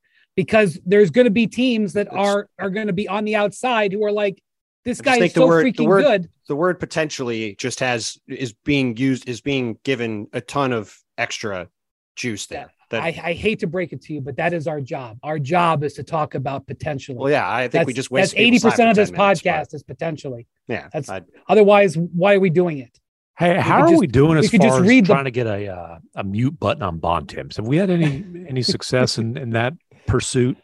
because 0.45 0.79
there's 0.87 1.11
going 1.11 1.25
to 1.25 1.31
be 1.31 1.45
teams 1.45 1.93
that 1.93 2.07
That's- 2.09 2.25
are 2.27 2.49
are 2.57 2.69
going 2.71 2.87
to 2.87 2.93
be 2.93 3.07
on 3.07 3.25
the 3.25 3.35
outside 3.35 3.93
who 3.93 4.03
are 4.03 4.11
like, 4.11 4.41
this 4.85 4.99
guy 4.99 5.13
is 5.13 5.19
think 5.19 5.33
the 5.33 5.41
so 5.41 5.47
word- 5.47 5.65
the 5.65 5.71
freaking 5.71 5.87
word- 5.87 6.03
good. 6.03 6.29
The 6.47 6.55
word 6.55 6.79
potentially 6.79 7.55
just 7.59 7.79
has 7.81 8.17
is 8.27 8.53
being 8.65 8.97
used 8.97 9.29
is 9.29 9.39
being 9.41 9.77
given 9.83 10.27
a 10.33 10.41
ton 10.41 10.73
of 10.73 10.97
extra 11.17 11.67
juice 12.15 12.47
there. 12.47 12.71
That 12.89 13.03
I, 13.03 13.07
I 13.23 13.33
hate 13.33 13.59
to 13.59 13.67
break 13.67 13.93
it 13.93 14.01
to 14.05 14.13
you, 14.15 14.19
but 14.21 14.35
that 14.37 14.51
is 14.51 14.67
our 14.67 14.81
job. 14.81 15.17
Our 15.23 15.37
job 15.39 15.83
is 15.83 15.93
to 15.93 16.03
talk 16.03 16.33
about 16.35 16.65
potentially. 16.67 17.17
well, 17.19 17.31
yeah, 17.31 17.49
I 17.49 17.61
think 17.61 17.71
that's, 17.73 17.87
we 17.87 17.93
just 17.93 18.09
that's 18.09 18.33
wasted 18.33 18.39
eighty 18.39 18.59
percent 18.59 18.89
of 18.89 18.95
this 18.95 19.09
10 19.11 19.17
minutes, 19.19 19.41
but 19.43 19.49
podcast 19.49 19.73
is 19.75 19.83
potentially. 19.83 20.47
Yeah, 20.67 20.89
That's- 20.91 21.09
I- 21.09 21.21
Otherwise, 21.47 21.95
why 21.97 22.33
are 22.33 22.39
we 22.39 22.49
doing 22.49 22.79
it? 22.79 22.99
Hey, 23.37 23.57
how 23.59 23.81
are 23.83 23.87
just- 23.89 23.99
we 23.99 24.07
doing 24.07 24.31
we 24.33 24.39
as 24.39 24.49
could 24.49 24.59
far 24.61 24.69
just 24.71 24.81
as 24.81 24.87
read 24.87 25.05
the- 25.05 25.13
trying 25.13 25.23
to 25.25 25.31
get 25.31 25.47
a 25.47 25.67
uh, 25.67 25.99
a 26.15 26.23
mute 26.23 26.59
button 26.59 26.83
on 26.83 26.97
Bontemps? 26.97 27.55
Have 27.57 27.67
we 27.67 27.77
had 27.77 27.89
any 27.91 28.25
any 28.49 28.61
success 28.75 29.17
in, 29.19 29.37
in 29.37 29.51
that 29.51 29.73
pursuit? 30.11 30.57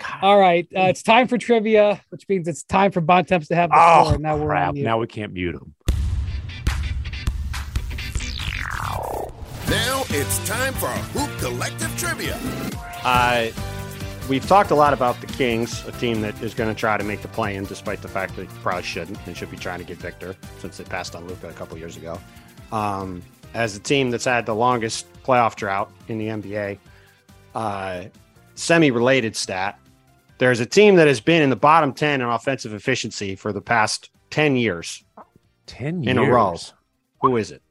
God. 0.00 0.18
All 0.22 0.38
right, 0.38 0.66
uh, 0.76 0.82
it's 0.82 1.02
time 1.02 1.28
for 1.28 1.38
trivia, 1.38 2.00
which 2.10 2.24
means 2.28 2.48
it's 2.48 2.62
time 2.64 2.90
for 2.92 3.00
Bontemps 3.00 3.48
to 3.48 3.54
have 3.54 3.70
the 3.70 3.76
Oh, 3.78 4.04
floor. 4.06 4.18
Now 4.18 4.36
we're 4.36 4.46
crap. 4.46 4.68
on 4.68 4.74
mute. 4.74 4.84
Now 4.84 4.98
we 4.98 5.06
can't 5.06 5.32
mute 5.32 5.54
him. 5.54 5.74
Now 9.68 10.04
it's 10.10 10.46
time 10.48 10.72
for 10.74 10.86
Hoop 11.18 11.38
Collective 11.40 11.92
Trivia. 11.98 12.38
Uh, 13.04 13.48
we've 14.28 14.46
talked 14.46 14.70
a 14.70 14.74
lot 14.74 14.92
about 14.92 15.20
the 15.20 15.26
Kings, 15.26 15.84
a 15.86 15.92
team 15.92 16.20
that 16.20 16.40
is 16.42 16.54
going 16.54 16.72
to 16.72 16.78
try 16.78 16.96
to 16.96 17.02
make 17.04 17.20
the 17.22 17.28
play 17.28 17.56
in, 17.56 17.64
despite 17.64 18.00
the 18.02 18.08
fact 18.08 18.36
that 18.36 18.48
they 18.48 18.54
probably 18.62 18.82
shouldn't. 18.84 19.24
They 19.26 19.34
should 19.34 19.50
be 19.50 19.56
trying 19.56 19.78
to 19.80 19.84
get 19.84 19.98
Victor 19.98 20.36
since 20.58 20.76
they 20.76 20.84
passed 20.84 21.16
on 21.16 21.26
Luka 21.26 21.48
a 21.48 21.52
couple 21.52 21.76
years 21.78 21.96
ago. 21.96 22.18
Um, 22.70 23.22
as 23.54 23.76
a 23.76 23.80
team 23.80 24.10
that's 24.10 24.24
had 24.24 24.46
the 24.46 24.54
longest 24.54 25.06
playoff 25.24 25.56
drought 25.56 25.90
in 26.08 26.18
the 26.18 26.28
NBA, 26.28 26.78
uh, 27.54 28.04
semi-related 28.56 29.36
stat. 29.36 29.78
There's 30.38 30.60
a 30.60 30.66
team 30.66 30.96
that 30.96 31.06
has 31.06 31.20
been 31.20 31.42
in 31.42 31.50
the 31.50 31.56
bottom 31.56 31.92
ten 31.92 32.20
in 32.20 32.26
offensive 32.26 32.74
efficiency 32.74 33.36
for 33.36 33.52
the 33.52 33.60
past 33.62 34.10
ten 34.30 34.56
years. 34.56 35.02
Ten 35.66 36.02
years 36.02 36.10
In 36.10 36.18
a 36.18 36.30
row. 36.30 36.56
Who 37.22 37.36
is 37.36 37.50
it? 37.52 37.62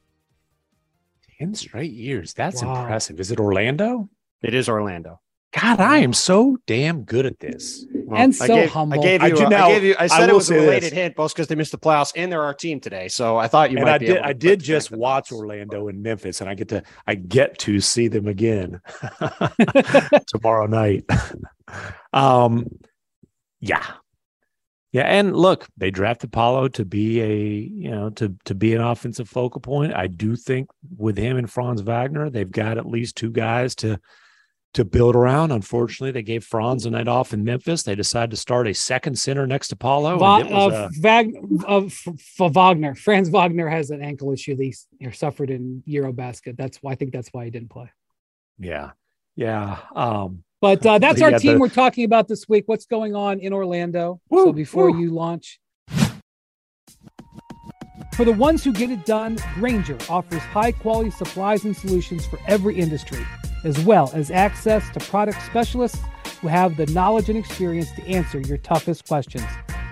Ten 1.37 1.53
straight 1.53 1.91
years. 1.91 2.33
That's 2.33 2.63
Wow. 2.63 2.81
impressive. 2.81 3.19
Is 3.19 3.31
it 3.31 3.39
Orlando? 3.39 4.09
It 4.41 4.53
is 4.53 4.69
Orlando. 4.69 5.19
God, 5.61 5.79
I 5.79 5.99
am 5.99 6.11
so 6.11 6.57
damn 6.67 7.03
good 7.03 7.25
at 7.25 7.39
this. 7.39 7.85
Well, 7.93 8.19
And 8.19 8.33
I 8.33 8.35
so 8.35 8.47
gave, 8.55 8.69
humble. 8.71 8.99
I 8.99 9.03
gave 9.03 9.23
I 9.23 9.27
you. 9.27 9.35
do 9.37 9.45
I 9.45 9.49
now- 9.49 9.67
gave 9.69 9.83
you. 9.85 9.95
I 9.97 10.03
I 10.03 10.07
said 10.07 10.29
it 10.29 10.35
was 10.35 10.45
a 10.45 10.47
say 10.47 10.55
this. 10.55 10.65
related 10.65 10.93
hint, 10.93 11.15
both 11.15 11.33
because 11.33 11.47
they 11.47 11.55
missed 11.55 11.71
the 11.71 11.77
playoffs 11.77 12.11
and 12.17 12.29
they're 12.29 12.41
our 12.43 12.53
team 12.53 12.81
today. 12.81 13.07
So 13.07 13.37
I 13.37 13.47
thought 13.47 13.71
you 13.71 13.77
and 13.77 13.85
might 13.85 13.93
I 13.93 13.97
be 13.99 14.05
did. 14.07 14.15
able 14.17 14.23
to 14.23 14.27
I 14.29 14.33
did 14.33 14.61
just 14.61 14.91
watch. 14.91 15.31
Orlando 15.31 15.87
and 15.87 16.03
Memphis, 16.03 16.41
and 16.41 16.49
I 16.49 16.55
get 16.55 16.67
to. 16.69 16.83
I 17.07 17.15
get 17.15 17.57
to 17.59 17.79
see 17.79 18.09
them 18.09 18.27
again 18.27 18.81
tomorrow 20.27 20.65
night. 20.67 21.05
um, 22.13 22.65
yeah, 23.61 23.85
yeah, 24.91 25.03
and 25.03 25.35
look, 25.35 25.67
they 25.77 25.89
drafted 25.89 26.33
Paolo 26.33 26.67
to 26.67 26.83
be 26.83 27.21
a 27.21 27.35
you 27.37 27.91
know 27.91 28.09
to 28.11 28.35
to 28.43 28.55
be 28.55 28.75
an 28.75 28.81
offensive 28.81 29.29
focal 29.29 29.61
point. 29.61 29.93
I 29.95 30.07
do 30.07 30.35
think 30.35 30.69
with 30.97 31.17
him 31.17 31.37
and 31.37 31.49
Franz 31.49 31.79
Wagner, 31.81 32.29
they've 32.29 32.51
got 32.51 32.77
at 32.77 32.85
least 32.85 33.15
two 33.15 33.31
guys 33.31 33.73
to 33.75 33.99
to 34.75 34.85
build 34.85 35.15
around. 35.15 35.51
Unfortunately, 35.51 36.11
they 36.11 36.21
gave 36.21 36.43
Franz 36.43 36.85
a 36.85 36.89
night 36.91 37.07
off 37.07 37.33
in 37.33 37.43
Memphis. 37.43 37.83
They 37.83 37.95
decided 37.95 38.29
to 38.31 38.37
start 38.37 38.67
a 38.67 38.73
second 38.73 39.17
center 39.17 39.47
next 39.47 39.69
to 39.69 39.75
Paolo. 39.75 40.17
Va- 40.19 40.25
and 40.41 40.47
it 40.49 40.53
was, 40.53 40.73
uh, 40.73 40.89
Vag- 40.99 41.35
uh, 41.67 41.85
f- 41.85 42.07
f- 42.07 42.51
Wagner, 42.53 42.93
Franz 42.95 43.29
Wagner 43.29 43.67
has 43.67 43.89
an 43.89 44.01
ankle 44.01 44.31
issue 44.31 44.55
that 44.55 44.73
or 45.07 45.11
suffered 45.11 45.49
in 45.49 45.83
Eurobasket. 45.87 46.55
That's 46.57 46.77
why 46.83 46.91
I 46.91 46.95
think 46.95 47.11
that's 47.11 47.29
why 47.31 47.45
he 47.45 47.51
didn't 47.51 47.69
play. 47.71 47.89
yeah, 48.59 48.91
yeah. 49.35 49.79
Um, 49.95 50.43
But 50.61 50.85
uh, 50.85 50.97
that's 50.97 51.21
our 51.21 51.31
Yeah, 51.31 51.37
team 51.37 51.53
the- 51.55 51.59
we're 51.59 51.69
talking 51.69 52.05
about 52.05 52.27
this 52.27 52.47
week. 52.49 52.63
What's 52.67 52.85
going 52.85 53.15
on 53.15 53.39
in 53.39 53.53
Orlando? 53.53 54.19
so 54.31 54.51
before 54.53 54.91
woo. 54.91 54.99
you 54.99 55.09
launch. 55.11 55.59
For 58.15 58.23
the 58.23 58.31
ones 58.31 58.63
who 58.63 58.71
get 58.71 58.89
it 58.91 59.05
done, 59.05 59.37
Grainger 59.55 59.97
offers 60.09 60.39
high 60.41 60.71
quality 60.71 61.11
supplies 61.11 61.65
and 61.65 61.75
solutions 61.75 62.25
for 62.25 62.39
every 62.47 62.75
industry, 62.79 63.25
as 63.65 63.77
well 63.81 64.09
as 64.13 64.31
access 64.31 64.89
to 64.91 64.99
product 65.01 65.41
specialists 65.41 65.99
who 66.39 66.47
have 66.47 66.77
the 66.77 66.85
knowledge 66.87 67.27
and 67.27 67.37
experience 67.37 67.91
to 67.93 68.07
answer 68.07 68.39
your 68.39 68.57
toughest 68.59 69.07
questions. 69.07 69.45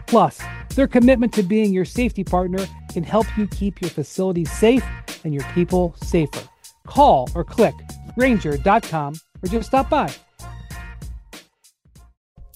Plus, 0.08 0.40
their 0.76 0.88
commitment 0.88 1.34
to 1.34 1.44
being 1.44 1.74
your 1.74 1.86
safety 1.86 2.24
partner 2.24 2.66
can 2.92 3.04
help 3.04 3.26
you 3.38 3.48
keep 3.48 3.82
your 3.82 3.90
facilities 3.90 4.52
safe 4.52 4.86
and 5.24 5.34
your 5.34 5.44
people 5.54 5.96
safer. 6.04 6.48
Call 6.88 7.30
or 7.36 7.44
click 7.44 7.76
grainger.com 8.16 9.16
or 9.42 9.50
just 9.50 9.68
stop 9.68 9.90
by. 9.90 10.14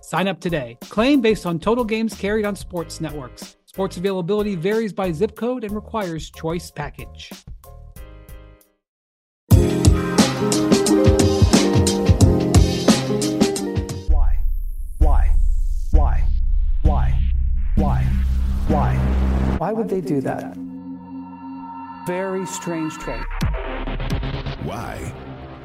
Sign 0.00 0.26
up 0.26 0.40
today. 0.40 0.78
Claim 0.88 1.20
based 1.20 1.44
on 1.44 1.58
total 1.58 1.84
games 1.84 2.14
carried 2.14 2.46
on 2.46 2.56
sports 2.56 2.98
networks. 2.98 3.56
Sports 3.66 3.98
availability 3.98 4.54
varies 4.54 4.92
by 4.92 5.12
zip 5.12 5.36
code 5.36 5.64
and 5.64 5.74
requires 5.74 6.30
choice 6.30 6.70
package. 6.70 7.30
Why? 14.08 14.38
Why? 14.98 15.34
Why? 15.90 16.24
Why? 16.82 17.20
Why? 17.74 18.02
Why? 18.68 18.94
Why 19.58 19.72
would 19.72 19.90
they 19.90 20.00
do 20.00 20.22
that? 20.22 20.56
Very 22.06 22.46
strange 22.46 22.94
trade. 22.94 23.26
Why 24.62 25.12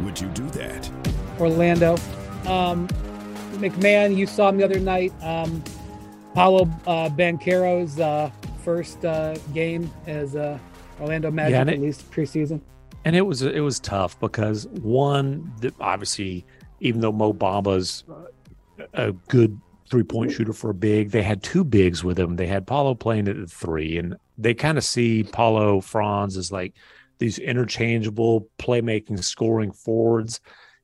would 0.01 0.19
you 0.19 0.27
do 0.29 0.49
that? 0.49 0.91
Orlando. 1.39 1.95
Um, 2.45 2.89
MacMahon, 3.59 4.15
you 4.15 4.25
saw 4.25 4.49
him 4.49 4.57
the 4.57 4.63
other 4.65 4.79
night. 4.79 5.13
Um, 5.21 5.63
Paolo 6.33 6.69
uh, 6.87 7.09
Banchero's 7.09 7.99
uh, 7.99 8.29
first 8.63 9.03
uh, 9.05 9.35
game 9.53 9.91
as 10.07 10.35
uh, 10.35 10.57
Orlando 10.99 11.31
Magic, 11.31 11.55
at 11.55 11.69
it- 11.69 11.81
least 11.81 12.09
preseason. 12.11 12.61
and 13.05 13.15
it 13.15 13.21
was 13.21 13.41
it 13.41 13.61
was 13.61 13.79
tough 13.79 14.19
because 14.19 14.67
one, 14.67 15.51
the, 15.61 15.73
obviously, 15.79 16.45
even 16.79 17.01
though 17.01 17.11
Mo 17.11 17.33
Bamba's 17.33 18.03
a 18.93 19.11
good 19.27 19.59
three 19.89 20.03
point 20.03 20.31
shooter 20.31 20.53
for 20.53 20.69
a 20.69 20.73
big, 20.73 21.09
they 21.11 21.23
had 21.23 21.41
two 21.41 21.63
bigs 21.63 22.03
with 22.03 22.17
him. 22.19 22.35
They 22.35 22.47
had 22.47 22.67
Paolo 22.67 22.93
playing 22.93 23.27
at 23.27 23.37
the 23.37 23.47
three, 23.47 23.97
and 23.97 24.15
they 24.37 24.53
kind 24.53 24.77
of 24.77 24.83
see 24.83 25.23
Paolo 25.23 25.81
Franz 25.81 26.37
as 26.37 26.51
like 26.51 26.73
these 27.17 27.39
interchangeable 27.39 28.47
playmaking, 28.59 29.23
scoring 29.23 29.71
forwards. 29.71 30.39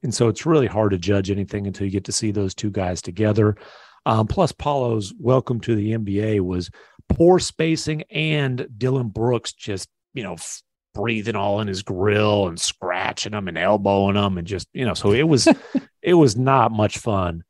And 0.06 0.14
so 0.14 0.28
it's 0.28 0.45
really 0.45 0.68
hard 0.68 0.91
to 0.91 0.99
judge 0.99 1.32
anything 1.32 1.66
until 1.66 1.86
you 1.86 1.91
get 1.91 2.06
to 2.06 2.12
see 2.12 2.30
those 2.30 2.53
two 2.53 2.70
guys 2.70 3.01
together. 3.01 3.58
Um, 4.06 4.28
plus, 4.28 4.51
Paolo's 4.51 5.16
welcome 5.20 5.60
to 5.62 5.76
the 5.76 5.93
NBA 5.93 6.41
was 6.41 6.70
poor 7.10 7.39
spacing 7.39 8.03
and 8.12 8.68
Dillon 8.78 9.10
Brooks 9.10 9.51
just, 9.51 9.89
you 10.14 10.22
know, 10.22 10.34
f- 10.34 10.62
breathing 10.93 11.36
all 11.36 11.60
in 11.60 11.68
his 11.68 11.82
grill 11.82 12.47
and 12.47 12.62
scratching 12.62 13.32
them 13.32 13.47
and 13.47 13.58
elbowing 13.58 14.14
them 14.14 14.38
and 14.38 14.45
just, 14.45 14.68
you 14.74 14.86
know, 14.86 14.93
so 14.93 15.12
it 15.12 15.24
was, 15.24 15.47
it 16.03 16.14
was 16.14 16.38
not 16.38 16.72
much 16.72 16.99
fun 16.99 17.43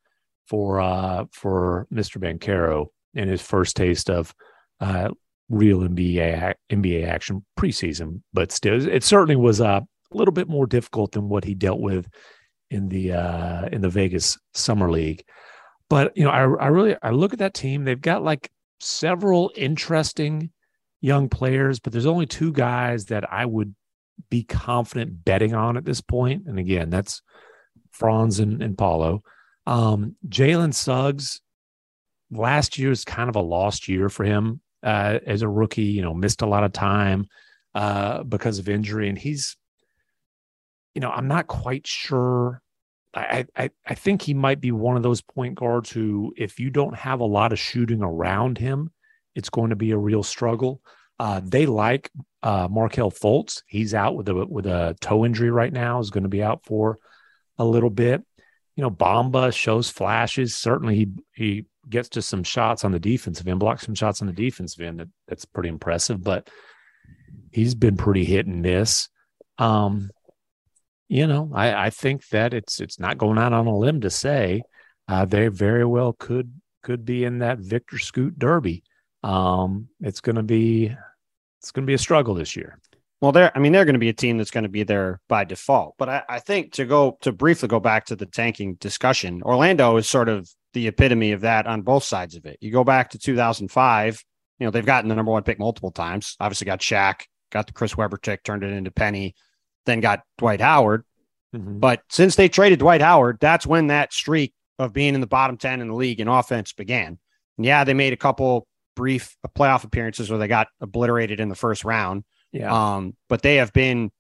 for, 0.47 0.80
uh, 0.80 1.26
for 1.34 1.88
Mr. 1.93 2.20
Banchero 2.22 2.88
in 3.14 3.28
his 3.28 3.41
first 3.41 3.76
taste 3.76 4.10
of, 4.10 4.34
uh, 4.80 5.10
real 5.49 5.80
NBA, 5.80 6.53
NBA 6.72 7.06
action 7.06 7.45
preseason, 7.60 8.22
but 8.32 8.53
still, 8.53 8.88
it 8.88 9.03
certainly 9.03 9.36
was 9.36 9.60
uh, 9.60 9.82
a 10.14 10.18
little 10.18 10.32
bit 10.32 10.47
more 10.47 10.66
difficult 10.66 11.12
than 11.12 11.28
what 11.28 11.43
he 11.43 11.53
dealt 11.53 11.82
with 11.82 12.08
in 12.70 12.89
the, 12.89 13.13
uh, 13.13 13.68
in 13.72 13.82
the 13.82 13.89
Vegas 13.89 14.38
summer 14.53 14.89
league. 14.89 15.24
But, 15.89 16.16
you 16.18 16.24
know, 16.24 16.32
I, 16.32 16.41
I 16.41 16.68
really, 16.68 16.95
I 17.01 17.11
look 17.11 17.34
at 17.34 17.39
that 17.39 17.53
team, 17.53 17.84
they've 17.84 17.99
got 18.01 18.24
like 18.24 18.49
several 18.80 19.51
interesting, 19.55 20.49
young 21.01 21.30
players, 21.30 21.80
but 21.80 21.93
there's 21.93 22.07
only 22.07 22.26
two 22.26 22.51
guys 22.51 23.05
that 23.05 23.32
I 23.32 23.45
would 23.45 23.76
be 24.30 24.43
confident 24.43 25.24
betting 25.24 25.53
on 25.53 25.78
at 25.78 25.86
this 25.86 26.01
point. 26.01 26.47
And 26.47 26.57
again, 26.57 26.89
that's 26.89 27.22
Franz 27.91 28.39
and, 28.39 28.63
and 28.63 28.78
Paolo. 28.78 29.22
Um, 29.68 30.16
Jalen 30.28 30.74
Suggs, 30.74 31.41
last 32.32 32.80
year 32.80 32.91
is 32.91 33.05
kind 33.05 33.30
of 33.30 33.36
a 33.36 33.41
lost 33.41 33.88
year 33.88 34.09
for 34.09 34.24
him 34.24 34.61
uh, 34.82 35.20
as 35.26 35.43
a 35.43 35.47
rookie, 35.47 35.84
you 35.84 36.01
know, 36.01 36.13
missed 36.13 36.41
a 36.41 36.47
lot 36.47 36.63
of 36.63 36.74
time 36.74 37.28
uh, 37.76 38.24
because 38.24 38.57
of 38.57 38.68
injury. 38.68 39.07
And 39.07 39.18
he's, 39.18 39.57
you 40.96 41.02
know, 41.02 41.12
I'm 41.12 41.28
not 41.28 41.48
quite 41.48 41.86
sure. 41.86 42.62
I, 43.14 43.46
I, 43.56 43.70
I 43.86 43.93
think 43.93 44.22
he 44.22 44.34
might 44.34 44.60
be 44.60 44.72
one 44.72 44.98
of 44.98 45.04
those 45.04 45.22
point 45.22 45.56
guards 45.56 45.89
who, 45.89 46.34
if 46.36 46.60
you 46.60 46.70
don't 46.70 46.96
have 46.96 47.22
a 47.22 47.26
lot 47.26 47.54
of 47.54 47.60
shooting 47.60 48.02
around 48.02 48.58
him, 48.58 48.91
it's 49.36 49.50
going 49.50 49.70
to 49.70 49.76
be 49.76 49.91
a 49.91 49.98
real 49.98 50.24
struggle. 50.24 50.82
Uh, 51.18 51.39
they 51.43 51.66
like 51.66 52.10
uh, 52.43 52.68
Markelle 52.70 53.12
Fultz. 53.12 53.62
He's 53.68 53.93
out 53.93 54.16
with 54.16 54.28
a 54.28 54.46
with 54.46 54.66
a 54.66 54.98
toe 55.00 55.26
injury 55.26 55.50
right 55.50 55.72
now. 55.72 56.00
Is 56.00 56.10
going 56.10 56.24
to 56.24 56.30
be 56.30 56.43
out 56.43 56.66
for 56.66 56.98
a 57.58 57.64
little 57.64 57.89
bit. 57.89 58.22
You 58.76 58.82
know, 58.82 58.91
Bamba 58.91 59.54
shows 59.54 59.89
flashes. 59.89 60.56
Certainly, 60.56 60.96
he 60.96 61.08
he 61.34 61.66
gets 61.89 62.10
to 62.10 62.22
some 62.22 62.43
shots 62.43 62.84
on 62.84 62.91
the 62.91 63.00
defensive 63.00 63.48
end, 63.48 63.60
blocks 63.60 63.86
some 63.86 63.96
shots 63.96 64.22
on 64.22 64.28
the 64.28 64.34
defensive 64.34 64.86
end. 64.86 65.00
That, 65.00 65.10
that's 65.28 65.46
pretty 65.46 65.70
impressive. 65.70 66.22
But 66.22 66.50
he's 67.52 67.76
been 67.76 67.96
pretty 67.96 68.26
hit 68.26 68.46
and 68.46 68.62
miss. 68.62 69.08
Um, 69.58 70.10
you 71.08 71.28
know, 71.28 71.51
I, 71.53 71.86
I 71.86 71.89
think 71.89 72.28
that 72.30 72.53
it's 72.53 72.80
it's 72.80 72.99
not 72.99 73.18
going 73.18 73.38
out 73.38 73.53
on 73.53 73.68
a 73.68 73.78
limb 73.78 74.01
to 74.01 74.10
say 74.10 74.64
uh, 75.08 75.26
they 75.26 75.47
very 75.47 75.86
well 75.86 76.14
could 76.14 76.51
could 76.84 77.06
be 77.06 77.24
in 77.24 77.39
that 77.39 77.60
Victor 77.60 77.97
Scoot 77.97 78.38
Derby. 78.38 78.84
Um, 79.24 79.89
it's 80.01 80.22
going 80.22 80.36
to 80.36 80.43
be 80.43 80.95
it's 81.62 81.72
going 81.72 81.84
to 81.84 81.88
be 81.88 81.95
a 81.95 81.99
struggle 81.99 82.36
this 82.36 82.56
year. 82.56 82.80
Well, 83.22 83.32
they're 83.32 83.51
I 83.56 83.60
mean 83.60 83.72
they're 83.72 83.86
going 83.86 83.93
to 83.93 83.99
be 83.99 84.10
a 84.10 84.14
team 84.14 84.38
that's 84.38 84.51
going 84.51 84.64
to 84.64 84.70
be 84.70 84.84
there 84.84 85.20
by 85.28 85.43
default. 85.43 85.95
But 85.97 86.10
I, 86.10 86.24
I 86.28 86.39
think 86.39 86.74
to 86.74 86.86
go 86.86 87.18
to 87.22 87.32
briefly 87.32 87.68
go 87.68 87.80
back 87.80 88.06
to 88.06 88.16
the 88.16 88.26
tanking 88.26 88.76
discussion, 88.76 89.41
Orlando 89.43 89.97
is 89.97 90.08
sort 90.08 90.30
of 90.30 90.49
the 90.74 90.88
epitome 90.88 91.32
of 91.32 91.41
that 91.41 91.68
on 91.68 91.82
both 91.84 92.03
sides 92.03 92.36
of 92.36 92.45
it. 92.45 92.58
You 92.62 92.72
go 92.72 92.84
back 92.84 93.12
to 93.12 93.20
2005, 93.20 94.24
you 94.60 94.66
know 94.66 94.72
they've 94.72 94.86
gotten 94.86 95.10
the 95.10 95.16
number 95.16 95.32
one 95.32 95.43
pick 95.43 95.60
multiple 95.60 95.91
times. 95.91 96.36
Obviously 96.39 96.66
got 96.66 96.82
Shaq, 96.82 97.22
got 97.51 97.68
the 97.68 97.74
Chris 97.74 97.95
Webber 97.95 98.18
tick, 98.18 98.43
turned 98.43 98.64
it 98.64 98.74
into 98.74 98.91
Penny, 98.91 99.36
then 99.86 99.99
got 99.99 100.21
Dwight 100.38 100.61
Howard. 100.61 101.03
Mhm. 101.55 101.79
But 101.79 102.01
since 102.09 102.36
they 102.36 102.49
traded 102.49 102.79
Dwight 102.79 103.01
Howard, 103.01 103.38
that's 103.39 103.65
when 103.65 103.88
that 103.88 104.13
streak 104.13 104.53
of 104.77 104.93
being 104.93 105.15
in 105.15 105.21
the 105.21 105.27
bottom 105.27 105.57
10 105.57 105.81
in 105.81 105.88
the 105.88 105.95
league 105.95 106.19
in 106.19 106.27
offense 106.27 106.73
began. 106.73 107.17
And 107.57 107.65
yeah, 107.65 107.83
they 107.83 107.93
made 107.93 108.13
a 108.13 108.17
couple 108.17 108.67
brief 108.95 109.36
playoff 109.57 109.83
appearances 109.83 110.29
where 110.29 110.39
they 110.39 110.47
got 110.47 110.67
obliterated 110.81 111.39
in 111.39 111.49
the 111.49 111.55
first 111.55 111.86
round. 111.86 112.23
Yeah, 112.51 112.71
Um, 112.95 113.15
but 113.29 113.41
they 113.41 113.55
have 113.55 113.73
been 113.73 114.11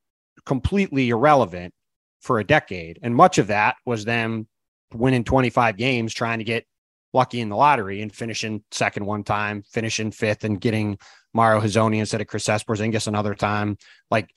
completely 0.45 1.09
irrelevant 1.09 1.73
for 2.21 2.39
a 2.39 2.43
decade. 2.43 2.99
And 3.01 3.15
much 3.15 3.37
of 3.37 3.47
that 3.47 3.75
was 3.85 4.05
them 4.05 4.47
winning 4.93 5.23
25 5.23 5.77
games, 5.77 6.13
trying 6.13 6.39
to 6.39 6.45
get 6.45 6.65
lucky 7.13 7.39
in 7.39 7.49
the 7.49 7.55
lottery 7.55 8.01
and 8.01 8.13
finishing 8.13 8.63
second 8.71 9.05
one 9.05 9.23
time, 9.23 9.63
finishing 9.71 10.11
fifth 10.11 10.43
and 10.43 10.59
getting 10.59 10.97
Mario 11.33 11.61
Hezonja 11.61 11.97
instead 11.99 12.21
of 12.21 12.27
Chris 12.27 12.45
Porzingis 12.47 13.07
another 13.07 13.35
time. 13.35 13.77
Like, 14.11 14.29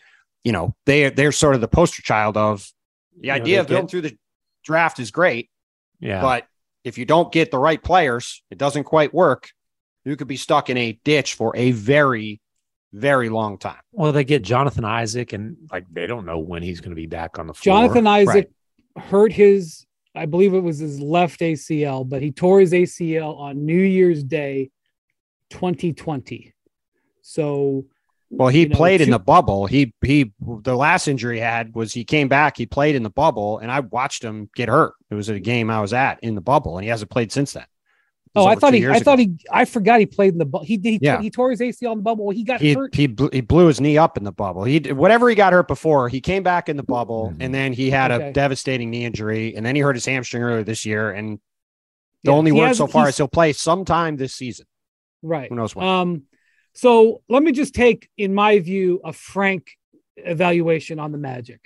you 0.45 0.53
know, 0.53 0.74
they 0.86 1.11
they're 1.11 1.32
sort 1.32 1.55
of 1.55 1.61
the 1.61 1.68
poster 1.68 2.03
child 2.03 2.36
of 2.36 2.66
the 3.20 3.28
You 3.28 3.32
idea 3.32 3.57
they 3.57 3.61
of 3.61 3.66
going 3.68 3.82
get- 3.82 3.91
through 3.91 4.01
the 4.03 4.18
draft 4.64 4.99
is 4.99 5.11
great, 5.11 5.51
yeah. 6.01 6.20
but 6.20 6.47
if 6.84 6.97
you 6.99 7.05
don't 7.05 7.32
get 7.32 7.51
the 7.51 7.59
right 7.59 7.82
players, 7.82 8.43
it 8.51 8.59
doesn't 8.59 8.84
quite 8.84 9.12
work. 9.12 9.51
You 10.05 10.16
could 10.16 10.28
be 10.28 10.36
stuck 10.36 10.70
in 10.70 10.76
a 10.78 10.93
ditch 11.05 11.34
for 11.34 11.55
a 11.57 11.72
very, 11.72 12.41
very 12.93 13.28
long 13.28 13.59
time. 13.59 13.80
well, 13.93 14.12
they 14.12 14.24
get 14.24 14.43
Jonathan 14.43 14.84
Isaac, 14.84 15.32
and 15.32 15.57
like 15.70 15.84
they 15.93 16.07
don't 16.07 16.24
know 16.24 16.39
when 16.39 16.62
he's 16.62 16.80
going 16.80 16.93
to 16.93 16.97
be 16.97 17.07
back 17.07 17.39
on 17.39 17.47
the 17.47 17.53
floor. 17.55 17.76
Jonathan 17.76 18.07
Isaac 18.07 18.51
hurt 18.97 19.32
his, 19.32 19.84
I 20.14 20.24
believe 20.26 20.55
it 20.55 20.61
was 20.61 20.78
his 20.78 20.99
left 21.01 21.41
ACL, 21.41 22.09
but 22.09 22.22
he 22.22 22.30
tore 22.30 22.61
his 22.61 22.72
ACL 22.72 23.39
on 23.39 23.66
New 23.66 23.82
Year's 23.82 24.22
Day 24.24 24.70
2020. 25.51 26.55
So 27.22 27.84
Well, 28.30 28.48
he 28.48 28.60
You 28.62 28.68
know, 28.68 28.76
played 28.76 29.00
in 29.00 29.10
the 29.10 29.18
bubble. 29.18 29.66
He 29.66 29.94
he 30.04 30.32
the 30.62 30.76
last 30.76 31.08
injury 31.08 31.36
he 31.36 31.40
had 31.40 31.74
was 31.74 31.92
he 31.94 32.04
came 32.04 32.28
back, 32.28 32.56
he 32.58 32.66
played 32.66 32.94
in 32.94 33.02
the 33.02 33.10
bubble, 33.10 33.58
and 33.58 33.72
I 33.72 33.80
watched 33.80 34.22
him 34.22 34.50
get 34.54 34.68
hurt. 34.68 34.92
It 35.10 35.14
was 35.14 35.30
at 35.30 35.36
a 35.36 35.40
game 35.40 35.70
I 35.70 35.80
was 35.80 35.92
at 35.94 36.18
in 36.22 36.34
the 36.34 36.40
bubble, 36.42 36.76
and 36.76 36.84
he 36.84 36.90
hasn't 36.90 37.10
played 37.10 37.32
since 37.32 37.54
then. 37.54 37.64
Oh, 38.36 38.44
I 38.46 38.54
thought 38.56 38.74
he. 38.74 38.80
years 38.80 38.94
I 38.96 39.00
thought 39.00 39.18
he. 39.18 39.32
I 39.50 39.64
forgot 39.64 39.98
he 39.98 40.06
played 40.06 40.32
in 40.34 40.38
the. 40.38 40.44
bu- 40.44 40.62
He 40.62 40.78
he, 40.82 40.98
Yeah. 41.00 41.22
he 41.22 41.30
tore 41.30 41.50
his 41.50 41.60
ACL 41.60 41.92
in 41.92 41.98
the 41.98 42.02
bubble. 42.04 42.28
He 42.30 42.44
got 42.44 42.60
he 42.60 42.74
hurt. 42.74 42.94
he 42.94 43.06
blew, 43.06 43.30
he 43.32 43.40
blew 43.40 43.66
his 43.66 43.80
knee 43.80 43.96
up 43.96 44.18
in 44.18 44.24
the 44.24 44.30
bubble. 44.32 44.62
He 44.64 44.78
whatever 44.92 45.30
he 45.30 45.34
got 45.34 45.54
hurt 45.54 45.66
before, 45.66 46.10
he 46.10 46.20
came 46.20 46.42
back 46.42 46.68
in 46.68 46.76
the 46.76 46.82
bubble, 46.82 47.32
Mhm. 47.34 47.36
and 47.40 47.54
then 47.54 47.72
he 47.72 47.90
had 47.90 48.10
Okay. 48.10 48.28
a 48.28 48.32
devastating 48.32 48.90
knee 48.90 49.06
injury, 49.06 49.56
and 49.56 49.64
then 49.64 49.74
he 49.74 49.80
hurt 49.80 49.96
his 49.96 50.04
hamstring 50.04 50.42
earlier 50.42 50.62
this 50.62 50.84
year. 50.84 51.10
And 51.10 51.38
the 52.24 52.30
Yeah, 52.30 52.36
only 52.36 52.52
word 52.52 52.66
has- 52.68 52.76
so 52.76 52.86
far 52.86 53.08
is 53.08 53.16
he'll 53.16 53.26
play 53.28 53.54
sometime 53.54 54.16
this 54.18 54.34
season. 54.34 54.66
right. 55.22 55.48
Who 55.48 55.56
knows 55.56 55.74
when? 55.74 55.86
Um, 55.86 56.22
so 56.78 57.22
let 57.28 57.42
me 57.42 57.50
just 57.50 57.74
take, 57.74 58.08
in 58.16 58.32
my 58.32 58.60
view, 58.60 59.00
a 59.04 59.12
frank 59.12 59.72
evaluation 60.16 61.00
on 61.00 61.10
the 61.10 61.18
Magic. 61.18 61.60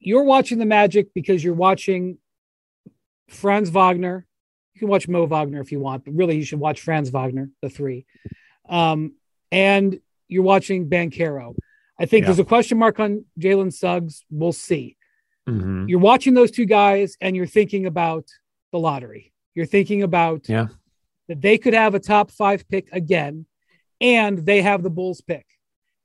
You're 0.00 0.24
watching 0.24 0.58
the 0.58 0.66
Magic 0.66 1.14
because 1.14 1.44
you're 1.44 1.54
watching 1.54 2.18
Franz 3.28 3.70
Wagner. 3.70 4.26
You 4.74 4.80
can 4.80 4.88
watch 4.88 5.06
Mo 5.06 5.24
Wagner 5.26 5.60
if 5.60 5.70
you 5.70 5.78
want, 5.78 6.04
but 6.04 6.14
really 6.14 6.36
you 6.36 6.44
should 6.44 6.58
watch 6.58 6.80
Franz 6.80 7.10
Wagner, 7.10 7.48
the 7.62 7.70
three. 7.70 8.06
Um, 8.68 9.14
and 9.52 10.00
you're 10.26 10.42
watching 10.42 10.88
Banchero. 10.90 11.54
I 11.96 12.06
think 12.06 12.22
Yeah. 12.22 12.26
there's 12.30 12.40
a 12.40 12.44
question 12.44 12.76
mark 12.76 12.98
on 12.98 13.24
Jalen 13.38 13.72
Suggs. 13.72 14.24
We'll 14.30 14.50
see. 14.52 14.96
Mhm. 15.48 15.88
You're 15.88 16.00
watching 16.00 16.34
those 16.34 16.50
two 16.50 16.66
guys 16.66 17.16
and 17.20 17.36
you're 17.36 17.46
thinking 17.46 17.86
about 17.86 18.26
the 18.72 18.80
lottery. 18.80 19.32
You're 19.54 19.66
thinking 19.66 20.02
about 20.02 20.48
Yeah. 20.48 20.68
That 21.28 21.40
they 21.40 21.58
could 21.58 21.74
have 21.74 21.94
a 21.94 22.00
top 22.00 22.30
five 22.30 22.68
pick 22.68 22.88
again, 22.92 23.46
and 24.00 24.38
they 24.38 24.62
have 24.62 24.82
the 24.82 24.90
Bulls 24.90 25.20
pick. 25.20 25.46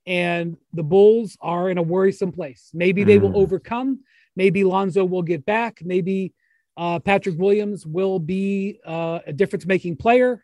And 0.06 0.56
the 0.72 0.82
Bulls 0.82 1.36
are 1.40 1.68
in 1.70 1.78
a 1.78 1.82
worrisome 1.82 2.32
place. 2.32 2.70
Maybe 2.72 3.04
they 3.04 3.18
will 3.18 3.30
Mm. 3.30 3.36
overcome. 3.42 4.00
Maybe 4.34 4.64
Lonzo 4.64 5.04
will 5.04 5.22
get 5.22 5.44
back. 5.44 5.82
Maybe 5.84 6.32
uh, 6.76 6.98
Patrick 7.00 7.38
Williams 7.38 7.86
will 7.86 8.18
be 8.18 8.80
uh, 8.86 9.18
a 9.26 9.32
difference 9.32 9.66
making 9.66 9.96
player. 9.96 10.42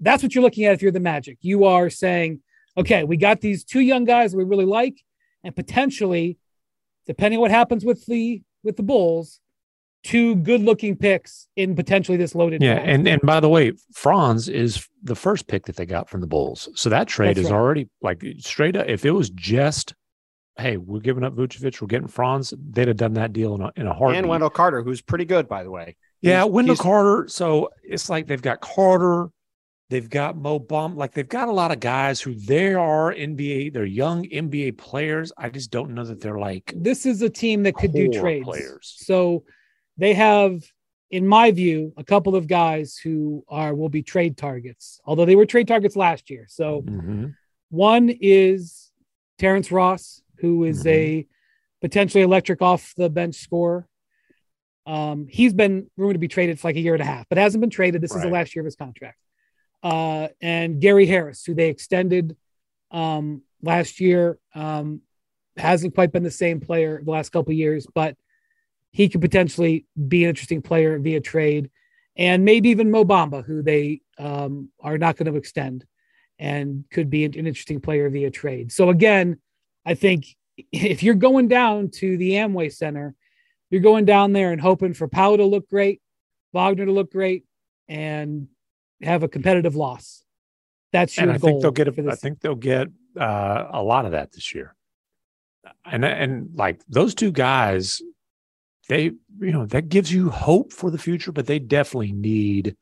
That's 0.00 0.22
what 0.22 0.34
you're 0.34 0.42
looking 0.42 0.64
at 0.64 0.72
if 0.72 0.82
you're 0.82 0.90
the 0.90 1.00
Magic. 1.00 1.38
You 1.42 1.64
are 1.64 1.90
saying, 1.90 2.40
okay, 2.76 3.04
we 3.04 3.16
got 3.18 3.40
these 3.40 3.64
two 3.64 3.80
young 3.80 4.04
guys 4.04 4.34
we 4.34 4.44
really 4.44 4.64
like, 4.64 4.96
and 5.42 5.54
potentially, 5.54 6.38
depending 7.06 7.38
on 7.38 7.42
what 7.42 7.50
happens 7.50 7.84
with 7.84 8.06
the 8.06 8.42
with 8.62 8.76
the 8.76 8.82
Bulls, 8.82 9.40
two 10.04 10.36
good 10.36 10.60
looking 10.60 10.96
picks 10.96 11.48
in 11.56 11.74
potentially 11.74 12.16
this 12.16 12.34
loaded. 12.34 12.62
Yeah, 12.62 12.74
draft. 12.74 12.88
and 12.88 13.08
and 13.08 13.22
by 13.22 13.40
the 13.40 13.48
way, 13.48 13.72
Franz 13.92 14.48
is 14.48 14.86
the 15.02 15.16
first 15.16 15.48
pick 15.48 15.66
that 15.66 15.76
they 15.76 15.86
got 15.86 16.08
from 16.08 16.20
the 16.20 16.26
Bulls. 16.28 16.68
So 16.76 16.88
that 16.90 17.08
trade 17.08 17.36
That's 17.36 17.46
is 17.46 17.50
right. 17.52 17.56
already 17.58 17.88
like 18.02 18.22
straight 18.38 18.76
up. 18.76 18.86
If 18.88 19.04
it 19.04 19.10
was 19.10 19.30
just, 19.30 19.94
hey, 20.56 20.76
we're 20.76 21.00
giving 21.00 21.24
up 21.24 21.34
Vucevic, 21.34 21.80
we're 21.80 21.88
getting 21.88 22.06
Franz, 22.08 22.54
they'd 22.70 22.86
have 22.88 22.96
done 22.96 23.14
that 23.14 23.32
deal 23.32 23.54
in 23.56 23.62
a, 23.62 23.72
in 23.76 23.86
a 23.86 23.94
heartbeat. 23.94 24.18
and 24.18 24.28
Wendell 24.28 24.50
Carter, 24.50 24.82
who's 24.82 25.02
pretty 25.02 25.24
good, 25.24 25.48
by 25.48 25.62
the 25.64 25.70
way. 25.70 25.96
yeah, 26.20 26.42
He's- 26.42 26.50
Wendell 26.52 26.74
he's- 26.76 26.82
Carter. 26.82 27.26
So 27.28 27.70
it's 27.82 28.08
like 28.08 28.26
they've 28.26 28.40
got 28.40 28.60
Carter, 28.60 29.28
they've 29.90 30.08
got 30.08 30.36
Mo 30.36 30.58
Bamba, 30.60 30.96
like 30.96 31.12
they've 31.12 31.28
got 31.28 31.48
a 31.48 31.52
lot 31.52 31.70
of 31.72 31.80
guys 31.80 32.20
who 32.20 32.34
they 32.34 32.72
are 32.74 33.12
NBA, 33.14 33.72
they're 33.72 33.84
young 33.84 34.24
NBA 34.24 34.78
players. 34.78 35.32
I 35.36 35.48
just 35.50 35.70
don't 35.70 35.90
know 35.94 36.04
that 36.04 36.20
they're 36.20 36.38
like 36.38 36.72
this 36.76 37.04
is 37.04 37.20
a 37.22 37.28
team 37.30 37.62
that 37.64 37.74
could 37.74 37.92
do 37.92 38.10
trades. 38.12 38.44
players. 38.44 38.94
So 38.98 39.44
they 39.96 40.14
have, 40.14 40.62
in 41.10 41.26
my 41.26 41.50
view, 41.50 41.92
a 41.96 42.04
couple 42.04 42.34
of 42.34 42.46
guys 42.46 42.96
who 42.96 43.44
are 43.48 43.74
will 43.74 43.88
be 43.88 44.02
trade 44.02 44.36
targets, 44.36 45.00
although 45.04 45.24
they 45.24 45.36
were 45.36 45.46
trade 45.46 45.68
targets 45.68 45.96
last 45.96 46.30
year. 46.30 46.46
So 46.48 46.82
Mhm. 46.82 47.34
one 47.70 48.08
is 48.20 48.90
Terrence 49.38 49.70
Ross, 49.70 50.22
who 50.36 50.64
is 50.64 50.84
Mhm. 50.84 50.90
a 50.90 51.26
potentially 51.80 52.22
electric 52.22 52.62
off 52.62 52.94
the 52.96 53.10
bench 53.10 53.36
scorer. 53.36 53.86
Um, 54.86 55.28
he's 55.28 55.54
been 55.54 55.90
rumored 55.96 56.14
to 56.14 56.18
be 56.18 56.28
traded 56.28 56.58
for 56.60 56.68
like 56.68 56.76
a 56.76 56.80
year 56.80 56.94
and 56.94 57.02
a 57.02 57.06
half, 57.06 57.28
but 57.28 57.38
hasn't 57.38 57.60
been 57.60 57.70
traded. 57.70 58.02
This 58.02 58.14
is 58.14 58.22
the 58.22 58.28
last 58.32 58.54
year 58.54 58.62
of 58.62 58.66
his 58.66 58.76
contract. 58.76 59.18
Uh, 59.82 60.28
and 60.40 60.80
Gary 60.80 61.06
Harris, 61.06 61.44
who 61.44 61.54
they 61.54 61.68
extended 61.68 62.36
um, 62.90 63.42
last 63.62 64.00
year, 64.00 64.38
um, 64.54 65.02
hasn't 65.56 65.94
quite 65.94 66.12
been 66.12 66.22
the 66.22 66.30
same 66.30 66.60
player 66.60 67.02
the 67.02 67.10
last 67.10 67.30
couple 67.30 67.50
of 67.52 67.56
years, 67.58 67.86
but 67.94 68.16
he 68.94 69.08
could 69.08 69.20
potentially 69.20 69.86
be 70.08 70.22
an 70.22 70.28
interesting 70.30 70.62
player 70.62 70.96
via 71.00 71.20
trade. 71.20 71.68
And 72.16 72.44
maybe 72.44 72.68
even 72.68 72.92
Mo 72.92 73.04
Bamba, 73.04 73.44
who 73.44 73.60
they 73.60 74.02
um, 74.18 74.70
are 74.80 74.98
not 74.98 75.16
going 75.16 75.30
to 75.32 75.36
extend 75.36 75.84
and 76.38 76.84
could 76.92 77.10
be 77.10 77.24
an, 77.24 77.36
an 77.36 77.48
interesting 77.48 77.80
player 77.80 78.08
via 78.08 78.30
trade. 78.30 78.70
So 78.70 78.90
again, 78.90 79.40
I 79.84 79.94
think 79.94 80.26
if 80.70 81.02
you're 81.02 81.16
going 81.16 81.48
down 81.48 81.90
to 81.94 82.16
the 82.16 82.34
Amway 82.34 82.72
Center, 82.72 83.16
you're 83.68 83.82
going 83.82 84.04
down 84.04 84.32
there 84.32 84.52
and 84.52 84.60
hoping 84.60 84.94
for 84.94 85.08
Paolo 85.08 85.38
to 85.38 85.44
look 85.44 85.68
great, 85.68 86.00
Wagner 86.52 86.86
to 86.86 86.92
look 86.92 87.10
great, 87.10 87.44
and 87.88 88.46
have 89.02 89.24
a 89.24 89.28
competitive 89.28 89.74
loss. 89.74 90.22
That's 90.92 91.16
your 91.16 91.24
and 91.24 91.32
I 91.32 91.38
goal. 91.38 91.50
think 91.50 91.62
they'll 91.62 91.72
get. 91.72 91.92
for 91.92 92.00
A, 92.00 92.04
I 92.04 92.10
this. 92.10 92.20
think 92.20 92.40
they'll 92.40 92.54
get 92.54 92.86
uh, 93.18 93.66
a 93.72 93.82
lot 93.82 94.06
of 94.06 94.12
that 94.12 94.30
this 94.30 94.54
year. 94.54 94.76
And 95.84 96.04
and 96.04 96.50
like 96.54 96.80
those 96.88 97.16
two 97.16 97.32
guys, 97.32 98.00
they 98.88 99.04
you 99.04 99.52
know 99.52 99.66
that 99.66 99.88
gives 99.88 100.12
you 100.12 100.30
hope 100.30 100.72
for 100.72 100.90
the 100.90 100.98
future, 100.98 101.32
but 101.32 101.46
they 101.46 101.58
definitely 101.58 102.12
need, 102.12 102.76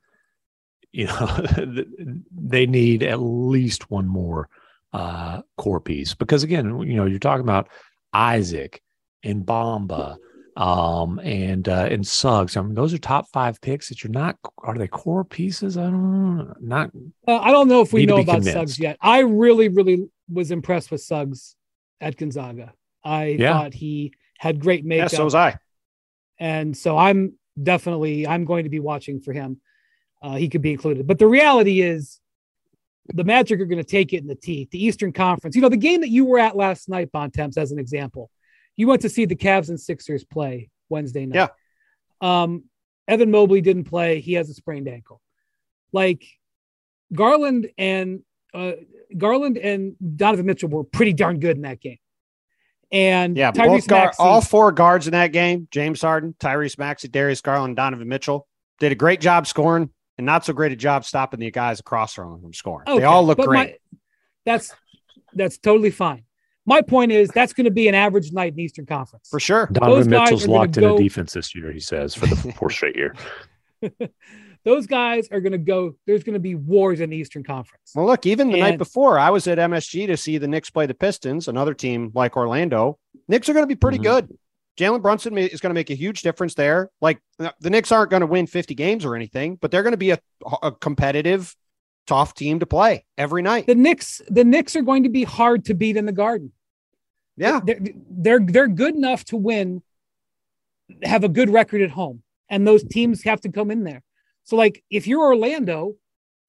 you 0.93 1.07
know, 1.07 1.47
they 2.31 2.67
need 2.67 3.03
at 3.03 3.21
least 3.21 3.91
one 3.91 4.07
more 4.09 4.49
uh, 4.93 5.43
core 5.57 5.81
piece 5.81 6.15
because 6.15 6.43
again, 6.43 6.79
you 6.81 6.95
know, 6.97 7.07
you're 7.07 7.19
talking 7.19 7.45
about 7.45 7.69
Isaac 8.13 8.83
and 9.23 9.45
Bamba. 9.45 10.17
Um 10.55 11.19
and 11.21 11.67
uh 11.67 11.89
and 11.91 12.07
Suggs. 12.07 12.59
I 12.59 12.61
mean, 12.61 12.75
those 12.75 12.93
are 12.93 12.99
top 12.99 13.25
five 13.33 13.59
picks 13.63 13.89
that 13.89 14.05
you're 14.05 14.11
not 14.13 14.37
are 14.59 14.77
they 14.77 14.87
core 14.87 15.25
pieces? 15.25 15.79
I 15.79 15.85
don't 15.85 16.37
know. 16.37 16.55
Not 16.61 16.91
Uh, 17.27 17.39
I 17.39 17.53
don't 17.53 17.69
know 17.69 17.81
if 17.81 17.95
we 17.95 18.05
know 18.05 18.17
about 18.17 18.35
convinced. 18.35 18.53
Suggs 18.53 18.79
yet. 18.79 18.99
I 19.01 19.21
really, 19.21 19.69
really 19.71 20.11
was 20.31 20.51
impressed 20.51 20.91
with 20.91 21.01
Suggs 21.01 21.57
at 22.03 22.19
Gonzaga. 22.19 22.75
I 23.03 23.37
Yeah. 23.41 23.55
thought 23.55 23.73
he 23.73 24.13
had 24.39 24.61
great 24.61 24.85
Yeah, 24.85 24.89
makeup, 24.89 25.11
so 25.11 25.25
was 25.25 25.35
I. 25.35 25.57
and 26.43 26.77
so 26.77 26.99
I'm 26.99 27.35
definitely 27.63 28.27
I'm 28.27 28.45
going 28.45 28.65
to 28.65 28.71
be 28.71 28.81
watching 28.81 29.21
for 29.21 29.33
him. 29.33 29.61
Uh, 30.21 30.35
he 30.35 30.49
could 30.49 30.61
be 30.61 30.73
included, 30.73 31.07
but 31.07 31.21
the 31.21 31.27
reality 31.27 31.81
is, 31.81 32.21
the 33.15 33.25
Magic 33.25 33.61
are 33.61 33.65
going 33.65 33.83
to 33.83 33.89
take 33.89 34.13
it 34.13 34.19
in 34.19 34.27
the 34.27 34.35
teeth. 34.35 34.71
The 34.71 34.85
Eastern 34.85 35.13
Conference, 35.13 35.57
you 35.57 35.63
know, 35.63 35.69
the 35.69 35.77
game 35.77 36.01
that 36.01 36.09
you 36.09 36.25
were 36.25 36.39
at 36.39 36.57
last 36.57 36.89
night, 36.89 37.11
Bontemps, 37.13 37.57
as 37.57 37.73
an 37.73 37.79
example, 37.79 38.31
you 38.77 38.87
went 38.89 39.03
to 39.03 39.09
see 39.09 39.25
the 39.25 39.37
Cavs 39.37 39.69
and 39.69 39.79
Sixers 39.79 40.25
play 40.25 40.71
Wednesday 40.89 41.27
night. 41.27 41.51
Yeah. 42.21 42.43
Um, 42.43 42.65
Evan 43.07 43.31
Mobley 43.31 43.61
didn't 43.61 43.85
play; 43.85 44.21
he 44.21 44.33
has 44.35 44.51
a 44.51 44.55
sprained 44.55 44.89
ankle. 44.89 45.21
Like 45.93 46.25
Garland 47.13 47.71
and 47.79 48.23
uh, 48.53 48.73
Garland 49.17 49.59
and 49.59 49.95
Donovan 50.17 50.47
Mitchell 50.47 50.71
were 50.71 50.85
pretty 50.85 51.13
darn 51.13 51.39
good 51.39 51.57
in 51.57 51.63
that 51.63 51.81
game. 51.81 51.99
And 52.93 53.37
Yeah, 53.37 53.53
Tyrese 53.53 53.67
both 53.67 53.87
guard, 53.89 54.05
Maxey, 54.07 54.23
all 54.23 54.41
four 54.43 54.71
guards 54.71 55.07
in 55.07 55.13
that 55.13 55.33
game: 55.33 55.67
James 55.71 56.03
Harden, 56.03 56.35
Tyrese 56.39 56.79
Maxey, 56.79 57.09
Darius 57.09 57.41
Garland, 57.41 57.77
Donovan 57.77 58.07
Mitchell 58.09 58.47
did 58.81 58.93
a 58.93 58.95
great 58.95 59.21
job 59.21 59.47
scoring, 59.47 59.91
and 60.19 60.27
not 60.27 60.45
so 60.45 60.53
great 60.53 60.73
a 60.73 60.77
job 60.77 61.05
stopping 61.05 61.41
the 61.41 61.51
guys 61.51 61.81
across 61.81 62.13
from 62.15 62.33
them 62.33 62.43
from 62.43 62.53
scoring. 62.53 62.87
Okay, 62.89 62.99
they 63.01 63.05
all 63.05 63.25
look 63.25 63.39
great. 63.39 63.49
my- 63.49 63.77
that's 64.45 64.73
that's 65.35 65.57
totally 65.57 65.91
fine. 65.91 66.25
My 66.67 66.81
point 66.83 67.11
is 67.11 67.29
that's 67.31 67.53
going 67.55 67.65
to 67.65 67.71
be 67.73 67.89
an 67.89 67.95
average 67.95 68.31
night 68.33 68.51
in 68.53 68.57
the 68.57 68.63
Eastern 68.65 68.87
Conference. 68.87 69.29
for 69.29 69.41
sure. 69.41 69.69
Donovan 69.73 70.09
guys 70.11 70.21
Mitchell's 70.21 70.47
locked 70.47 70.77
in 70.77 70.83
go- 70.83 70.95
a 70.97 70.99
defense 70.99 71.33
this 71.33 71.55
year, 71.55 71.73
he 71.73 71.81
says, 71.81 72.15
for 72.15 72.27
the 72.27 72.37
fourth 72.37 72.73
straight 72.75 72.95
year. 72.95 73.15
Those 74.65 74.87
guys 74.87 75.29
are 75.33 75.41
going 75.41 75.53
to 75.53 75.59
go. 75.59 75.97
There's 76.07 76.23
going 76.23 76.35
to 76.35 76.41
be 76.41 76.55
wars 76.55 77.01
in 77.01 77.11
the 77.11 77.17
Eastern 77.17 77.43
Conference. 77.43 77.93
Well, 77.95 78.07
look, 78.07 78.27
even 78.27 78.51
the 78.51 78.61
night 78.61 78.79
before, 78.79 79.19
I 79.19 79.31
was 79.31 79.47
at 79.49 79.59
MSG 79.59 80.07
to 80.07 80.17
see 80.17 80.39
the 80.39 80.47
Knicks 80.47 80.71
play 80.71 80.87
the 80.87 80.95
Pistons, 80.95 81.49
another 81.49 81.75
team 81.75 82.13
like 82.15 82.37
Orlando. 82.37 82.99
Knicks 83.29 83.49
are 83.49 83.53
going 83.55 83.65
to 83.65 83.69
be 83.69 83.75
pretty 83.77 83.99
Mhm. 83.99 84.03
good. 84.03 84.39
Jalen 84.79 85.03
Brunson 85.03 85.37
is 85.37 85.61
going 85.61 85.71
to 85.71 85.75
make 85.75 85.91
a 85.91 85.95
huge 85.95 86.23
difference 86.23 86.55
there. 86.55 86.91
Like 87.01 87.19
the 87.39 87.71
Knicks 87.71 87.93
aren't 87.93 88.11
going 88.11 88.23
to 88.23 88.27
win 88.27 88.47
50 88.47 88.75
games 88.75 89.05
or 89.05 89.15
anything, 89.17 89.57
but 89.57 89.71
they're 89.71 89.83
going 89.83 89.93
to 89.93 89.99
be 89.99 90.13
a, 90.13 90.19
a 90.63 90.73
competitive, 90.73 91.55
tough 92.07 92.33
team 92.35 92.59
to 92.61 92.67
play 92.67 93.05
every 93.19 93.43
night. 93.43 93.67
The 93.67 93.75
Knicks, 93.75 94.23
the 94.29 94.45
Knicks 94.45 94.75
are 94.77 94.83
going 94.83 95.03
to 95.03 95.11
be 95.11 95.25
hard 95.25 95.65
to 95.67 95.75
beat 95.75 95.97
in 95.97 96.07
the 96.07 96.13
Garden. 96.13 96.53
Yeah. 97.37 97.61
they're 97.65 97.81
they're 98.11 98.41
they're 98.41 98.69
good 98.69 98.95
enough 98.95 99.25
to 99.27 99.37
win, 99.37 99.83
have 101.03 101.25
a 101.25 101.29
good 101.29 101.51
record 101.51 101.81
at 101.83 101.91
home, 101.91 102.23
and 102.49 102.67
those 102.67 102.85
teams 102.85 103.23
have 103.25 103.41
to 103.43 103.51
come 103.51 103.71
in 103.71 103.85
there. 103.85 104.03
So, 104.45 104.57
like, 104.57 104.83
if 104.91 105.07
you're 105.07 105.23
Orlando, 105.23 105.95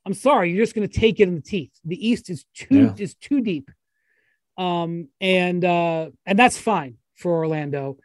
I'm 0.05 0.13
sorry, 0.13 0.51
you're 0.51 0.63
just 0.63 0.75
going 0.75 0.87
to 0.87 0.99
take 0.99 1.19
it 1.19 1.27
in 1.27 1.35
the 1.35 1.41
teeth. 1.41 1.71
The 1.85 2.07
East 2.09 2.29
is 2.29 2.45
too 2.53 2.75
Yeah. 2.75 2.93
is 2.97 3.15
too 3.15 3.41
deep, 3.41 3.69
um, 4.57 5.09
and 5.21 5.63
uh, 5.63 6.09
and 6.25 6.37
that's 6.37 6.57
fine 6.57 6.97
for 7.15 7.31
Orlando. 7.37 7.97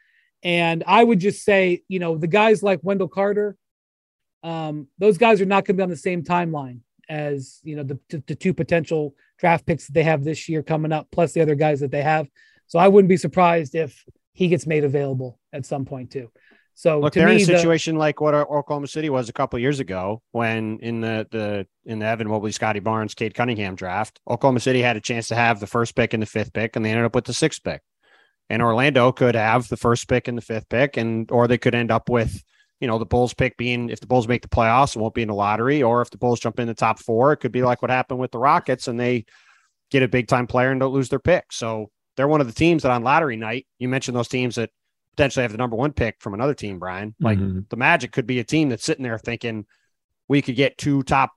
And 0.43 0.85
I 0.87 1.03
would 1.03 1.19
just 1.19 1.45
say, 1.45 1.83
you 1.89 1.99
know, 1.99 2.17
the 2.17 2.29
guys 2.29 2.63
like 2.63 2.81
Wendell 2.83 3.09
Carter, 3.09 3.57
um, 4.45 4.87
those 4.99 5.19
guys 5.19 5.41
are 5.41 5.47
not 5.47 5.65
going 5.65 5.77
to 5.77 5.81
be 5.81 5.83
on 5.83 5.91
the 5.91 5.97
same 5.97 6.23
timeline 6.23 6.81
as 7.09 7.61
you 7.65 7.75
know 7.75 7.83
the, 7.83 7.99
the 8.27 8.35
two 8.35 8.53
potential 8.53 9.15
draft 9.39 9.65
picks 9.67 9.87
that 9.87 9.95
they 9.95 10.03
have 10.03 10.23
this 10.25 10.49
year 10.49 10.63
coming 10.63 10.93
up, 10.93 11.09
plus 11.11 11.33
the 11.33 11.41
other 11.41 11.55
guys 11.55 11.81
that 11.81 11.91
they 11.91 12.03
have. 12.03 12.29
So 12.67 12.79
I 12.79 12.89
wouldn't 12.89 13.09
be 13.09 13.17
surprised 13.17 13.75
if 13.75 14.05
he 14.33 14.49
gets 14.49 14.67
made 14.67 14.85
available 14.85 15.41
at 15.53 15.67
some 15.67 15.85
point 15.85 16.11
too. 16.13 16.31
So 16.79 17.01
Look, 17.01 17.15
to 17.15 17.19
they're 17.19 17.29
me, 17.29 17.35
in 17.35 17.43
a 17.43 17.45
the- 17.45 17.59
situation 17.59 17.97
like 17.97 18.21
what 18.21 18.37
uh, 18.37 18.43
Oklahoma 18.49 18.87
City 18.87 19.11
was 19.11 19.29
a 19.29 19.33
couple 19.33 19.59
years 19.59 19.81
ago 19.81 20.23
when 20.31 20.79
in 20.79 21.01
the 21.01 21.27
the 21.33 21.67
in 21.85 21.99
the 21.99 22.07
Evan 22.07 22.29
Mobley, 22.29 22.53
Scottie 22.53 22.79
Barnes, 22.79 23.15
Cade 23.15 23.35
Cunningham 23.35 23.75
draft, 23.75 24.21
Oklahoma 24.31 24.61
City 24.61 24.81
had 24.81 24.97
a 24.97 25.01
chance 25.01 25.27
to 25.27 25.35
have 25.35 25.59
the 25.59 25.67
first 25.67 25.97
pick 25.97 26.15
and 26.15 26.23
the 26.23 26.27
fifth 26.27 26.53
pick, 26.53 26.77
and 26.77 26.85
they 26.85 26.91
ended 26.91 27.05
up 27.05 27.17
with 27.17 27.25
the 27.25 27.33
sixth 27.33 27.65
pick. 27.65 27.83
And 28.49 28.63
Orlando 28.63 29.11
could 29.11 29.35
have 29.35 29.67
the 29.67 29.77
first 29.77 30.07
pick 30.09 30.29
and 30.29 30.39
the 30.39 30.43
fifth 30.43 30.69
pick, 30.69 30.97
and 30.97 31.29
or 31.33 31.49
they 31.49 31.59
could 31.59 31.75
end 31.75 31.91
up 31.91 32.09
with 32.09 32.45
you 32.79 32.87
know 32.87 32.97
the 32.97 33.05
Bulls 33.05 33.35
pick 33.35 33.57
being 33.57 33.91
if 33.91 33.99
the 33.99 34.07
Bulls 34.07 34.29
make 34.29 34.43
the 34.43 34.49
playoffs, 34.49 34.95
it 34.95 35.01
won't 35.01 35.15
be 35.15 35.23
in 35.23 35.29
the 35.29 35.35
lottery, 35.35 35.83
or 35.83 36.01
if 36.01 36.11
the 36.11 36.19
Bulls 36.19 36.39
jump 36.39 36.61
in 36.61 36.69
the 36.69 36.75
top 36.75 37.01
four, 37.01 37.33
it 37.33 37.39
could 37.39 37.51
be 37.51 37.63
like 37.63 37.83
what 37.83 37.91
happened 37.91 38.21
with 38.21 38.31
the 38.31 38.39
Rockets, 38.39 38.87
and 38.87 39.01
they 39.01 39.25
get 39.91 40.05
a 40.05 40.09
big 40.09 40.29
time 40.29 40.47
player 40.47 40.71
and 40.71 40.79
don't 40.79 40.95
lose 40.95 41.09
their 41.09 41.19
pick. 41.19 41.47
So 41.51 41.91
they're 42.17 42.29
one 42.29 42.41
of 42.41 42.47
the 42.47 42.53
teams 42.53 42.85
that 42.85 42.93
on 42.93 43.03
lottery 43.03 43.37
night, 43.37 43.67
you 43.81 43.89
mentioned 43.89 44.17
those 44.17 44.29
teams 44.29 44.55
that 44.55 44.71
potentially 45.19 45.43
have 45.43 45.51
the 45.51 45.59
number 45.59 45.75
one 45.75 45.93
pick 45.93 46.15
from 46.21 46.33
another 46.33 46.55
team, 46.55 46.79
Brian. 46.79 47.13
Like 47.19 47.41
Mhm. 47.41 47.69
the 47.71 47.77
Magic 47.77 48.13
could 48.13 48.25
be 48.27 48.39
a 48.39 48.45
team 48.45 48.69
that's 48.69 48.85
sitting 48.85 49.03
there 49.03 49.19
thinking 49.19 49.67
we 50.29 50.41
could 50.41 50.55
get 50.55 50.79
two 50.79 51.03
top 51.03 51.33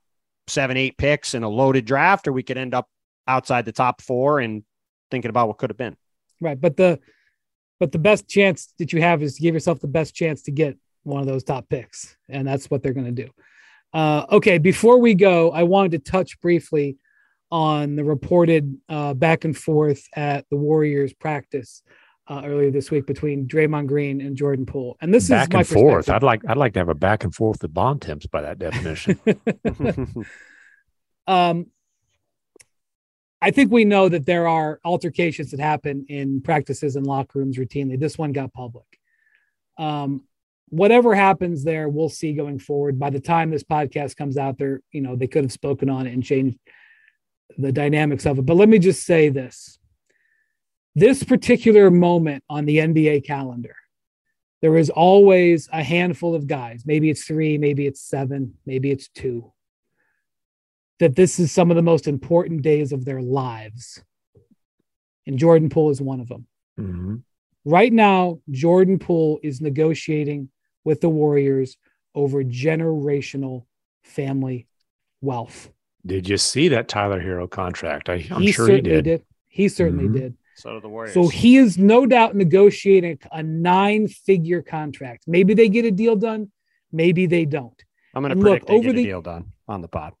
seven, 0.46 0.76
eight 0.76 0.96
picks 0.96 1.34
in 1.34 1.42
a 1.42 1.48
loaded 1.48 1.84
draft, 1.84 2.28
or 2.28 2.32
we 2.32 2.44
could 2.44 2.56
end 2.56 2.74
up 2.74 2.88
outside 3.26 3.64
the 3.64 3.72
top 3.72 4.00
four 4.00 4.38
and 4.38 4.62
thinking 5.10 5.30
about 5.30 5.48
what 5.48 5.58
could 5.58 5.68
have 5.70 5.76
been. 5.76 5.96
right, 6.40 6.60
but 6.60 6.76
the 6.76 7.00
but 7.80 7.90
the 7.90 7.98
best 7.98 8.28
chance 8.28 8.72
that 8.78 8.92
you 8.92 9.00
have 9.00 9.20
is 9.20 9.34
to 9.34 9.42
give 9.42 9.52
yourself 9.54 9.80
the 9.80 9.88
best 9.88 10.14
chance 10.14 10.42
to 10.42 10.52
get 10.52 10.76
one 11.02 11.20
of 11.20 11.26
those 11.26 11.42
top 11.42 11.68
picks, 11.68 12.16
and 12.28 12.46
that's 12.46 12.70
what 12.70 12.82
they're 12.84 12.92
going 12.92 13.12
to 13.12 13.24
do. 13.24 13.30
Uh, 13.92 14.24
okay, 14.30 14.58
before 14.58 14.98
we 14.98 15.14
go, 15.14 15.50
I 15.50 15.64
wanted 15.64 15.90
to 16.04 16.10
touch 16.10 16.40
briefly 16.40 16.98
on 17.50 17.96
the 17.96 18.04
reported 18.04 18.76
uh, 18.88 19.14
back 19.14 19.44
and 19.44 19.56
forth 19.56 20.06
at 20.14 20.46
the 20.50 20.56
Warriors 20.56 21.12
practice 21.12 21.82
uh, 22.32 22.42
earlier 22.46 22.70
this 22.70 22.90
week 22.90 23.06
between 23.06 23.46
Draymond 23.46 23.88
Green 23.88 24.22
and 24.22 24.34
Jordan 24.34 24.64
Poole, 24.64 24.96
and 25.02 25.12
this 25.12 25.28
back 25.28 25.48
is 25.48 25.52
my 25.52 25.58
and 25.60 25.68
forth. 25.68 26.08
I'd 26.08 26.22
like 26.22 26.42
I'd 26.48 26.56
like 26.56 26.72
to 26.74 26.80
have 26.80 26.88
a 26.88 26.94
back 26.94 27.24
and 27.24 27.34
forth 27.34 27.60
with 27.60 27.74
Bontemps 27.74 28.26
by 28.26 28.40
that 28.40 28.58
definition. 28.58 29.20
um, 31.26 31.66
I 33.42 33.50
think 33.50 33.70
we 33.70 33.84
know 33.84 34.08
that 34.08 34.24
there 34.24 34.48
are 34.48 34.80
altercations 34.82 35.50
that 35.50 35.60
happen 35.60 36.06
in 36.08 36.40
practices 36.40 36.96
and 36.96 37.06
locker 37.06 37.38
rooms 37.38 37.58
routinely. 37.58 38.00
This 38.00 38.16
one 38.16 38.32
got 38.32 38.54
public. 38.54 38.86
Um, 39.78 40.24
whatever 40.70 41.14
happens 41.14 41.64
there, 41.64 41.88
we'll 41.88 42.08
see 42.08 42.32
going 42.32 42.60
forward. 42.60 42.98
By 42.98 43.10
the 43.10 43.20
time 43.20 43.50
this 43.50 43.64
podcast 43.64 44.16
comes 44.16 44.38
out, 44.38 44.56
there, 44.56 44.80
you 44.90 45.02
know, 45.02 45.16
they 45.16 45.26
could 45.26 45.44
have 45.44 45.52
spoken 45.52 45.90
on 45.90 46.06
it 46.06 46.14
and 46.14 46.24
changed 46.24 46.58
the 47.58 47.72
dynamics 47.72 48.24
of 48.24 48.38
it. 48.38 48.46
But 48.46 48.56
let 48.56 48.70
me 48.70 48.78
just 48.78 49.04
say 49.04 49.28
this: 49.28 49.78
this 50.94 51.22
particular 51.24 51.90
moment 51.90 52.44
on 52.48 52.64
the 52.66 52.78
NBA 52.78 53.24
calendar, 53.26 53.74
there 54.60 54.76
is 54.76 54.90
always 54.90 55.68
a 55.72 55.82
handful 55.82 56.34
of 56.34 56.46
guys. 56.46 56.84
Maybe 56.86 57.10
it's 57.10 57.24
three, 57.24 57.58
maybe 57.58 57.86
it's 57.86 58.00
seven, 58.00 58.54
maybe 58.66 58.90
it's 58.90 59.08
two 59.08 59.52
that 61.00 61.16
this 61.16 61.40
is 61.40 61.50
some 61.50 61.68
of 61.70 61.74
the 61.74 61.82
most 61.82 62.06
important 62.06 62.62
days 62.62 62.92
of 62.92 63.04
their 63.04 63.20
lives. 63.20 64.04
And 65.26 65.36
Jordan 65.36 65.68
Poole 65.68 65.90
is 65.90 66.00
one 66.00 66.20
of 66.20 66.28
them. 66.28 66.46
Mhm. 66.78 67.22
Right 67.64 67.92
now, 67.92 68.40
Jordan 68.50 69.00
Poole 69.00 69.40
is 69.42 69.60
negotiating 69.60 70.50
with 70.84 71.00
the 71.00 71.08
Warriors 71.08 71.76
over 72.14 72.44
generational 72.44 73.66
family 74.04 74.68
wealth. 75.20 75.72
Did 76.06 76.28
you 76.28 76.36
see 76.36 76.68
that 76.68 76.86
Tyler 76.88 77.20
Herro 77.20 77.48
contract? 77.50 78.08
I, 78.08 78.24
I'm 78.30 78.42
he 78.42 78.52
sure 78.52 78.66
he 78.68 78.72
certainly 78.76 79.02
did. 79.02 79.24
He 79.48 79.68
certainly 79.68 80.08
Mhm. 80.08 80.12
did. 80.12 80.36
So 80.62 80.78
the 80.78 80.88
Warriors. 80.88 81.14
So 81.14 81.26
he 81.26 81.56
is 81.56 81.76
no 81.76 82.06
doubt 82.06 82.36
negotiating 82.36 83.18
a 83.32 83.42
nine 83.42 84.06
figure 84.06 84.62
contract. 84.62 85.24
Maybe 85.26 85.54
they 85.54 85.68
get 85.68 85.84
a 85.84 85.90
deal 85.90 86.14
done, 86.14 86.52
maybe 86.92 87.26
they 87.26 87.44
don't. 87.44 87.74
I'm 88.14 88.22
going 88.22 88.36
to 88.36 88.38
look, 88.38 88.44
predict 88.44 88.66
they 88.68 88.74
over 88.74 88.82
get 88.84 88.94
the- 88.94 89.02
a 89.02 89.06
deal 89.06 89.22
done 89.22 89.52
on 89.66 89.80
the 89.80 89.88
pod. 89.88 90.12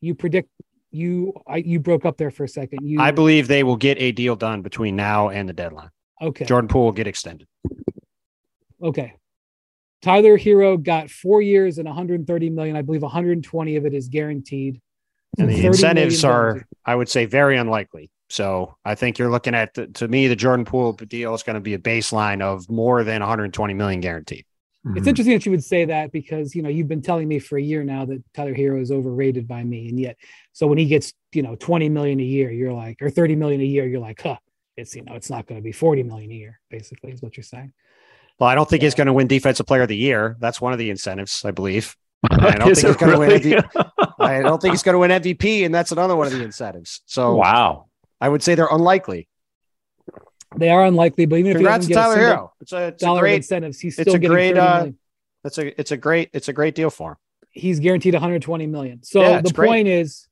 You 0.00 0.14
predict 0.16 0.50
you 0.90 1.32
I, 1.46 1.58
you 1.58 1.78
broke 1.80 2.04
up 2.04 2.16
there 2.16 2.30
for 2.30 2.44
a 2.44 2.48
second. 2.48 2.80
You 2.82 3.00
I 3.00 3.10
believe 3.12 3.46
they 3.46 3.62
will 3.62 3.76
get 3.76 3.96
a 4.00 4.10
deal 4.12 4.36
done 4.36 4.62
between 4.62 4.96
now 4.96 5.28
and 5.28 5.48
the 5.48 5.52
deadline. 5.52 5.90
okay. 6.20 6.44
Jordan 6.44 6.68
Poole 6.68 6.86
will 6.86 6.92
get 6.92 7.06
extended. 7.06 7.46
Okay. 8.82 9.14
Tyler 10.02 10.36
Herro 10.38 10.82
got 10.82 11.10
four 11.10 11.40
years 11.40 11.78
and 11.78 11.86
130 11.86 12.50
million. 12.50 12.76
I 12.76 12.82
believe 12.82 13.02
120 13.02 13.76
of 13.76 13.86
it 13.86 13.94
is 13.94 14.08
guaranteed. 14.08 14.80
And 15.38 15.48
the 15.48 15.66
incentives 15.66 16.24
are, 16.24 16.66
I 16.84 16.94
would 16.94 17.08
say, 17.08 17.24
very 17.24 17.56
unlikely. 17.56 18.10
So 18.34 18.76
I 18.84 18.96
think 18.96 19.16
you're 19.16 19.30
looking 19.30 19.54
at, 19.54 19.94
to 19.94 20.08
me, 20.08 20.26
the 20.26 20.34
Jordan 20.34 20.64
Poole 20.64 20.92
deal 20.94 21.34
is 21.34 21.44
going 21.44 21.54
to 21.54 21.60
be 21.60 21.74
a 21.74 21.78
baseline 21.78 22.42
of 22.42 22.68
more 22.68 23.04
than 23.04 23.20
120 23.20 23.74
million 23.74 24.00
guaranteed. 24.00 24.44
It's 24.86 25.04
Mhm. 25.04 25.06
interesting 25.06 25.34
that 25.34 25.46
you 25.46 25.52
would 25.52 25.62
say 25.62 25.84
that 25.84 26.10
because 26.10 26.54
you 26.54 26.60
know 26.60 26.68
you've 26.68 26.88
been 26.88 27.00
telling 27.00 27.28
me 27.28 27.38
for 27.38 27.56
a 27.56 27.62
year 27.62 27.84
now 27.84 28.04
that 28.06 28.22
Tyler 28.34 28.52
Herro 28.52 28.82
is 28.82 28.90
overrated 28.90 29.46
by 29.46 29.62
me, 29.62 29.88
and 29.88 29.98
yet 29.98 30.16
so 30.52 30.66
when 30.66 30.76
he 30.78 30.84
gets 30.84 31.14
you 31.32 31.42
know 31.42 31.54
20 31.54 31.88
million 31.88 32.18
a 32.20 32.24
year, 32.24 32.50
you're 32.50 32.72
like, 32.72 33.00
or 33.00 33.08
30 33.08 33.36
million 33.36 33.60
a 33.62 33.64
year, 33.64 33.86
you're 33.86 34.00
like, 34.00 34.20
huh, 34.20 34.36
it's 34.76 34.94
you 34.94 35.02
know 35.02 35.14
it's 35.14 35.30
not 35.30 35.46
going 35.46 35.58
to 35.58 35.64
be 35.64 35.72
40 35.72 36.02
million 36.02 36.30
a 36.30 36.34
year, 36.34 36.60
basically 36.70 37.12
is 37.12 37.22
what 37.22 37.36
you're 37.36 37.44
saying. 37.44 37.72
Well, 38.38 38.50
I 38.50 38.56
don't 38.56 38.68
think 38.68 38.82
he's 38.82 38.96
going 38.96 39.06
to 39.06 39.12
win 39.14 39.28
Defensive 39.28 39.64
Player 39.64 39.82
of 39.82 39.88
the 39.88 39.96
Year. 39.96 40.36
That's 40.40 40.60
one 40.60 40.72
of 40.72 40.78
the 40.80 40.90
incentives, 40.90 41.44
I 41.44 41.52
believe. 41.52 41.96
I 42.30 42.56
don't 42.56 42.74
think 42.74 42.78
he's 42.78 42.84
it 42.84 42.98
going 42.98 43.12
to 43.12 43.18
win? 43.18 43.30
MVP. 43.30 43.84
I 44.18 44.42
don't 44.42 44.60
think 44.60 44.72
he's 44.72 44.82
going 44.82 44.94
to 44.94 44.98
win 44.98 45.12
MVP, 45.12 45.64
and 45.64 45.74
that's 45.74 45.92
another 45.92 46.16
one 46.16 46.26
of 46.26 46.32
the 46.34 46.42
incentives. 46.42 47.00
So 47.06 47.36
wow. 47.36 47.86
I 48.20 48.28
would 48.28 48.42
say 48.42 48.54
they're 48.54 48.68
unlikely. 48.70 49.28
They 50.56 50.68
are 50.70 50.84
unlikely, 50.84 51.26
but 51.26 51.36
even 51.40 51.50
if 51.52 51.56
Congrats 51.56 51.86
to 51.86 51.94
doesn't 51.94 52.02
Tyler 52.02 52.14
a 52.26 52.30
Hero. 52.30 52.52
It's 52.60 52.72
a, 52.72 52.86
it's 52.88 53.02
dollar 53.02 53.18
of 53.18 53.22
great, 53.22 53.36
incentives, 53.36 53.80
he's 53.80 53.98
it's 53.98 54.02
still 54.02 54.14
a 54.14 54.18
getting 54.18 54.34
great, 54.34 54.56
uh, 54.56 54.86
it's 55.44 55.58
a, 55.58 55.80
it's 55.80 55.90
a 55.90 55.96
great, 55.96 56.30
it's 56.32 56.48
a 56.48 56.52
great 56.52 56.74
deal 56.76 56.90
for 56.90 57.12
him. 57.12 57.16
he's 57.50 57.80
guaranteed 57.80 58.14
120 58.14 58.66
million. 58.68 59.02
So 59.02 59.20
Yeah, 59.20 59.40
the 59.40 59.52
great. 59.52 59.68
point 59.68 59.88
is, 59.88 60.28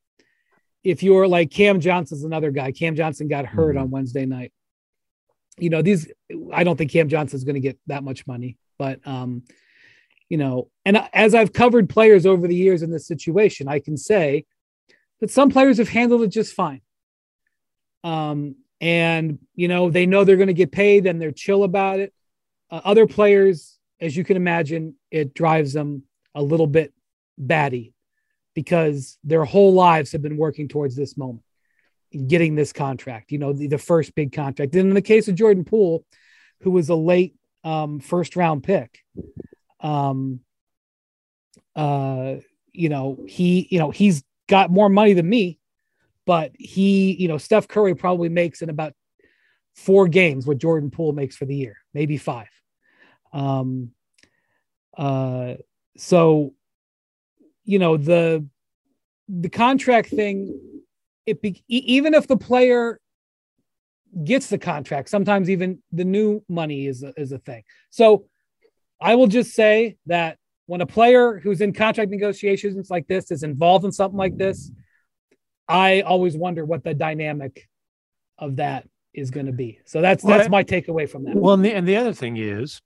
if 0.84 1.02
you're 1.02 1.26
like 1.28 1.50
Cam 1.50 1.80
Johnson's 1.80 2.24
another 2.24 2.50
guy, 2.50 2.70
Cam 2.72 2.94
Johnson 2.96 3.28
got 3.28 3.46
hurt 3.46 3.76
Mhm. 3.76 3.80
on 3.82 3.90
Wednesday 3.90 4.26
night. 4.26 4.52
You 5.58 5.70
know, 5.70 5.82
these 5.82 6.10
I 6.52 6.64
don't 6.64 6.76
think 6.76 6.90
Cam 6.92 7.08
Johnson's 7.08 7.44
going 7.44 7.54
to 7.54 7.60
get 7.60 7.78
that 7.88 8.02
much 8.04 8.26
money, 8.26 8.56
but 8.78 9.00
um, 9.06 9.42
you 10.28 10.38
know, 10.38 10.70
and 10.84 10.96
as 11.12 11.34
I've 11.34 11.52
covered 11.52 11.88
players 11.90 12.26
over 12.26 12.48
the 12.48 12.54
years 12.56 12.82
in 12.82 12.90
this 12.90 13.06
situation, 13.06 13.68
I 13.68 13.78
can 13.80 13.96
say 13.96 14.46
that 15.20 15.30
some 15.30 15.50
players 15.50 15.78
have 15.78 15.88
handled 15.90 16.22
it 16.22 16.28
just 16.28 16.54
fine. 16.54 16.80
Um, 18.04 18.56
and 18.80 19.38
you 19.54 19.68
know, 19.68 19.90
they 19.90 20.06
know 20.06 20.24
they're 20.24 20.36
going 20.36 20.48
to 20.48 20.54
get 20.54 20.72
paid 20.72 21.06
and 21.06 21.20
they're 21.20 21.30
chill 21.30 21.62
about 21.62 22.00
it. 22.00 22.12
Uh, 22.70 22.80
other 22.84 23.06
players, 23.06 23.78
as 24.00 24.16
you 24.16 24.24
can 24.24 24.36
imagine, 24.36 24.94
it 25.10 25.34
drives 25.34 25.72
them 25.72 26.02
a 26.34 26.42
little 26.42 26.66
bit 26.66 26.92
batty 27.38 27.94
because 28.54 29.18
their 29.24 29.44
whole 29.44 29.72
lives 29.72 30.12
have 30.12 30.22
been 30.22 30.36
working 30.36 30.68
towards 30.68 30.96
this 30.96 31.16
moment, 31.16 31.44
getting 32.26 32.54
this 32.54 32.72
contract, 32.72 33.32
you 33.32 33.38
know, 33.38 33.52
the, 33.52 33.66
the 33.66 33.78
first 33.78 34.14
big 34.14 34.32
contract. 34.32 34.74
And 34.74 34.88
in 34.88 34.94
the 34.94 35.02
case 35.02 35.28
of 35.28 35.34
Jordan 35.34 35.64
Poole, 35.64 36.04
who 36.60 36.70
was 36.70 36.88
a 36.88 36.94
late 36.94 37.34
um, 37.64 38.00
first 38.00 38.36
round 38.36 38.62
pick, 38.62 38.98
um, 39.80 40.40
uh, 41.74 42.36
you 42.72 42.88
know, 42.88 43.18
he, 43.26 43.68
you 43.70 43.78
know, 43.78 43.90
he's 43.90 44.22
got 44.48 44.70
more 44.70 44.88
money 44.88 45.12
than 45.12 45.28
me, 45.28 45.58
but 46.26 46.52
he, 46.54 47.12
you 47.14 47.28
know, 47.28 47.38
Steph 47.38 47.68
Curry 47.68 47.94
probably 47.94 48.28
makes 48.28 48.62
in 48.62 48.70
about 48.70 48.92
four 49.74 50.08
games 50.08 50.46
what 50.46 50.58
Jordan 50.58 50.90
Poole 50.90 51.12
makes 51.12 51.36
for 51.36 51.46
the 51.46 51.54
year, 51.54 51.76
maybe 51.94 52.16
five. 52.16 52.48
Um, 53.32 53.92
uh, 54.96 55.54
so 55.96 56.54
you 57.64 57.78
know 57.78 57.96
the 57.96 58.46
the 59.28 59.48
contract 59.48 60.08
thing 60.08 60.58
it 61.26 61.40
be, 61.40 61.62
even 61.68 62.14
if 62.14 62.26
the 62.26 62.36
player 62.36 63.00
gets 64.24 64.48
the 64.48 64.58
contract 64.58 65.08
sometimes 65.08 65.48
even 65.48 65.78
the 65.92 66.04
new 66.04 66.42
money 66.48 66.86
is 66.86 67.02
a, 67.02 67.12
is 67.18 67.32
a 67.32 67.38
thing 67.38 67.62
so 67.90 68.26
i 69.00 69.14
will 69.14 69.26
just 69.26 69.54
say 69.54 69.96
that 70.06 70.36
when 70.66 70.80
a 70.80 70.86
player 70.86 71.38
who's 71.38 71.60
in 71.60 71.72
contract 71.72 72.10
negotiations 72.10 72.90
like 72.90 73.06
this 73.06 73.30
is 73.30 73.42
involved 73.42 73.84
in 73.84 73.92
something 73.92 74.18
like 74.18 74.36
this 74.36 74.70
i 75.68 76.00
always 76.02 76.36
wonder 76.36 76.64
what 76.64 76.84
the 76.84 76.94
dynamic 76.94 77.68
of 78.38 78.56
that 78.56 78.88
is 79.14 79.30
going 79.30 79.46
to 79.46 79.52
be 79.52 79.78
so 79.84 80.00
that's 80.00 80.24
Well, 80.24 80.38
that's 80.38 80.50
my 80.50 80.64
takeaway 80.64 81.08
from 81.08 81.24
that 81.24 81.34
Well, 81.36 81.54
and 81.54 81.64
the, 81.64 81.72
and 81.72 81.86
the 81.86 81.96
other 81.96 82.14
thing 82.14 82.36
is, 82.36 82.80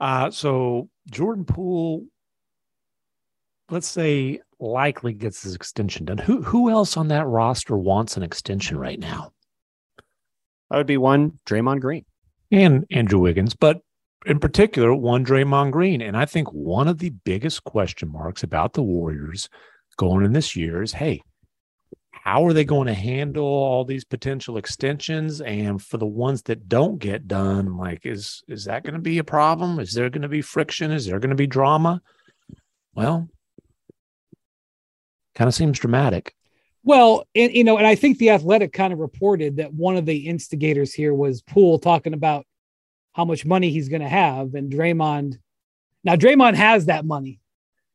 uh, 0.00 0.30
so 0.30 0.88
Jordan 1.10 1.44
Poole, 1.44 2.06
let's 3.70 3.86
say, 3.86 4.40
likely 4.58 5.12
gets 5.12 5.42
his 5.42 5.54
extension 5.54 6.06
done. 6.06 6.18
Who 6.18 6.42
who 6.42 6.70
else 6.70 6.96
on 6.96 7.08
that 7.08 7.26
roster 7.26 7.76
wants 7.76 8.16
an 8.16 8.22
extension 8.22 8.78
right 8.78 8.98
now? 8.98 9.32
That 10.70 10.78
would 10.78 10.86
be 10.86 10.96
one 10.96 11.38
Draymond 11.46 11.80
Green. 11.80 12.04
And 12.50 12.84
Andrew 12.90 13.18
Wiggins, 13.18 13.54
but 13.54 13.80
in 14.26 14.38
particular, 14.38 14.94
one 14.94 15.24
Draymond 15.24 15.72
Green. 15.72 16.00
And 16.00 16.16
I 16.16 16.26
think 16.26 16.48
one 16.52 16.88
of 16.88 16.98
the 16.98 17.10
biggest 17.10 17.64
question 17.64 18.10
marks 18.10 18.42
about 18.42 18.74
the 18.74 18.82
Warriors 18.82 19.48
going 19.96 20.24
in 20.24 20.32
this 20.32 20.56
year 20.56 20.82
is 20.82 20.92
hey, 20.92 21.22
how 22.24 22.46
are 22.46 22.52
they 22.52 22.64
going 22.64 22.86
to 22.86 22.94
handle 22.94 23.44
all 23.44 23.84
these 23.84 24.04
potential 24.04 24.56
extensions? 24.56 25.40
And 25.40 25.82
for 25.82 25.98
the 25.98 26.06
ones 26.06 26.42
that 26.42 26.68
don't 26.68 27.00
get 27.00 27.26
done, 27.26 27.76
like, 27.76 28.06
is 28.06 28.44
is 28.46 28.66
that 28.66 28.84
going 28.84 28.94
to 28.94 29.00
be 29.00 29.18
a 29.18 29.24
problem? 29.24 29.80
Is 29.80 29.92
there 29.92 30.08
going 30.08 30.22
to 30.22 30.28
be 30.28 30.40
friction? 30.40 30.92
Is 30.92 31.04
there 31.04 31.18
going 31.18 31.30
to 31.30 31.36
be 31.36 31.48
drama? 31.48 32.00
Well, 32.94 33.28
kind 35.34 35.48
of 35.48 35.54
seems 35.54 35.80
dramatic. 35.80 36.36
Well, 36.84 37.26
and 37.34 37.52
you 37.52 37.64
know, 37.64 37.76
and 37.76 37.88
I 37.88 37.96
think 37.96 38.18
the 38.18 38.30
Athletic 38.30 38.72
kind 38.72 38.92
of 38.92 39.00
reported 39.00 39.56
that 39.56 39.74
one 39.74 39.96
of 39.96 40.06
the 40.06 40.28
instigators 40.28 40.94
here 40.94 41.12
was 41.12 41.42
Poole 41.42 41.80
talking 41.80 42.14
about 42.14 42.46
how 43.14 43.24
much 43.24 43.44
money 43.44 43.70
he's 43.70 43.88
going 43.88 44.02
to 44.02 44.08
have, 44.08 44.54
and 44.54 44.70
Draymond. 44.70 45.38
Now, 46.04 46.14
Draymond 46.14 46.54
has 46.54 46.86
that 46.86 47.04
money. 47.04 47.40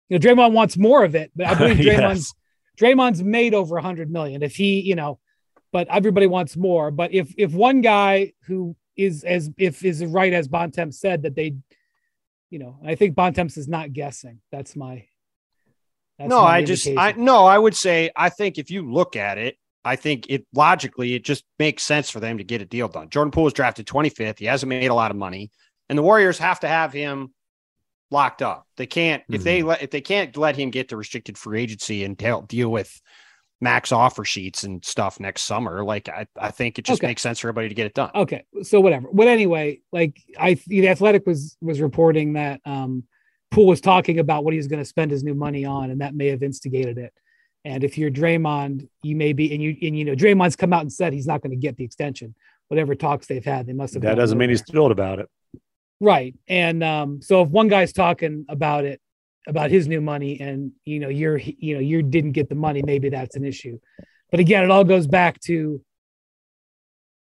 You 0.09 0.19
know, 0.19 0.27
Draymond 0.27 0.51
wants 0.51 0.75
more 0.75 1.05
of 1.05 1.15
it, 1.15 1.31
but 1.33 1.45
I 1.45 1.55
believe 1.55 1.77
Draymond's 1.85 2.17
yes. 2.17 2.33
Draymond's 2.79 3.23
made 3.23 3.53
over 3.53 3.77
a 3.77 3.81
hundred 3.81 4.11
million. 4.11 4.43
If 4.43 4.55
he, 4.55 4.81
you 4.81 4.95
know, 4.95 5.19
but 5.71 5.87
everybody 5.89 6.27
wants 6.27 6.55
more. 6.55 6.91
But 6.91 7.13
if 7.13 7.33
if 7.37 7.53
one 7.53 7.81
guy 7.81 8.33
who 8.45 8.75
is 8.95 9.23
as 9.23 9.49
if 9.57 9.83
is 9.83 10.03
right 10.05 10.33
as 10.33 10.47
Bontemps 10.47 10.99
said 10.99 11.23
that 11.23 11.35
they, 11.35 11.55
you 12.49 12.59
know, 12.59 12.79
I 12.85 12.95
think 12.95 13.15
Bontemps 13.15 13.57
is 13.57 13.67
not 13.67 13.93
guessing. 13.93 14.39
That's 14.51 14.75
my. 14.75 15.05
That's 16.17 16.29
no, 16.29 16.39
I 16.39 16.63
just 16.63 16.87
I 16.87 17.11
no, 17.11 17.45
I 17.45 17.57
would 17.57 17.75
say 17.75 18.09
I 18.15 18.29
think 18.29 18.57
if 18.57 18.71
you 18.71 18.91
look 18.91 19.15
at 19.15 19.37
it, 19.37 19.55
I 19.85 19.95
think 19.95 20.25
it 20.29 20.47
logically 20.53 21.13
it 21.13 21.23
just 21.23 21.43
makes 21.59 21.83
sense 21.83 22.09
for 22.09 22.19
them 22.19 22.39
to 22.39 22.43
get 22.43 22.61
a 22.61 22.65
deal 22.65 22.87
done. 22.87 23.09
Jordan 23.09 23.31
Poole 23.31 23.43
was 23.43 23.53
drafted 23.53 23.85
25th. 23.85 24.39
He 24.39 24.45
hasn't 24.45 24.69
made 24.69 24.87
a 24.87 24.95
lot 24.95 25.11
of 25.11 25.17
money, 25.17 25.51
and 25.89 25.97
the 25.97 26.03
Warriors 26.03 26.39
have 26.39 26.59
to 26.61 26.67
have 26.67 26.91
him 26.91 27.33
locked 28.11 28.41
up. 28.41 28.67
They 28.77 28.85
can't 28.85 29.23
mm-hmm. 29.23 29.35
if 29.35 29.43
they 29.43 29.59
mm-hmm. 29.59 29.69
let 29.69 29.81
if 29.83 29.91
they 29.91 30.01
can't 30.01 30.35
let 30.37 30.55
him 30.55 30.69
get 30.69 30.89
to 30.89 30.97
restricted 30.97 31.37
free 31.37 31.61
agency 31.61 32.03
and 32.03 32.17
deal, 32.17 32.41
deal 32.41 32.69
with 32.69 33.01
max 33.59 33.91
offer 33.91 34.23
sheets 34.23 34.63
and 34.63 34.83
stuff 34.85 35.19
next 35.19 35.43
summer. 35.43 35.83
Like 35.83 36.09
I, 36.09 36.27
I 36.39 36.51
think 36.51 36.77
it 36.77 36.85
just 36.85 37.01
okay. 37.01 37.07
makes 37.07 37.21
sense 37.21 37.39
for 37.39 37.47
everybody 37.47 37.69
to 37.69 37.75
get 37.75 37.85
it 37.85 37.93
done. 37.93 38.11
Okay, 38.13 38.43
so 38.63 38.79
whatever. 38.79 39.07
But 39.11 39.27
anyway, 39.27 39.81
like 39.91 40.21
I, 40.39 40.59
the 40.67 40.89
Athletic 40.89 41.25
was 41.25 41.57
was 41.61 41.81
reporting 41.81 42.33
that 42.33 42.61
um, 42.65 43.03
Poole 43.51 43.67
was 43.67 43.81
talking 43.81 44.19
about 44.19 44.43
what 44.43 44.53
he's 44.53 44.67
going 44.67 44.81
to 44.81 44.85
spend 44.85 45.11
his 45.11 45.23
new 45.23 45.35
money 45.35 45.65
on, 45.65 45.89
and 45.89 46.01
that 46.01 46.15
may 46.15 46.27
have 46.27 46.43
instigated 46.43 46.97
it. 46.97 47.13
And 47.65 47.83
if 47.83 47.97
you're 47.97 48.11
Draymond, 48.11 48.87
you 49.03 49.15
may 49.15 49.33
be, 49.33 49.53
and 49.53 49.61
you 49.61 49.75
and 49.81 49.97
you 49.97 50.05
know 50.05 50.15
Draymond's 50.15 50.55
come 50.55 50.73
out 50.73 50.81
and 50.81 50.93
said 50.93 51.13
he's 51.13 51.27
not 51.27 51.41
going 51.41 51.51
to 51.51 51.57
get 51.57 51.77
the 51.77 51.83
extension. 51.83 52.35
Whatever 52.69 52.95
talks 52.95 53.27
they've 53.27 53.43
had, 53.43 53.65
they 53.65 53.73
must 53.73 53.93
have. 53.93 54.03
That 54.03 54.15
doesn't 54.15 54.37
mean 54.37 54.49
he's 54.49 54.61
thrilled 54.61 54.91
about 54.91 55.19
it. 55.19 55.29
Right. 55.99 56.35
And 56.47 56.83
um, 56.83 57.21
so 57.21 57.41
if 57.41 57.49
one 57.49 57.67
guy's 57.67 57.93
talking 57.93 58.45
about 58.49 58.85
it, 58.85 59.01
about 59.47 59.71
his 59.71 59.87
new 59.87 60.01
money, 60.01 60.39
and 60.39 60.71
you 60.83 60.99
know 60.99 61.07
you're 61.09 61.37
you 61.37 61.75
know 61.75 61.79
you 61.79 62.03
didn't 62.03 62.33
get 62.33 62.49
the 62.49 62.55
money, 62.55 62.81
maybe 62.83 63.09
that's 63.09 63.35
an 63.35 63.45
issue. 63.45 63.79
But 64.29 64.39
again, 64.39 64.63
it 64.63 64.71
all 64.71 64.83
goes 64.83 65.07
back 65.07 65.39
to 65.41 65.81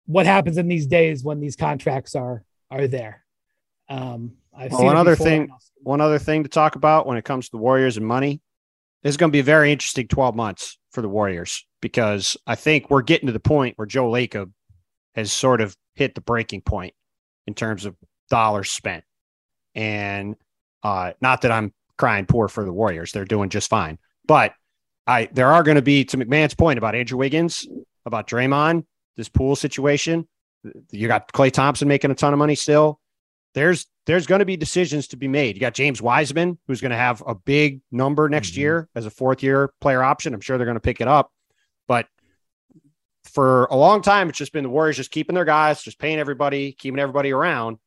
what 0.05 0.25
happens 0.25 0.57
in 0.57 0.67
these 0.67 0.87
days 0.87 1.23
when 1.23 1.39
these 1.39 1.55
contracts 1.55 2.15
are 2.15 2.43
are 2.69 2.87
there. 2.87 3.23
Um, 3.87 4.33
I've 4.55 4.71
well, 4.71 4.83
one 4.83 4.97
other 4.97 5.15
thing, 5.15 5.49
one 5.77 6.01
other 6.01 6.19
thing 6.19 6.43
to 6.43 6.49
talk 6.49 6.75
about 6.75 7.07
when 7.07 7.17
it 7.17 7.23
comes 7.23 7.45
to 7.45 7.51
the 7.51 7.57
Warriors 7.57 7.97
and 7.97 8.05
money 8.05 8.41
this 9.03 9.11
is 9.11 9.17
going 9.17 9.31
to 9.31 9.33
be 9.35 9.39
a 9.39 9.43
very 9.43 9.71
interesting 9.71 10.07
12 10.07 10.35
months 10.35 10.77
for 10.91 11.01
the 11.01 11.09
Warriors 11.09 11.65
because 11.81 12.37
I 12.45 12.55
think 12.55 12.89
we're 12.89 13.01
getting 13.01 13.27
to 13.27 13.33
the 13.33 13.39
point 13.39 13.77
where 13.77 13.87
Joe 13.87 14.09
Lacob 14.09 14.51
has 15.15 15.31
sort 15.31 15.61
of 15.61 15.75
hit 15.95 16.15
the 16.15 16.21
breaking 16.21 16.61
point 16.61 16.93
in 17.47 17.53
terms 17.53 17.85
of 17.85 17.95
dollars 18.31 18.71
spent. 18.71 19.03
And 19.75 20.35
uh, 20.81 21.13
not 21.21 21.41
that 21.41 21.51
I'm 21.51 21.73
crying 21.97 22.25
poor 22.25 22.47
for 22.47 22.65
the 22.65 22.73
Warriors, 22.73 23.11
they're 23.11 23.25
doing 23.25 23.49
just 23.49 23.69
fine. 23.69 23.99
But 24.25 24.53
I 25.05 25.29
there 25.31 25.51
are 25.51 25.61
going 25.61 25.75
to 25.75 25.83
be 25.83 26.05
to 26.05 26.17
MacMahon's 26.17 26.55
point 26.55 26.79
about 26.79 26.95
Andrew 26.95 27.19
Wiggins, 27.19 27.67
about 28.05 28.27
Draymond, 28.27 28.85
this 29.17 29.29
Poole 29.29 29.55
situation. 29.55 30.27
You 30.91 31.07
got 31.07 31.31
Klay 31.31 31.51
Thompson 31.51 31.87
making 31.87 32.11
a 32.11 32.15
ton 32.15 32.33
of 32.33 32.39
money 32.39 32.55
still. 32.55 32.99
There's 33.53 33.85
there's 34.05 34.25
going 34.25 34.39
to 34.39 34.45
be 34.45 34.57
decisions 34.57 35.09
to 35.09 35.17
be 35.17 35.27
made. 35.27 35.55
You 35.55 35.61
got 35.61 35.73
James 35.73 36.01
Wiseman, 36.01 36.57
who's 36.67 36.81
going 36.81 36.91
to 36.91 36.97
have 36.97 37.21
a 37.25 37.35
big 37.35 37.81
number 37.91 38.29
next 38.29 38.51
mm-hmm. 38.51 38.61
year 38.61 38.89
as 38.95 39.05
a 39.05 39.11
fourth 39.11 39.43
year 39.43 39.71
player 39.81 40.01
option. 40.01 40.33
I'm 40.33 40.41
sure 40.41 40.57
they're 40.57 40.65
going 40.65 40.75
to 40.75 40.81
pick 40.81 41.01
it 41.01 41.07
up. 41.07 41.31
But 41.87 42.07
for 43.25 43.65
a 43.65 43.75
long 43.75 44.01
time, 44.01 44.29
it's 44.29 44.37
just 44.37 44.53
been 44.53 44.63
the 44.63 44.69
Warriors 44.69 44.97
just 44.97 45.11
keeping 45.11 45.35
their 45.35 45.45
guys, 45.45 45.83
just 45.83 45.99
paying 45.99 46.19
everybody, 46.19 46.71
keeping 46.73 46.99
everybody 46.99 47.31
around. 47.31 47.77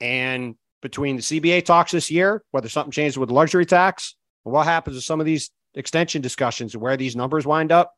And 0.00 0.56
between 0.82 1.16
the 1.16 1.22
CBA 1.22 1.64
talks 1.64 1.92
this 1.92 2.10
year, 2.10 2.42
whether 2.50 2.68
something 2.68 2.92
changes 2.92 3.18
with 3.18 3.30
luxury 3.30 3.66
tax, 3.66 4.14
what 4.42 4.64
happens 4.64 4.96
with 4.96 5.04
some 5.04 5.20
of 5.20 5.26
these 5.26 5.50
extension 5.74 6.22
discussions 6.22 6.74
and 6.74 6.82
where 6.82 6.96
these 6.96 7.16
numbers 7.16 7.46
wind 7.46 7.72
up, 7.72 7.94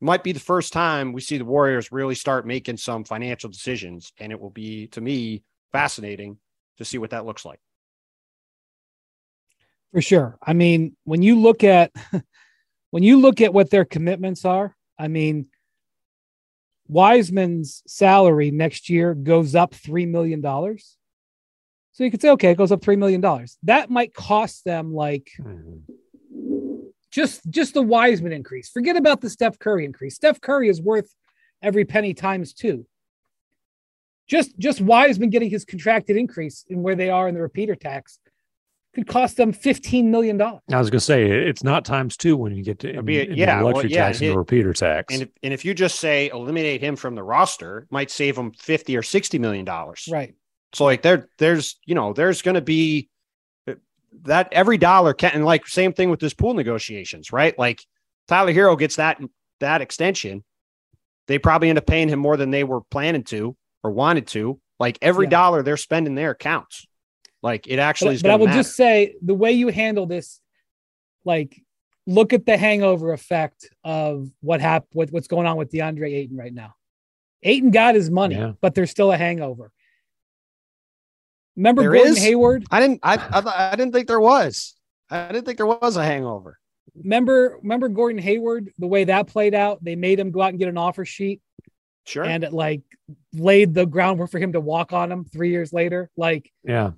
might 0.00 0.22
be 0.22 0.32
the 0.32 0.40
first 0.40 0.72
time 0.72 1.12
we 1.12 1.20
see 1.20 1.38
the 1.38 1.44
Warriors 1.44 1.90
really 1.90 2.14
start 2.14 2.46
making 2.46 2.76
some 2.76 3.04
financial 3.04 3.48
decisions. 3.50 4.12
And 4.18 4.30
it 4.30 4.40
will 4.40 4.50
be, 4.50 4.88
to 4.88 5.00
me, 5.00 5.42
fascinating 5.72 6.38
to 6.78 6.84
see 6.84 6.98
what 6.98 7.10
that 7.10 7.24
looks 7.24 7.44
like. 7.44 7.60
For 9.92 10.02
sure. 10.02 10.36
I 10.42 10.52
mean, 10.52 10.96
when 11.04 11.22
you 11.22 11.40
look 11.40 11.64
at 11.64 11.92
when 12.90 13.02
you 13.02 13.18
look 13.20 13.40
at 13.40 13.54
what 13.54 13.70
their 13.70 13.84
commitments 13.84 14.44
are, 14.44 14.76
I 14.98 15.08
mean, 15.08 15.46
Wiseman's 16.88 17.82
salary 17.86 18.50
next 18.50 18.88
year 18.88 19.14
goes 19.14 19.54
up 19.54 19.74
$3 19.74 20.08
million. 20.08 20.42
So 21.96 22.04
you 22.04 22.10
could 22.10 22.20
say, 22.20 22.28
okay, 22.30 22.50
it 22.50 22.58
goes 22.58 22.72
up 22.72 22.82
$3 22.82 22.98
million. 22.98 23.22
That 23.62 23.88
might 23.88 24.12
cost 24.12 24.64
them 24.66 24.92
like 24.92 25.30
mm-hmm. 25.40 25.78
just, 27.10 27.48
just 27.48 27.72
the 27.72 27.80
Wiseman 27.80 28.32
increase. 28.32 28.68
Forget 28.68 28.96
about 28.96 29.22
the 29.22 29.30
Steph 29.30 29.58
Curry 29.58 29.86
increase. 29.86 30.14
Steph 30.14 30.40
Curry 30.42 30.68
is 30.68 30.82
worth 30.82 31.14
every 31.62 31.86
penny 31.86 32.12
times 32.12 32.52
two 32.52 32.86
just 34.26 34.58
just 34.58 34.80
Wiseman 34.80 35.30
getting 35.30 35.50
his 35.50 35.64
contracted 35.64 36.16
increase 36.16 36.64
in 36.68 36.82
where 36.82 36.96
they 36.96 37.10
are 37.10 37.28
in 37.28 37.34
the 37.34 37.40
repeater 37.40 37.74
tax 37.74 38.18
could 38.94 39.06
cost 39.06 39.36
them 39.36 39.52
fifteen 39.52 40.10
million 40.10 40.36
dollars. 40.36 40.62
I 40.72 40.78
was 40.78 40.90
going 40.90 40.98
to 40.98 41.04
say 41.04 41.30
it's 41.30 41.62
not 41.62 41.84
times 41.84 42.16
two 42.16 42.36
when 42.36 42.54
you 42.54 42.64
get 42.64 42.78
to 42.80 43.02
be, 43.02 43.20
in, 43.20 43.36
yeah, 43.36 43.58
the 43.58 43.64
luxury 43.64 43.84
well, 43.84 43.90
yeah, 43.90 44.06
tax 44.06 44.20
and 44.20 44.30
the 44.30 44.38
repeater 44.38 44.72
tax. 44.72 45.12
And 45.12 45.22
if, 45.24 45.28
and 45.42 45.52
if 45.52 45.64
you 45.64 45.74
just 45.74 46.00
say 46.00 46.30
eliminate 46.32 46.80
him 46.80 46.96
from 46.96 47.14
the 47.14 47.22
roster, 47.22 47.86
might 47.90 48.10
save 48.10 48.36
them 48.36 48.52
fifty 48.52 48.96
or 48.96 49.02
sixty 49.02 49.38
million 49.38 49.64
dollars. 49.64 50.08
Right. 50.10 50.34
So 50.76 50.84
like 50.84 51.00
there, 51.00 51.26
there's 51.38 51.76
you 51.86 51.94
know 51.94 52.12
there's 52.12 52.42
going 52.42 52.56
to 52.56 52.60
be 52.60 53.08
that 54.24 54.48
every 54.52 54.76
dollar 54.76 55.14
can 55.14 55.30
and 55.32 55.44
like 55.44 55.66
same 55.66 55.94
thing 55.94 56.10
with 56.10 56.20
this 56.20 56.34
Poole 56.34 56.52
negotiations, 56.52 57.32
right? 57.32 57.58
Like 57.58 57.82
Tyler 58.28 58.52
Herro 58.52 58.78
gets 58.78 58.96
that 58.96 59.18
that 59.60 59.80
extension, 59.80 60.44
they 61.28 61.38
probably 61.38 61.70
end 61.70 61.78
up 61.78 61.86
paying 61.86 62.10
him 62.10 62.18
more 62.18 62.36
than 62.36 62.50
they 62.50 62.62
were 62.62 62.82
planning 62.82 63.24
to 63.24 63.56
or 63.82 63.90
wanted 63.90 64.26
to, 64.28 64.60
like 64.78 64.98
every 65.00 65.24
yeah. 65.24 65.30
dollar 65.30 65.62
they're 65.62 65.78
spending 65.78 66.14
there 66.14 66.34
counts. 66.34 66.86
Like 67.42 67.66
it 67.66 67.78
actually 67.78 68.08
but, 68.08 68.14
is. 68.16 68.22
But 68.22 68.30
I 68.32 68.36
will 68.36 68.46
matter. 68.46 68.58
just 68.58 68.76
say 68.76 69.14
the 69.22 69.34
way 69.34 69.52
you 69.52 69.68
handle 69.68 70.04
this, 70.04 70.40
like 71.24 71.58
look 72.06 72.34
at 72.34 72.44
the 72.44 72.58
hangover 72.58 73.14
effect 73.14 73.66
of 73.82 74.28
what 74.42 74.60
happened, 74.60 74.90
what, 74.92 75.10
what's 75.10 75.28
going 75.28 75.46
on 75.46 75.56
with 75.56 75.70
DeAndre 75.70 76.12
Ayton 76.12 76.36
right 76.36 76.52
now. 76.52 76.74
Ayton 77.42 77.70
got 77.70 77.94
his 77.94 78.10
money, 78.10 78.34
yeah. 78.34 78.52
but 78.60 78.74
there's 78.74 78.90
still 78.90 79.10
a 79.10 79.16
hangover. 79.16 79.72
Remember 81.56 81.82
there 81.82 81.92
Gordon 81.92 82.12
is? 82.12 82.18
Hayward? 82.18 82.66
I 82.70 82.80
didn't. 82.80 83.00
I, 83.02 83.16
I 83.16 83.72
I 83.72 83.76
didn't 83.76 83.92
think 83.92 84.08
there 84.08 84.20
was. 84.20 84.74
I 85.10 85.28
didn't 85.32 85.46
think 85.46 85.56
there 85.56 85.66
was 85.66 85.96
a 85.96 86.04
hangover. 86.04 86.58
Remember, 86.94 87.58
remember 87.62 87.88
Gordon 87.88 88.20
Hayward, 88.22 88.72
the 88.78 88.86
way 88.86 89.04
that 89.04 89.26
played 89.26 89.54
out. 89.54 89.82
They 89.82 89.96
made 89.96 90.18
him 90.18 90.30
go 90.30 90.42
out 90.42 90.50
and 90.50 90.58
get 90.58 90.68
an 90.68 90.78
offer 90.78 91.04
sheet. 91.04 91.40
Sure. 92.04 92.24
And 92.24 92.44
it 92.44 92.52
like 92.52 92.82
laid 93.32 93.74
the 93.74 93.86
groundwork 93.86 94.30
for 94.30 94.38
him 94.38 94.52
to 94.52 94.60
walk 94.60 94.92
on 94.92 95.10
him 95.10 95.24
three 95.24 95.50
years 95.50 95.72
later. 95.72 96.10
Like, 96.16 96.50
yeah. 96.62 96.92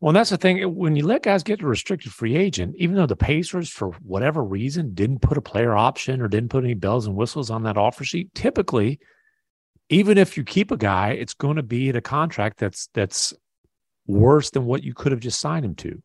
Well, 0.00 0.12
that's 0.12 0.30
the 0.30 0.36
thing. 0.36 0.76
When 0.76 0.94
you 0.94 1.06
let 1.06 1.22
guys 1.22 1.42
get 1.42 1.62
a 1.62 1.66
restricted 1.66 2.12
free 2.12 2.36
agent, 2.36 2.76
even 2.78 2.96
though 2.96 3.06
the 3.06 3.16
Pacers, 3.16 3.68
for 3.68 3.90
whatever 4.02 4.44
reason, 4.44 4.94
didn't 4.94 5.20
put 5.20 5.38
a 5.38 5.42
player 5.42 5.76
option 5.76 6.20
or 6.20 6.28
didn't 6.28 6.50
put 6.50 6.64
any 6.64 6.74
bells 6.74 7.06
and 7.06 7.16
whistles 7.16 7.50
on 7.50 7.64
that 7.64 7.76
offer 7.76 8.04
sheet, 8.04 8.32
typically, 8.34 9.00
even 9.88 10.18
if 10.18 10.36
you 10.36 10.44
keep 10.44 10.70
a 10.70 10.76
guy, 10.76 11.10
it's 11.10 11.34
going 11.34 11.56
to 11.56 11.62
be 11.62 11.88
at 11.88 11.96
a 11.96 12.00
contract 12.00 12.58
that's 12.58 12.88
that's 12.94 13.34
worse 14.08 14.50
than 14.50 14.64
what 14.64 14.82
you 14.82 14.94
could 14.94 15.12
have 15.12 15.20
just 15.20 15.38
signed 15.38 15.64
him 15.64 15.76
to. 15.76 16.02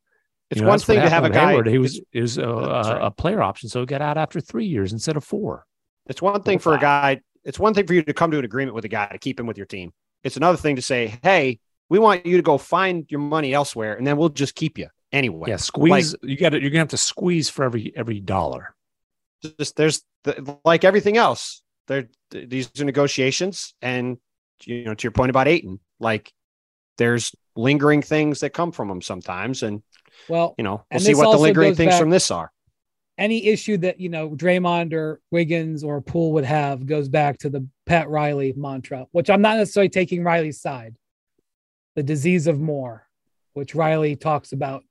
It's 0.51 0.59
you 0.59 0.65
know, 0.65 0.69
one 0.69 0.79
thing 0.79 1.01
to 1.01 1.09
have 1.09 1.23
a 1.23 1.31
guy. 1.31 1.51
Hayward. 1.51 1.67
He 1.67 1.79
was 1.79 1.99
it 2.11 2.21
was 2.21 2.37
a, 2.37 2.45
oh, 2.45 2.59
a, 2.59 3.05
a, 3.07 3.11
player 3.11 3.41
option, 3.41 3.69
so 3.69 3.79
he 3.79 3.87
got 3.87 4.03
out 4.03 4.19
after 4.19 4.39
three 4.39 4.67
years 4.67 4.93
instead 4.93 5.17
of 5.17 5.23
four. 5.23 5.65
It's 6.05 6.21
one 6.21 6.43
thing 6.43 6.59
for 6.59 6.75
a 6.75 6.79
guy 6.79 7.21
it's 7.43 7.59
one 7.59 7.73
thing 7.73 7.85
for 7.85 7.93
you 7.93 8.03
to 8.03 8.13
come 8.13 8.31
to 8.31 8.39
an 8.39 8.45
agreement 8.45 8.75
with 8.75 8.85
a 8.85 8.89
guy 8.89 9.07
to 9.07 9.17
keep 9.17 9.39
him 9.39 9.47
with 9.47 9.57
your 9.57 9.65
team. 9.65 9.91
It's 10.23 10.37
another 10.37 10.57
thing 10.57 10.77
to 10.77 10.81
say, 10.81 11.19
hey, 11.23 11.59
we 11.89 11.99
want 11.99 12.25
you 12.25 12.37
to 12.37 12.43
go 12.43 12.57
find 12.57 13.05
your 13.09 13.19
money 13.19 13.53
elsewhere, 13.53 13.95
and 13.95 14.07
then 14.07 14.17
we'll 14.17 14.29
just 14.29 14.55
keep 14.55 14.77
you 14.77 14.87
anyway. 15.11 15.49
Yeah, 15.49 15.57
squeeze. 15.57 16.13
Like, 16.13 16.23
you 16.23 16.37
got 16.37 16.49
to. 16.49 16.61
You're 16.61 16.69
gonna 16.69 16.79
have 16.79 16.89
to 16.89 16.97
squeeze 16.97 17.49
for 17.49 17.65
every 17.65 17.91
every 17.95 18.19
dollar. 18.19 18.73
Just 19.59 19.75
there's 19.75 20.01
the, 20.23 20.57
like 20.63 20.85
everything 20.85 21.17
else. 21.17 21.61
There, 21.87 22.07
these 22.31 22.71
are 22.79 22.85
negotiations, 22.85 23.75
and 23.81 24.17
you 24.63 24.85
know, 24.85 24.93
to 24.93 25.03
your 25.03 25.11
point 25.11 25.29
about 25.29 25.49
Ayton, 25.49 25.81
like 25.99 26.31
there's 26.97 27.35
lingering 27.55 28.01
things 28.01 28.39
that 28.39 28.51
come 28.51 28.71
from 28.71 28.87
them 28.87 29.01
sometimes, 29.01 29.63
and 29.63 29.81
well, 30.29 30.55
you 30.57 30.63
know, 30.63 30.83
we'll 30.91 30.99
see 30.99 31.15
what 31.15 31.31
the 31.31 31.37
lingering 31.37 31.75
things 31.75 31.91
back, 31.93 31.99
from 31.99 32.09
this 32.09 32.31
are. 32.31 32.51
any 33.17 33.45
issue 33.47 33.77
that 33.77 33.99
you 33.99 34.09
know 34.09 34.29
Draymond 34.31 34.93
or 34.93 35.21
Wiggins 35.31 35.83
or 35.83 36.01
Poole 36.01 36.33
would 36.33 36.45
have 36.45 36.85
goes 36.85 37.09
back 37.09 37.37
to 37.39 37.49
the 37.49 37.67
Pat 37.85 38.09
Riley 38.09 38.53
mantra, 38.55 39.07
which 39.11 39.29
I'm 39.29 39.41
not 39.41 39.57
necessarily 39.57 39.89
taking 39.89 40.23
Riley's 40.23 40.59
side. 40.61 40.95
The 41.95 42.03
disease 42.03 42.47
of 42.47 42.59
more, 42.59 43.07
which 43.53 43.75
Riley 43.75 44.15
talks 44.15 44.51
about, 44.51 44.83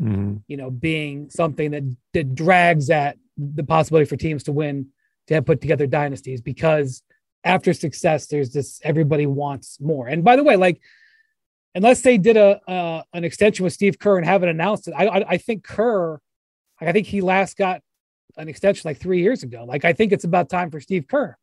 Mhm. 0.00 0.42
you 0.48 0.56
know, 0.56 0.70
being 0.70 1.28
something 1.30 1.70
that 1.72 1.84
that 2.14 2.34
drags 2.34 2.88
at 2.90 3.18
the 3.36 3.64
possibility 3.64 4.08
for 4.08 4.16
teams 4.16 4.42
to 4.44 4.52
win 4.52 4.86
to 5.26 5.34
have 5.34 5.44
put 5.46 5.60
together 5.60 5.86
dynasties 5.86 6.40
because 6.40 7.02
after 7.44 7.72
success, 7.72 8.26
there's 8.26 8.52
this 8.52 8.80
everybody 8.84 9.26
wants 9.26 9.78
more. 9.80 10.08
And 10.08 10.24
by 10.24 10.36
the 10.36 10.44
way, 10.44 10.56
like 10.56 10.80
unless 11.74 12.02
they 12.02 12.18
did 12.18 12.36
a 12.36 12.60
uh, 12.70 13.02
an 13.12 13.24
extension 13.24 13.64
with 13.64 13.72
Steve 13.72 13.98
Kerr 13.98 14.16
and 14.18 14.26
haven't 14.26 14.48
announced 14.48 14.88
it, 14.88 14.94
I 14.96 15.06
I, 15.06 15.28
I 15.30 15.36
think 15.38 15.64
Kerr, 15.64 16.20
I 16.80 16.92
think 16.92 17.06
he 17.06 17.20
last 17.20 17.56
got 17.56 17.82
an 18.36 18.48
extension 18.48 18.88
like 18.88 18.98
three 18.98 19.20
years 19.20 19.42
ago. 19.42 19.64
Like 19.64 19.84
I 19.84 19.92
think 19.92 20.12
it's 20.12 20.24
about 20.24 20.48
time 20.48 20.70
for 20.70 20.80
Steve 20.80 21.06
Kerr 21.08 21.36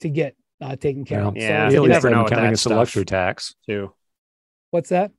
to 0.00 0.08
get 0.08 0.36
uh, 0.60 0.76
taken 0.76 1.04
care 1.04 1.22
of. 1.22 1.36
Yeah, 1.36 1.68
so, 1.68 1.74
you 1.74 1.82
you 1.82 1.88
least 1.88 1.90
never 1.92 2.08
they 2.08 2.10
know 2.10 2.16
haven't 2.18 2.24
with 2.24 2.30
counted 2.30 2.42
that 2.42 2.46
against 2.48 2.66
luxury 2.66 3.04
tax. 3.04 3.54
too. 3.66 3.92
what's 4.70 4.88
that? 4.90 5.12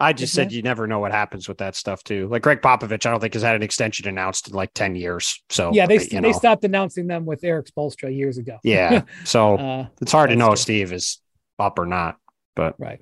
I 0.00 0.12
just 0.12 0.32
Isn't 0.34 0.44
said 0.46 0.52
it? 0.52 0.56
you 0.56 0.62
never 0.62 0.88
know 0.88 0.98
what 0.98 1.12
happens 1.12 1.48
with 1.48 1.58
that 1.58 1.76
stuff 1.76 2.02
too. 2.02 2.26
Like 2.28 2.42
Gregg 2.42 2.60
Popovich, 2.60 3.06
I 3.06 3.10
don't 3.10 3.20
think 3.20 3.32
has 3.34 3.44
had 3.44 3.54
an 3.54 3.62
extension 3.62 4.08
announced 4.08 4.48
in 4.48 4.54
like 4.54 4.74
ten 4.74 4.96
years. 4.96 5.42
So 5.50 5.72
yeah, 5.72 5.86
they 5.86 5.98
they 5.98 6.20
know. 6.20 6.32
stopped 6.32 6.64
announcing 6.64 7.06
them 7.06 7.24
with 7.24 7.44
Erik 7.44 7.66
Spoelstra 7.66 8.14
years 8.14 8.36
ago. 8.38 8.58
Yeah, 8.64 9.02
so 9.24 9.56
uh, 9.56 9.86
it's 10.00 10.10
hard 10.12 10.30
to 10.30 10.36
know 10.36 10.46
true. 10.46 10.52
if 10.54 10.58
Steve 10.58 10.92
is 10.92 11.20
up 11.58 11.78
or 11.78 11.86
not. 11.86 12.16
But 12.56 12.74
Right. 12.78 13.00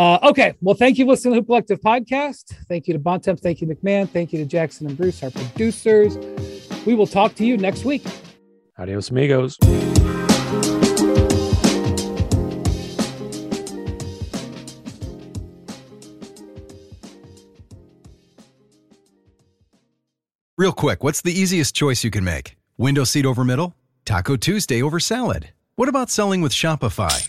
Uh, 0.00 0.18
okay. 0.22 0.54
Well, 0.62 0.74
thank 0.74 0.96
you 0.96 1.04
for 1.04 1.10
listening 1.10 1.34
to 1.34 1.34
the 1.34 1.40
Hoop 1.42 1.46
Collective 1.48 1.80
podcast. 1.82 2.54
Thank 2.70 2.88
you 2.88 2.94
to 2.94 2.98
Bontemps. 2.98 3.42
Thank 3.42 3.60
you, 3.60 3.66
MacMahon. 3.66 4.08
Thank 4.08 4.32
you 4.32 4.38
to 4.38 4.46
Jackson 4.46 4.86
and 4.86 4.96
Bruce, 4.96 5.22
our 5.22 5.30
producers. 5.30 6.16
We 6.86 6.94
will 6.94 7.06
talk 7.06 7.34
to 7.34 7.44
you 7.44 7.58
next 7.58 7.84
week. 7.84 8.02
Adios, 8.78 9.10
amigos. 9.10 9.58
Real 20.56 20.72
quick, 20.72 21.04
what's 21.04 21.20
the 21.20 21.38
easiest 21.38 21.74
choice 21.74 22.04
you 22.04 22.10
can 22.10 22.24
make? 22.24 22.56
Window 22.78 23.04
seat 23.04 23.26
over 23.26 23.44
middle? 23.44 23.76
Taco 24.06 24.36
Tuesday 24.36 24.82
over 24.82 24.98
salad? 24.98 25.50
What 25.76 25.90
about 25.90 26.08
selling 26.08 26.40
with 26.40 26.52
Shopify? 26.52 27.28